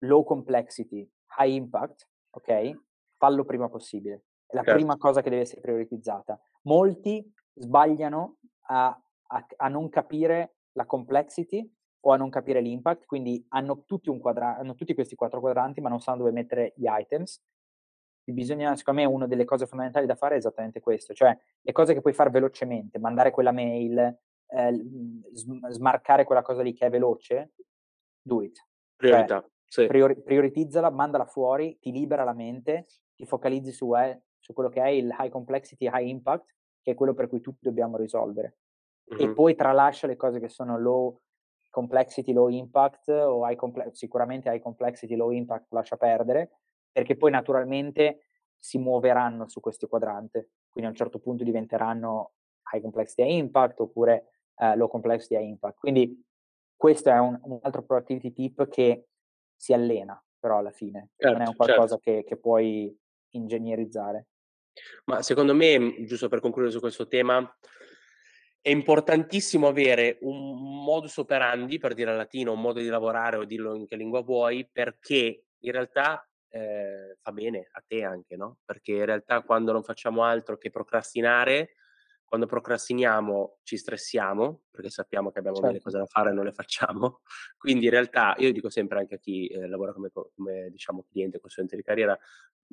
[0.00, 2.78] low complexity, high impact, ok?
[3.16, 4.24] Fallo prima possibile.
[4.44, 4.78] È la certo.
[4.78, 6.38] prima cosa che deve essere prioritizzata.
[6.64, 8.36] Molti sbagliano
[8.66, 8.88] a,
[9.28, 14.58] a, a non capire la complexity o a non capire l'impact, quindi hanno tutti, quadra-
[14.58, 17.42] hanno tutti questi quattro quadranti, ma non sanno dove mettere gli items.
[18.24, 21.94] Bisogna, secondo me, una delle cose fondamentali da fare è esattamente questo, cioè le cose
[21.94, 24.18] che puoi fare velocemente, mandare quella mail,
[24.50, 24.84] eh,
[25.70, 27.52] smarcare quella cosa lì che è veloce,
[28.20, 28.66] do it.
[28.96, 29.40] Priorità.
[29.40, 29.86] Cioè, sì.
[29.86, 34.82] priori- prioritizzala, mandala fuori, ti libera la mente, ti focalizzi su, eh, su quello che
[34.82, 38.58] è il high complexity, high impact, che è quello per cui tutti dobbiamo risolvere.
[39.12, 39.30] Mm-hmm.
[39.30, 41.20] E poi tralascia le cose che sono low
[41.70, 46.50] complexity, low impact o high comple- sicuramente high complexity, low impact lascia perdere,
[46.90, 48.24] perché poi naturalmente
[48.58, 52.32] si muoveranno su questo quadrante, quindi a un certo punto diventeranno
[52.72, 54.29] high complexity high impact oppure
[54.60, 55.78] uh, low complexity high impact.
[55.78, 56.22] Quindi
[56.76, 59.06] questo è un, un, altro productivity tip che
[59.54, 62.22] si allena però alla fine, certo, non è un certo, qualcosa certo.
[62.22, 62.98] che, che puoi
[63.32, 64.26] ingegnerizzare.
[65.04, 67.46] Ma secondo me, giusto per concludere su questo tema,
[68.62, 73.74] è importantissimo avere un modus operandi, per dire latino, un modo di lavorare o dirlo
[73.74, 78.58] in che lingua vuoi, perché in realtà eh, fa bene a te anche, no?
[78.64, 81.74] Perché in realtà quando non facciamo altro che procrastinare,
[82.30, 85.72] quando procrastiniamo ci stressiamo, perché sappiamo che abbiamo certo.
[85.72, 87.22] delle cose da fare e non le facciamo.
[87.58, 91.40] Quindi in realtà, io dico sempre anche a chi eh, lavora come, come diciamo, cliente,
[91.40, 92.16] consulente di carriera,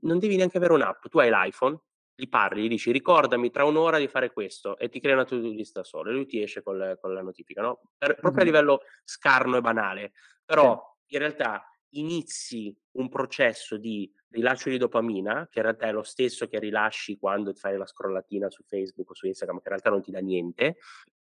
[0.02, 1.76] non devi neanche avere un'app, tu hai l'iPhone,
[2.14, 5.50] gli parli, gli dici ricordami tra un'ora di fare questo e ti crea una to-do
[5.50, 7.82] list da solo e lui ti esce col, con la notifica, no?
[7.98, 8.42] Per, proprio mm-hmm.
[8.42, 10.12] a livello scarno e banale.
[10.46, 11.16] Però sì.
[11.16, 11.64] in realtà
[12.00, 17.18] inizi un processo di rilascio di dopamina, che in realtà è lo stesso che rilasci
[17.18, 20.20] quando fai la scrollatina su Facebook o su Instagram, che in realtà non ti dà
[20.20, 20.78] niente,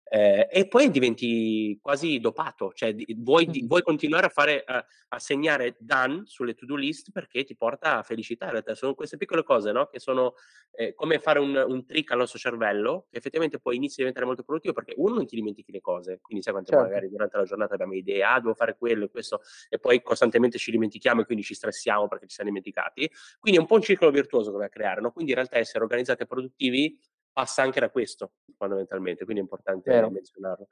[0.09, 4.83] eh, e poi diventi quasi dopato, cioè di, vuoi, di, vuoi, continuare a, fare, a,
[5.09, 8.45] a, segnare done sulle to-do list perché ti porta a felicità.
[8.45, 9.87] In realtà sono queste piccole cose no?
[9.87, 10.35] che sono
[10.71, 14.25] eh, come fare un, un, trick al nostro cervello, che effettivamente poi inizi a diventare
[14.25, 16.87] molto produttivo perché uno non ti dimentichi le cose, quindi sai quante certo.
[16.87, 20.57] magari durante la giornata abbiamo idee, ah devo fare quello e questo, e poi costantemente
[20.57, 23.09] ci dimentichiamo e quindi ci stressiamo perché ci siamo dimenticati.
[23.39, 25.11] Quindi è un po' un circolo virtuoso che va a creare, no?
[25.11, 26.97] quindi in realtà essere organizzati e produttivi
[27.37, 30.09] passa anche da questo fondamentalmente, quindi è importante Vero.
[30.09, 30.69] menzionarlo.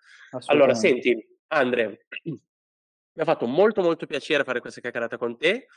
[0.48, 1.16] Allora, senti,
[1.50, 5.68] Andre, mi ha fatto molto molto piacere fare questa chiacchierata con te.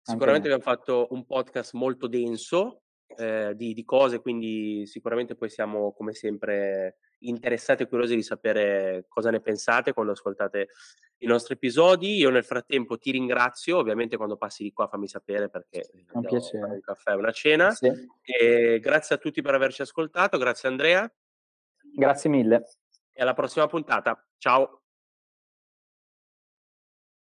[0.00, 2.84] Sicuramente abbiamo fatto un podcast molto denso
[3.18, 6.96] eh, di, di, cose, quindi sicuramente poi siamo come sempre
[7.28, 10.68] interessati e curiosi di sapere cosa ne pensate quando ascoltate
[11.18, 12.16] i nostri episodi.
[12.16, 16.72] Io nel frattempo ti ringrazio, ovviamente quando passi di qua fammi sapere perché un piacere.
[16.72, 17.70] un caffè, una cena.
[17.70, 17.90] Sì.
[18.22, 21.10] E grazie a tutti per averci ascoltato, grazie Andrea.
[21.94, 22.68] Grazie mille.
[23.12, 24.24] E alla prossima puntata.
[24.38, 24.81] Ciao.